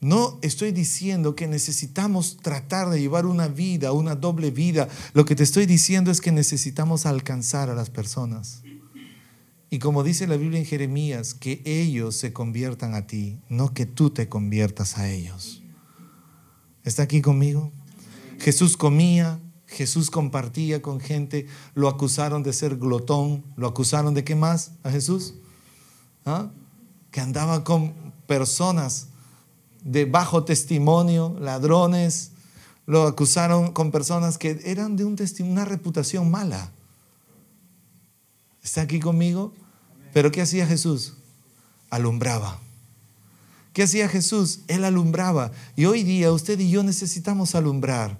No 0.00 0.38
estoy 0.40 0.72
diciendo 0.72 1.34
que 1.36 1.46
necesitamos 1.46 2.38
tratar 2.38 2.88
de 2.88 3.00
llevar 3.00 3.26
una 3.26 3.48
vida, 3.48 3.92
una 3.92 4.14
doble 4.14 4.50
vida. 4.50 4.88
Lo 5.12 5.26
que 5.26 5.36
te 5.36 5.42
estoy 5.42 5.66
diciendo 5.66 6.10
es 6.10 6.22
que 6.22 6.32
necesitamos 6.32 7.04
alcanzar 7.04 7.68
a 7.68 7.74
las 7.74 7.90
personas. 7.90 8.62
Y 9.68 9.78
como 9.78 10.02
dice 10.02 10.26
la 10.26 10.36
Biblia 10.36 10.58
en 10.58 10.64
Jeremías, 10.64 11.34
que 11.34 11.62
ellos 11.66 12.16
se 12.16 12.32
conviertan 12.32 12.94
a 12.94 13.06
ti, 13.06 13.38
no 13.50 13.74
que 13.74 13.84
tú 13.84 14.08
te 14.08 14.28
conviertas 14.28 14.96
a 14.96 15.10
ellos. 15.10 15.62
¿Está 16.82 17.02
aquí 17.02 17.20
conmigo? 17.20 17.70
Jesús 18.38 18.78
comía, 18.78 19.38
Jesús 19.66 20.10
compartía 20.10 20.80
con 20.80 20.98
gente, 20.98 21.46
lo 21.74 21.88
acusaron 21.88 22.42
de 22.42 22.54
ser 22.54 22.78
glotón, 22.78 23.44
lo 23.56 23.68
acusaron 23.68 24.14
de 24.14 24.24
qué 24.24 24.34
más 24.34 24.72
a 24.82 24.90
Jesús? 24.90 25.34
¿Ah? 26.24 26.50
Que 27.10 27.20
andaba 27.20 27.64
con 27.64 27.94
personas 28.26 29.09
de 29.82 30.04
bajo 30.04 30.44
testimonio, 30.44 31.36
ladrones, 31.40 32.32
lo 32.86 33.06
acusaron 33.06 33.72
con 33.72 33.90
personas 33.90 34.38
que 34.38 34.60
eran 34.64 34.96
de 34.96 35.04
un 35.04 35.16
una 35.40 35.64
reputación 35.64 36.30
mala. 36.30 36.72
¿Está 38.62 38.82
aquí 38.82 39.00
conmigo? 39.00 39.52
Pero 40.12 40.30
¿qué 40.30 40.42
hacía 40.42 40.66
Jesús? 40.66 41.14
Alumbraba. 41.88 42.58
¿Qué 43.72 43.84
hacía 43.84 44.08
Jesús? 44.08 44.60
Él 44.66 44.84
alumbraba. 44.84 45.52
Y 45.76 45.84
hoy 45.84 46.02
día 46.02 46.32
usted 46.32 46.58
y 46.58 46.70
yo 46.70 46.82
necesitamos 46.82 47.54
alumbrar. 47.54 48.18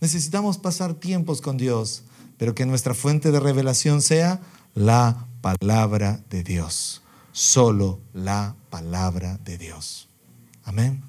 Necesitamos 0.00 0.58
pasar 0.58 0.94
tiempos 0.94 1.40
con 1.40 1.56
Dios, 1.56 2.02
pero 2.36 2.54
que 2.54 2.66
nuestra 2.66 2.92
fuente 2.92 3.32
de 3.32 3.40
revelación 3.40 4.02
sea 4.02 4.40
la 4.74 5.26
palabra 5.40 6.22
de 6.28 6.42
Dios. 6.42 7.02
Solo 7.32 8.00
la 8.12 8.56
palabra 8.68 9.38
de 9.38 9.56
Dios. 9.56 10.08
Amén. 10.64 11.02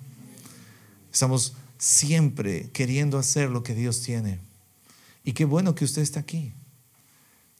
Estamos 1.11 1.53
siempre 1.77 2.69
queriendo 2.71 3.17
hacer 3.17 3.49
lo 3.49 3.63
que 3.63 3.75
Dios 3.75 4.01
tiene. 4.01 4.39
Y 5.23 5.33
qué 5.33 5.45
bueno 5.45 5.75
que 5.75 5.85
usted 5.85 6.01
está 6.01 6.19
aquí. 6.19 6.53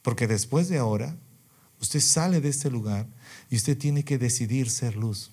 Porque 0.02 0.28
después 0.28 0.70
de 0.70 0.78
ahora, 0.78 1.16
usted 1.82 2.00
sale 2.00 2.42
de 2.42 2.50
este 2.50 2.70
lugar 2.70 3.08
y 3.50 3.56
usted 3.56 3.78
tiene 3.78 4.04
que 4.04 4.18
decidir 4.18 4.70
ser 4.70 4.96
luz. 4.96 5.32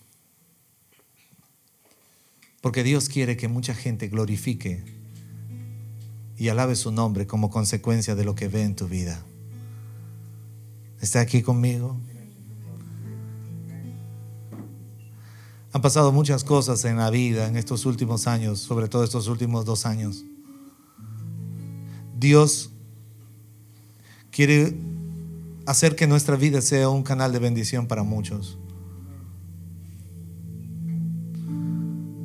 Porque 2.61 2.85
Dios 2.85 3.09
quiere 3.09 3.37
que 3.37 3.49
mucha 3.49 3.75
gente 3.75 4.09
glorifique 4.09 4.85
y 6.37 6.49
alabe 6.49 6.77
su 6.77 6.93
nombre 6.93 7.27
como 7.27 7.51
consecuencia 7.51 8.15
de 8.15 8.25
lo 8.25 8.35
que 8.35 8.49
ve 8.49 8.63
en 8.63 8.77
tu 8.77 8.87
vida. 8.87 9.23
¿Está 11.01 11.21
aquí 11.21 11.43
conmigo? 11.43 11.99
Han 15.73 15.83
pasado 15.83 16.13
muchas 16.13 16.45
cosas 16.45 16.85
en 16.85 16.97
la 16.97 17.11
vida 17.11 17.47
en 17.47 17.57
estos 17.57 17.87
últimos 17.87 18.27
años, 18.27 18.59
sobre 18.59 18.89
todo 18.89 19.05
estos 19.05 19.29
últimos 19.29 19.65
dos 19.65 19.87
años. 19.87 20.25
Dios 22.19 22.71
quiere 24.31 24.77
hacer 25.67 25.97
que 25.97 26.07
nuestra 26.07 26.37
vida 26.37 26.61
sea 26.61 26.89
un 26.89 27.03
canal 27.03 27.33
de 27.33 27.39
bendición 27.39 27.87
para 27.87 28.03
muchos. 28.03 28.59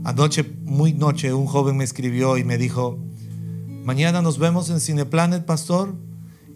Anoche, 0.04 0.44
muy 0.64 0.94
noche, 0.94 1.34
un 1.34 1.46
joven 1.46 1.78
me 1.78 1.84
escribió 1.84 2.38
y 2.38 2.44
me 2.44 2.58
dijo, 2.58 3.00
Mañana 3.86 4.24
nos 4.24 4.40
vemos 4.40 4.72
en 4.72 4.80
Cineplanet, 4.80 5.46
pastor. 5.46 5.94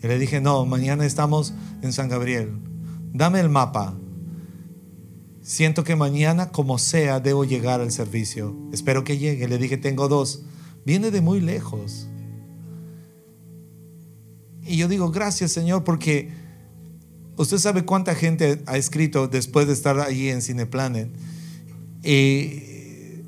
Y 0.02 0.08
le 0.08 0.18
dije, 0.18 0.42
no, 0.42 0.66
mañana 0.66 1.06
estamos 1.06 1.54
en 1.84 1.94
San 1.94 2.10
Gabriel. 2.10 2.58
Dame 3.14 3.40
el 3.40 3.50
mapa. 3.50 3.94
Siento 5.50 5.84
que 5.84 5.96
mañana, 5.96 6.52
como 6.52 6.78
sea, 6.78 7.20
debo 7.20 7.44
llegar 7.44 7.82
al 7.82 7.92
servicio. 7.92 8.56
Espero 8.72 9.04
que 9.04 9.18
llegue. 9.18 9.48
Le 9.48 9.58
dije, 9.58 9.78
tengo 9.78 10.08
dos. 10.08 10.44
Viene 10.86 11.10
de 11.10 11.22
muy 11.22 11.42
lejos. 11.42 12.08
Y 14.62 14.78
yo 14.78 14.88
digo, 14.88 15.10
gracias 15.10 15.52
Señor, 15.52 15.84
porque 15.84 16.30
usted 17.36 17.58
sabe 17.58 17.84
cuánta 17.84 18.14
gente 18.14 18.62
ha 18.68 18.78
escrito 18.78 19.28
después 19.28 19.66
de 19.66 19.74
estar 19.74 20.00
allí 20.00 20.30
en 20.30 20.44
Cineplanet. 20.44 21.10
Y 22.04 23.24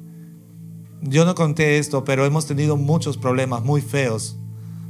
yo 1.02 1.26
no 1.26 1.34
conté 1.34 1.80
esto, 1.80 2.04
pero 2.04 2.24
hemos 2.28 2.46
tenido 2.46 2.78
muchos 2.78 3.18
problemas 3.18 3.64
muy 3.64 3.82
feos 3.82 4.38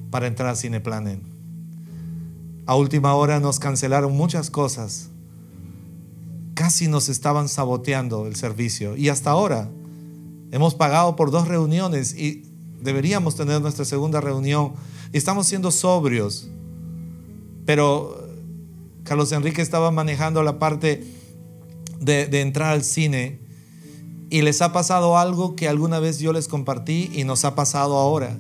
para 0.10 0.28
entrar 0.28 0.50
a 0.50 0.56
Cineplanet. 0.58 1.22
A 2.66 2.76
última 2.76 3.14
hora 3.14 3.40
nos 3.40 3.58
cancelaron 3.58 4.18
muchas 4.18 4.50
cosas. 4.50 5.12
Casi 6.54 6.88
nos 6.88 7.10
estaban 7.10 7.50
saboteando 7.50 8.28
el 8.28 8.36
servicio. 8.36 8.96
Y 8.98 9.10
hasta 9.10 9.32
ahora 9.32 9.70
Hemos 10.52 10.76
pagado 10.76 11.16
por 11.16 11.32
dos 11.32 11.48
reuniones 11.48 12.14
y 12.14 12.44
deberíamos 12.82 13.36
tener 13.36 13.62
nuestra 13.62 13.86
segunda 13.86 14.20
reunión. 14.20 14.74
Estamos 15.14 15.48
siendo 15.48 15.72
sobrios. 15.72 16.50
Pero 17.66 18.28
Carlos 19.04 19.32
Enrique 19.32 19.62
estaba 19.62 19.92
manejando 19.92 20.44
la 20.44 20.60
parte 20.60 21.06
de, 22.02 22.28
de 22.28 22.42
entrar 22.42 22.74
al 22.74 22.84
cine 22.84 23.40
y 24.30 24.42
les 24.42 24.62
ha 24.62 24.74
pasado 24.74 25.18
algo 25.18 25.56
que 25.56 25.70
alguna 25.70 26.00
vez 26.00 26.20
yo 26.20 26.34
les 26.34 26.50
compartí 26.50 27.10
y 27.14 27.24
nos 27.24 27.46
ha 27.46 27.56
pasado 27.56 27.98
ahora. 27.98 28.38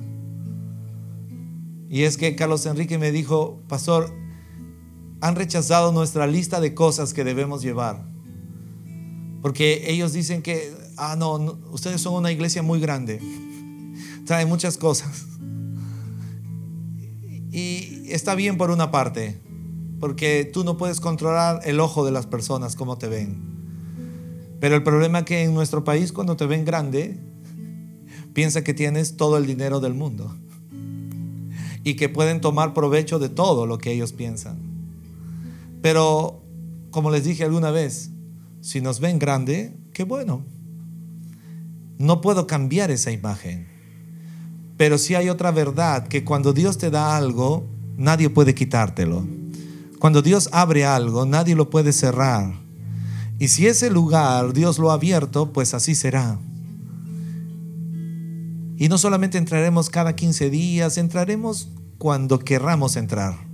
Y 1.89 2.03
es 2.03 2.17
que 2.17 2.35
Carlos 2.35 2.65
Enrique 2.65 2.97
me 2.97 3.11
dijo, 3.11 3.61
pastor, 3.69 4.13
han 5.21 5.35
rechazado 5.35 5.91
nuestra 5.91 6.25
lista 6.25 6.59
de 6.59 6.73
cosas 6.73 7.13
que 7.13 7.23
debemos 7.23 7.61
llevar. 7.61 8.03
Porque 9.41 9.91
ellos 9.91 10.13
dicen 10.13 10.41
que, 10.41 10.73
ah, 10.97 11.15
no, 11.15 11.59
ustedes 11.71 12.01
son 12.01 12.15
una 12.15 12.31
iglesia 12.31 12.63
muy 12.63 12.79
grande, 12.79 13.21
trae 14.25 14.45
muchas 14.45 14.77
cosas. 14.77 15.27
Y 17.51 18.11
está 18.11 18.33
bien 18.33 18.57
por 18.57 18.71
una 18.71 18.91
parte, 18.91 19.39
porque 19.99 20.49
tú 20.51 20.63
no 20.63 20.77
puedes 20.77 20.99
controlar 20.99 21.61
el 21.65 21.79
ojo 21.79 22.03
de 22.03 22.11
las 22.11 22.25
personas, 22.25 22.75
como 22.75 22.97
te 22.97 23.07
ven. 23.07 23.51
Pero 24.59 24.75
el 24.75 24.83
problema 24.83 25.19
es 25.19 25.25
que 25.25 25.43
en 25.43 25.53
nuestro 25.53 25.83
país, 25.83 26.11
cuando 26.11 26.35
te 26.35 26.45
ven 26.45 26.65
grande, 26.65 27.19
piensa 28.33 28.63
que 28.63 28.73
tienes 28.73 29.17
todo 29.17 29.37
el 29.37 29.45
dinero 29.45 29.79
del 29.79 29.93
mundo 29.93 30.35
y 31.83 31.95
que 31.95 32.09
pueden 32.09 32.41
tomar 32.41 32.73
provecho 32.73 33.19
de 33.19 33.29
todo 33.29 33.67
lo 33.67 33.77
que 33.77 33.91
ellos 33.91 34.13
piensan. 34.13 34.70
Pero, 35.81 36.43
como 36.91 37.11
les 37.11 37.23
dije 37.23 37.43
alguna 37.43 37.71
vez, 37.71 38.11
si 38.61 38.81
nos 38.81 38.99
ven 38.99 39.19
grande, 39.19 39.75
qué 39.93 40.03
bueno. 40.03 40.45
No 41.97 42.21
puedo 42.21 42.47
cambiar 42.47 42.91
esa 42.91 43.11
imagen. 43.11 43.67
Pero 44.77 44.97
sí 44.97 45.15
hay 45.15 45.29
otra 45.29 45.51
verdad, 45.51 46.07
que 46.07 46.23
cuando 46.23 46.53
Dios 46.53 46.77
te 46.77 46.89
da 46.89 47.17
algo, 47.17 47.67
nadie 47.97 48.29
puede 48.29 48.55
quitártelo. 48.55 49.25
Cuando 49.99 50.21
Dios 50.21 50.49
abre 50.51 50.85
algo, 50.85 51.25
nadie 51.25 51.55
lo 51.55 51.69
puede 51.69 51.93
cerrar. 51.93 52.53
Y 53.37 53.47
si 53.49 53.67
ese 53.67 53.89
lugar 53.89 54.53
Dios 54.53 54.79
lo 54.79 54.91
ha 54.91 54.95
abierto, 54.95 55.53
pues 55.53 55.73
así 55.73 55.95
será. 55.95 56.39
Y 58.77 58.89
no 58.89 58.97
solamente 58.97 59.37
entraremos 59.37 59.91
cada 59.91 60.15
15 60.15 60.49
días, 60.49 60.97
entraremos 60.97 61.69
cuando 61.99 62.39
querramos 62.39 62.95
entrar. 62.95 63.50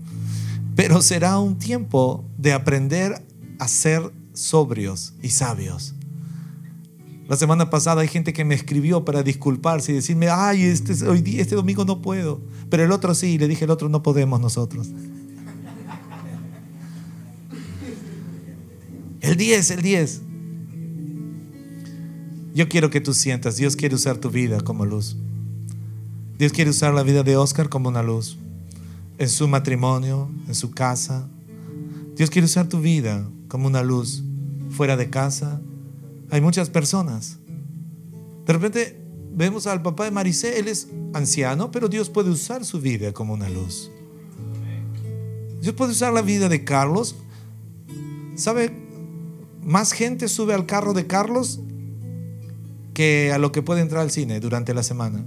Pero 0.77 1.01
será 1.01 1.39
un 1.39 1.57
tiempo 1.57 2.23
de 2.37 2.53
aprender 2.53 3.25
a 3.57 3.67
ser 3.67 4.13
sobrios 4.33 5.15
y 5.23 5.29
sabios. 5.29 5.95
La 7.27 7.35
semana 7.35 7.71
pasada 7.71 8.01
hay 8.01 8.07
gente 8.07 8.31
que 8.31 8.45
me 8.45 8.53
escribió 8.53 9.03
para 9.03 9.23
disculparse 9.23 9.91
y 9.91 9.95
decirme, 9.95 10.29
ay, 10.29 10.61
este, 10.61 10.93
hoy 11.07 11.23
este 11.39 11.55
domingo 11.55 11.83
no 11.83 12.03
puedo. 12.03 12.41
Pero 12.69 12.83
el 12.83 12.91
otro 12.91 13.15
sí, 13.15 13.39
le 13.39 13.47
dije, 13.47 13.65
el 13.65 13.71
otro 13.71 13.89
no 13.89 14.03
podemos 14.03 14.39
nosotros. 14.39 14.89
El 19.21 19.35
10, 19.35 19.71
el 19.71 19.81
10. 19.81 20.21
Yo 22.53 22.69
quiero 22.69 22.91
que 22.91 23.01
tú 23.01 23.15
sientas, 23.15 23.57
Dios 23.57 23.75
quiere 23.75 23.95
usar 23.95 24.19
tu 24.19 24.29
vida 24.29 24.61
como 24.61 24.85
luz. 24.85 25.17
Dios 26.37 26.51
quiere 26.51 26.69
usar 26.69 26.93
la 26.93 27.01
vida 27.01 27.23
de 27.23 27.35
Oscar 27.35 27.67
como 27.67 27.89
una 27.89 28.03
luz 28.03 28.37
en 29.17 29.29
su 29.29 29.47
matrimonio, 29.47 30.29
en 30.47 30.55
su 30.55 30.71
casa. 30.71 31.27
Dios 32.15 32.29
quiere 32.29 32.45
usar 32.45 32.67
tu 32.67 32.79
vida 32.79 33.27
como 33.47 33.67
una 33.67 33.83
luz 33.83 34.23
fuera 34.69 34.97
de 34.97 35.09
casa. 35.09 35.61
Hay 36.29 36.41
muchas 36.41 36.69
personas. 36.69 37.39
De 38.45 38.53
repente 38.53 39.01
vemos 39.33 39.67
al 39.67 39.81
papá 39.81 40.05
de 40.05 40.11
Maricé, 40.11 40.59
él 40.59 40.67
es 40.67 40.87
anciano, 41.13 41.71
pero 41.71 41.87
Dios 41.87 42.09
puede 42.09 42.29
usar 42.29 42.65
su 42.65 42.81
vida 42.81 43.13
como 43.13 43.33
una 43.33 43.49
luz. 43.49 43.91
Dios 45.61 45.75
puede 45.75 45.91
usar 45.91 46.13
la 46.13 46.21
vida 46.21 46.49
de 46.49 46.63
Carlos. 46.63 47.15
¿Sabe? 48.35 48.71
Más 49.63 49.91
gente 49.91 50.27
sube 50.27 50.53
al 50.53 50.65
carro 50.65 50.93
de 50.93 51.07
Carlos 51.07 51.59
que 52.93 53.31
a 53.33 53.37
lo 53.37 53.51
que 53.51 53.61
puede 53.61 53.81
entrar 53.81 54.01
al 54.01 54.11
cine 54.11 54.39
durante 54.39 54.73
la 54.73 54.81
semana. 54.81 55.23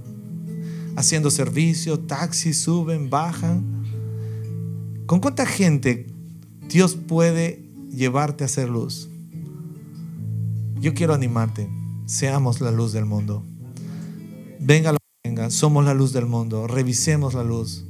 Haciendo 0.95 1.31
servicio, 1.31 1.99
taxis 1.99 2.59
suben, 2.59 3.09
bajan. 3.09 3.63
¿Con 5.11 5.19
cuánta 5.19 5.45
gente 5.45 6.07
Dios 6.69 6.95
puede 6.95 7.69
llevarte 7.89 8.45
a 8.45 8.47
ser 8.47 8.69
luz? 8.69 9.09
Yo 10.79 10.93
quiero 10.93 11.13
animarte. 11.13 11.69
Seamos 12.05 12.61
la 12.61 12.71
luz 12.71 12.93
del 12.93 13.03
mundo. 13.03 13.43
Venga 14.61 14.93
lo 14.93 14.99
que 14.99 15.29
venga, 15.29 15.49
somos 15.49 15.83
la 15.83 15.93
luz 15.93 16.13
del 16.13 16.27
mundo. 16.27 16.65
Revisemos 16.65 17.33
la 17.33 17.43
luz. 17.43 17.83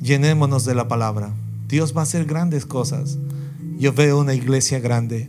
Llenémonos 0.00 0.64
de 0.64 0.76
la 0.76 0.86
palabra. 0.86 1.34
Dios 1.66 1.92
va 1.92 2.02
a 2.02 2.04
hacer 2.04 2.24
grandes 2.24 2.64
cosas. 2.64 3.18
Yo 3.76 3.92
veo 3.94 4.20
una 4.20 4.34
iglesia 4.34 4.78
grande. 4.78 5.28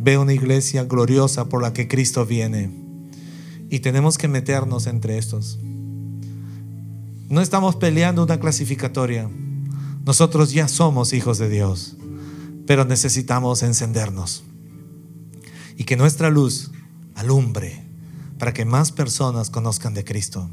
Veo 0.00 0.22
una 0.22 0.34
iglesia 0.34 0.82
gloriosa 0.82 1.48
por 1.48 1.62
la 1.62 1.72
que 1.72 1.86
Cristo 1.86 2.26
viene. 2.26 2.72
Y 3.70 3.78
tenemos 3.78 4.18
que 4.18 4.26
meternos 4.26 4.88
entre 4.88 5.16
estos. 5.16 5.60
No 7.30 7.40
estamos 7.40 7.76
peleando 7.76 8.24
una 8.24 8.40
clasificatoria. 8.40 9.30
Nosotros 10.04 10.50
ya 10.50 10.66
somos 10.66 11.12
hijos 11.12 11.38
de 11.38 11.48
Dios, 11.48 11.96
pero 12.66 12.84
necesitamos 12.84 13.62
encendernos 13.62 14.42
y 15.76 15.84
que 15.84 15.96
nuestra 15.96 16.28
luz 16.28 16.72
alumbre 17.14 17.84
para 18.36 18.52
que 18.52 18.64
más 18.64 18.90
personas 18.90 19.48
conozcan 19.48 19.94
de 19.94 20.04
Cristo 20.04 20.50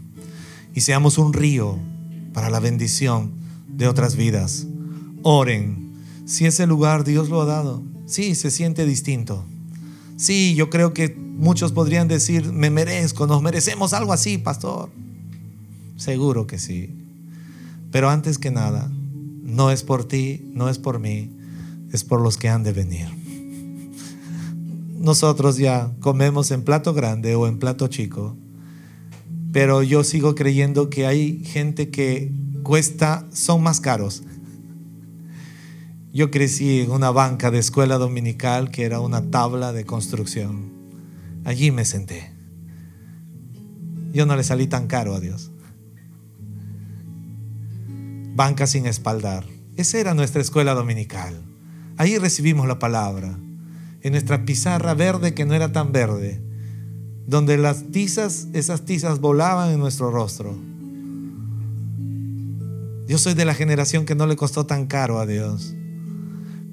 y 0.76 0.82
seamos 0.82 1.18
un 1.18 1.34
río 1.34 1.80
para 2.32 2.52
la 2.52 2.60
bendición 2.60 3.32
de 3.68 3.88
otras 3.88 4.16
vidas. 4.16 4.68
Oren, 5.24 5.96
si 6.28 6.46
ese 6.46 6.68
lugar 6.68 7.04
Dios 7.04 7.30
lo 7.30 7.42
ha 7.42 7.46
dado, 7.46 7.82
sí, 8.06 8.36
se 8.36 8.52
siente 8.52 8.86
distinto. 8.86 9.44
Sí, 10.16 10.54
yo 10.54 10.70
creo 10.70 10.94
que 10.94 11.10
muchos 11.16 11.72
podrían 11.72 12.08
decir, 12.08 12.54
me 12.54 12.70
merezco, 12.70 13.26
nos 13.26 13.42
merecemos 13.42 13.94
algo 13.94 14.14
así, 14.14 14.38
pastor. 14.38 14.92
Seguro 15.98 16.46
que 16.46 16.60
sí. 16.60 16.94
Pero 17.92 18.10
antes 18.10 18.38
que 18.38 18.52
nada, 18.52 18.92
no 19.42 19.72
es 19.72 19.82
por 19.82 20.08
ti, 20.08 20.48
no 20.54 20.70
es 20.70 20.78
por 20.78 21.00
mí, 21.00 21.32
es 21.92 22.04
por 22.04 22.22
los 22.22 22.38
que 22.38 22.50
han 22.50 22.64
de 22.64 22.72
venir. 22.72 23.08
Nosotros 25.00 25.58
ya 25.58 25.92
comemos 26.00 26.52
en 26.52 26.64
plato 26.64 26.94
grande 26.94 27.34
o 27.36 27.48
en 27.48 27.58
plato 27.58 27.88
chico, 27.88 28.38
pero 29.52 29.82
yo 29.82 30.04
sigo 30.04 30.36
creyendo 30.36 30.90
que 30.90 31.08
hay 31.08 31.44
gente 31.44 31.90
que 31.90 32.32
cuesta, 32.62 33.26
son 33.34 33.64
más 33.64 33.80
caros. 33.80 34.22
Yo 36.14 36.30
crecí 36.30 36.82
en 36.82 36.92
una 36.92 37.10
banca 37.10 37.50
de 37.50 37.60
escuela 37.60 37.98
dominical 37.98 38.70
que 38.70 38.84
era 38.84 39.00
una 39.00 39.32
tabla 39.32 39.72
de 39.74 39.86
construcción. 39.86 40.72
Allí 41.44 41.72
me 41.72 41.86
senté. 41.86 42.34
Yo 44.14 44.26
no 44.26 44.36
le 44.36 44.44
salí 44.44 44.68
tan 44.68 44.88
caro 44.88 45.16
a 45.16 45.20
Dios 45.20 45.52
banca 48.38 48.68
sin 48.68 48.86
espaldar. 48.86 49.46
Esa 49.78 49.98
era 49.98 50.14
nuestra 50.14 50.42
escuela 50.42 50.76
dominical. 50.76 51.34
Ahí 51.98 52.20
recibimos 52.20 52.68
la 52.68 52.78
palabra. 52.78 53.36
En 54.02 54.12
nuestra 54.12 54.46
pizarra 54.46 54.94
verde 54.94 55.34
que 55.34 55.44
no 55.44 55.56
era 55.56 55.72
tan 55.72 55.92
verde. 55.92 56.40
Donde 57.26 57.58
las 57.58 57.92
tizas, 57.92 58.48
esas 58.54 58.86
tizas 58.86 59.20
volaban 59.20 59.72
en 59.72 59.80
nuestro 59.80 60.12
rostro. 60.12 60.56
Yo 63.08 63.18
soy 63.18 63.34
de 63.34 63.44
la 63.44 63.56
generación 63.56 64.06
que 64.06 64.14
no 64.14 64.28
le 64.28 64.36
costó 64.36 64.68
tan 64.68 64.86
caro 64.86 65.20
a 65.20 65.26
Dios. 65.26 65.74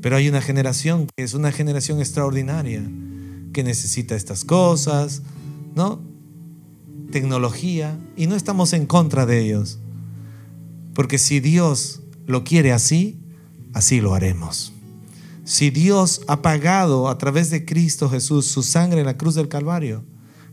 Pero 0.02 0.16
hay 0.16 0.28
una 0.28 0.42
generación 0.42 1.06
que 1.16 1.24
es 1.24 1.32
una 1.32 1.50
generación 1.50 1.98
extraordinaria, 1.98 2.82
que 3.54 3.64
necesita 3.64 4.14
estas 4.14 4.44
cosas, 4.44 5.22
¿no? 5.74 6.02
Tecnología, 7.10 7.98
y 8.16 8.26
no 8.26 8.34
estamos 8.36 8.74
en 8.74 8.84
contra 8.84 9.24
de 9.24 9.40
ellos. 9.40 9.78
Porque 10.95 11.18
si 11.18 11.40
Dios 11.40 12.03
lo 12.26 12.45
quiere 12.45 12.72
así, 12.72 13.18
así 13.72 14.01
lo 14.01 14.14
haremos. 14.14 14.72
Si 15.45 15.70
Dios 15.70 16.22
ha 16.26 16.40
pagado 16.40 17.09
a 17.09 17.18
través 17.18 17.51
de 17.51 17.64
Cristo 17.64 18.09
Jesús 18.09 18.47
su 18.47 18.62
sangre 18.62 19.01
en 19.01 19.07
la 19.07 19.18
cruz 19.18 19.34
del 19.34 19.49
Calvario, 19.49 20.05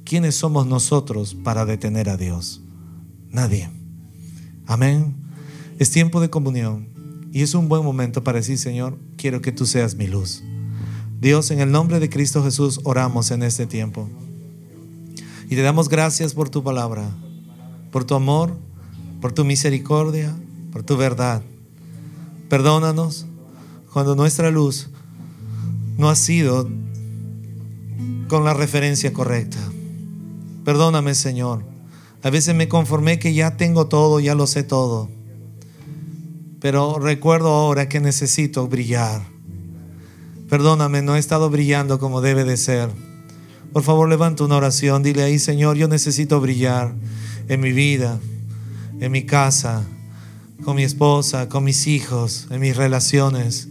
¿quiénes 0.04 0.36
somos 0.36 0.68
nosotros 0.68 1.34
para 1.34 1.66
detener 1.66 2.10
a 2.10 2.18
Dios? 2.18 2.62
Nadie. 3.30 3.70
Amén. 4.66 5.16
Es 5.80 5.92
tiempo 5.92 6.20
de 6.20 6.30
comunión 6.30 6.90
y 7.32 7.42
es 7.42 7.56
un 7.56 7.70
buen 7.70 7.84
momento 7.84 8.24
para 8.24 8.40
decir, 8.40 8.58
Señor, 8.58 8.98
quiero 9.16 9.42
que 9.42 9.54
tú 9.54 9.66
seas 9.66 9.96
mi 9.96 10.08
luz. 10.08 10.44
Dios, 11.22 11.52
en 11.52 11.62
el 11.62 11.72
nombre 11.72 12.00
de 12.00 12.10
Cristo 12.10 12.44
Jesús, 12.44 12.82
oramos 12.84 13.32
en 13.32 13.44
este 13.44 13.68
tiempo. 13.68 14.10
Y 15.46 15.56
te 15.56 15.62
damos 15.62 15.88
gracias 15.88 16.34
por 16.34 16.50
tu 16.50 16.64
palabra, 16.64 17.10
por 17.92 18.04
tu 18.04 18.16
amor, 18.16 18.58
por 19.22 19.32
tu 19.32 19.46
misericordia, 19.46 20.36
por 20.72 20.84
tu 20.84 20.98
verdad. 20.98 21.44
Perdónanos 22.50 23.28
cuando 23.94 24.16
nuestra 24.16 24.52
luz 24.52 24.90
no 25.98 26.10
ha 26.10 26.16
sido 26.16 26.68
con 28.28 28.44
la 28.44 28.54
referencia 28.54 29.14
correcta. 29.14 29.60
Perdóname, 30.66 31.16
Señor. 31.16 31.64
A 32.24 32.30
veces 32.30 32.56
me 32.56 32.68
conformé 32.68 33.20
que 33.20 33.34
ya 33.34 33.58
tengo 33.58 33.88
todo, 33.88 34.20
ya 34.20 34.36
lo 34.36 34.48
sé 34.48 34.64
todo. 34.64 35.10
Pero 36.60 37.00
recuerdo 37.00 37.50
ahora 37.50 37.90
que 37.90 38.00
necesito 38.00 38.68
brillar. 38.68 39.22
Perdóname, 40.50 41.02
no 41.02 41.16
he 41.16 41.20
estado 41.20 41.50
brillando 41.50 42.00
como 42.00 42.22
debe 42.22 42.44
de 42.44 42.58
ser. 42.58 42.90
Por 43.74 43.84
favor, 43.84 44.10
levanta 44.10 44.44
una 44.44 44.58
oración. 44.58 45.02
Dile 45.02 45.24
ahí, 45.24 45.40
Señor, 45.40 45.78
yo 45.78 45.88
necesito 45.88 46.40
brillar 46.42 46.94
en 47.48 47.60
mi 47.62 47.72
vida, 47.72 48.20
en 49.02 49.12
mi 49.12 49.24
casa, 49.24 49.84
con 50.64 50.76
mi 50.76 50.84
esposa, 50.84 51.50
con 51.50 51.64
mis 51.64 51.88
hijos, 51.88 52.48
en 52.52 52.62
mis 52.62 52.78
relaciones. 52.78 53.68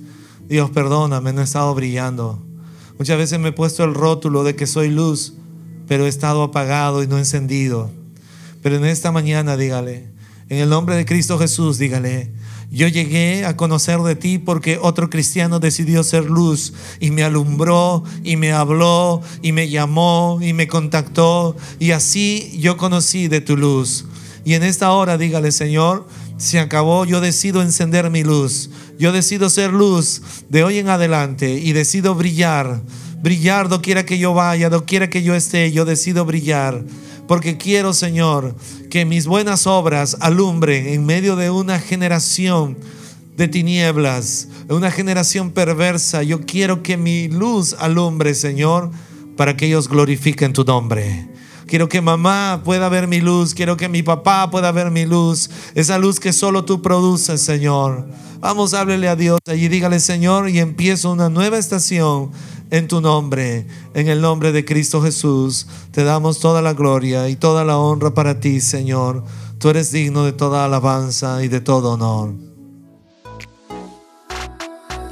Dios, 0.48 0.70
perdóname, 0.70 1.32
no 1.32 1.40
he 1.40 1.44
estado 1.44 1.72
brillando. 1.72 2.44
Muchas 2.98 3.16
veces 3.16 3.38
me 3.38 3.50
he 3.50 3.52
puesto 3.52 3.84
el 3.84 3.94
rótulo 3.94 4.42
de 4.42 4.56
que 4.56 4.66
soy 4.66 4.90
luz, 4.90 5.34
pero 5.86 6.04
he 6.04 6.08
estado 6.08 6.42
apagado 6.42 7.04
y 7.04 7.06
no 7.06 7.16
encendido. 7.16 7.92
Pero 8.60 8.76
en 8.76 8.84
esta 8.84 9.12
mañana 9.12 9.56
dígale, 9.56 10.10
en 10.48 10.58
el 10.58 10.68
nombre 10.68 10.96
de 10.96 11.04
Cristo 11.04 11.38
Jesús, 11.38 11.78
dígale, 11.78 12.32
yo 12.72 12.88
llegué 12.88 13.44
a 13.44 13.56
conocer 13.56 14.00
de 14.00 14.16
ti 14.16 14.38
porque 14.38 14.78
otro 14.82 15.10
cristiano 15.10 15.60
decidió 15.60 16.02
ser 16.02 16.24
luz 16.24 16.72
y 16.98 17.12
me 17.12 17.22
alumbró 17.22 18.02
y 18.24 18.36
me 18.36 18.50
habló 18.50 19.22
y 19.42 19.52
me 19.52 19.68
llamó 19.68 20.40
y 20.42 20.54
me 20.54 20.66
contactó 20.66 21.56
y 21.78 21.92
así 21.92 22.58
yo 22.60 22.76
conocí 22.76 23.28
de 23.28 23.40
tu 23.40 23.56
luz. 23.56 24.06
Y 24.44 24.54
en 24.54 24.62
esta 24.62 24.90
hora 24.92 25.18
dígale, 25.18 25.52
Señor, 25.52 26.06
se 26.36 26.58
acabó, 26.58 27.04
yo 27.04 27.20
decido 27.20 27.62
encender 27.62 28.10
mi 28.10 28.22
luz. 28.22 28.70
Yo 28.98 29.12
decido 29.12 29.50
ser 29.50 29.72
luz 29.72 30.22
de 30.48 30.64
hoy 30.64 30.78
en 30.78 30.88
adelante 30.88 31.52
y 31.52 31.72
decido 31.72 32.14
brillar. 32.14 32.80
Brillar 33.22 33.68
doquiera 33.68 34.04
que 34.04 34.18
yo 34.18 34.32
vaya, 34.32 34.70
doquiera 34.70 35.10
que 35.10 35.22
yo 35.22 35.34
esté, 35.34 35.72
yo 35.72 35.84
decido 35.84 36.24
brillar 36.24 36.84
porque 37.30 37.56
quiero, 37.56 37.92
Señor, 37.92 38.56
que 38.90 39.04
mis 39.04 39.28
buenas 39.28 39.68
obras 39.68 40.16
alumbren 40.18 40.88
en 40.88 41.06
medio 41.06 41.36
de 41.36 41.48
una 41.48 41.78
generación 41.78 42.76
de 43.36 43.46
tinieblas, 43.46 44.48
una 44.68 44.90
generación 44.90 45.52
perversa. 45.52 46.24
Yo 46.24 46.40
quiero 46.40 46.82
que 46.82 46.96
mi 46.96 47.28
luz 47.28 47.76
alumbre, 47.78 48.34
Señor, 48.34 48.90
para 49.36 49.56
que 49.56 49.66
ellos 49.66 49.88
glorifiquen 49.88 50.52
tu 50.52 50.64
nombre. 50.64 51.28
Quiero 51.70 51.88
que 51.88 52.00
mamá 52.00 52.62
pueda 52.64 52.88
ver 52.88 53.06
mi 53.06 53.20
luz. 53.20 53.54
Quiero 53.54 53.76
que 53.76 53.88
mi 53.88 54.02
papá 54.02 54.50
pueda 54.50 54.72
ver 54.72 54.90
mi 54.90 55.06
luz. 55.06 55.48
Esa 55.76 55.98
luz 55.98 56.18
que 56.18 56.32
solo 56.32 56.64
tú 56.64 56.82
produces, 56.82 57.40
Señor. 57.40 58.08
Vamos, 58.40 58.74
háblele 58.74 59.06
a 59.06 59.14
Dios 59.14 59.38
allí. 59.46 59.68
Dígale, 59.68 60.00
Señor, 60.00 60.48
y 60.48 60.58
empiezo 60.58 61.12
una 61.12 61.28
nueva 61.28 61.58
estación 61.58 62.32
en 62.72 62.88
tu 62.88 63.00
nombre, 63.00 63.68
en 63.94 64.08
el 64.08 64.20
nombre 64.20 64.50
de 64.50 64.64
Cristo 64.64 65.00
Jesús. 65.00 65.68
Te 65.92 66.02
damos 66.02 66.40
toda 66.40 66.60
la 66.60 66.72
gloria 66.72 67.28
y 67.28 67.36
toda 67.36 67.64
la 67.64 67.78
honra 67.78 68.14
para 68.14 68.40
ti, 68.40 68.60
Señor. 68.60 69.22
Tú 69.60 69.68
eres 69.68 69.92
digno 69.92 70.24
de 70.24 70.32
toda 70.32 70.64
alabanza 70.64 71.44
y 71.44 71.46
de 71.46 71.60
todo 71.60 71.92
honor. 71.92 72.49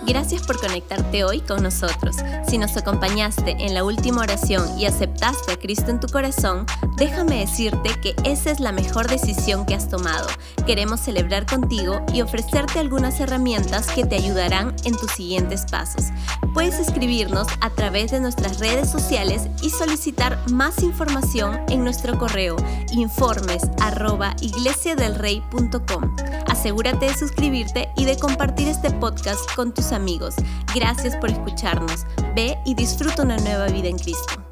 Gracias 0.09 0.47
por 0.47 0.59
conectarte 0.59 1.23
hoy 1.23 1.41
con 1.41 1.63
nosotros. 1.63 2.17
Si 2.49 2.57
nos 2.57 2.79
acompañaste 2.79 3.51
en 3.61 3.75
la 3.75 3.85
última 3.85 4.23
oración 4.23 4.79
y 4.79 4.87
aceptaste 4.87 5.53
a 5.53 5.59
Cristo 5.59 5.91
en 5.91 6.01
tu 6.01 6.09
corazón, 6.09 6.65
déjame 6.97 7.41
decirte 7.41 7.91
que 8.01 8.17
esa 8.25 8.51
es 8.51 8.59
la 8.59 8.73
mejor 8.73 9.07
decisión 9.07 9.67
que 9.67 9.75
has 9.75 9.91
tomado. 9.91 10.27
Queremos 10.67 11.01
celebrar 11.01 11.45
contigo 11.45 12.01
y 12.15 12.23
ofrecerte 12.23 12.79
algunas 12.79 13.21
herramientas 13.21 13.89
que 13.89 14.07
te 14.07 14.17
ayudarán 14.17 14.75
en 14.85 14.97
tus 14.97 15.11
siguientes 15.13 15.67
pasos. 15.71 16.07
Puedes 16.55 16.79
escribirnos 16.79 17.47
a 17.61 17.69
través 17.69 18.11
de 18.11 18.21
nuestras 18.21 18.61
redes 18.61 18.91
sociales 18.91 19.43
y 19.61 19.69
solicitar 19.69 20.39
más 20.51 20.83
información 20.83 21.61
en 21.69 21.85
nuestro 21.85 22.19
correo 22.19 22.57
informes 22.93 23.63
Asegúrate 26.47 27.07
de 27.07 27.15
suscribirte 27.15 27.89
y 27.97 28.05
de 28.05 28.19
compartir 28.19 28.69
este 28.69 28.91
podcast 28.91 29.41
con 29.55 29.73
tus 29.73 29.93
amigos. 29.99 30.37
Gracias 30.75 31.15
por 31.17 31.31
escucharnos. 31.31 32.07
Ve 32.35 32.57
y 32.65 32.75
disfruta 32.75 33.23
una 33.23 33.37
nueva 33.37 33.67
vida 33.67 33.89
en 33.89 33.99
Cristo. 33.99 34.48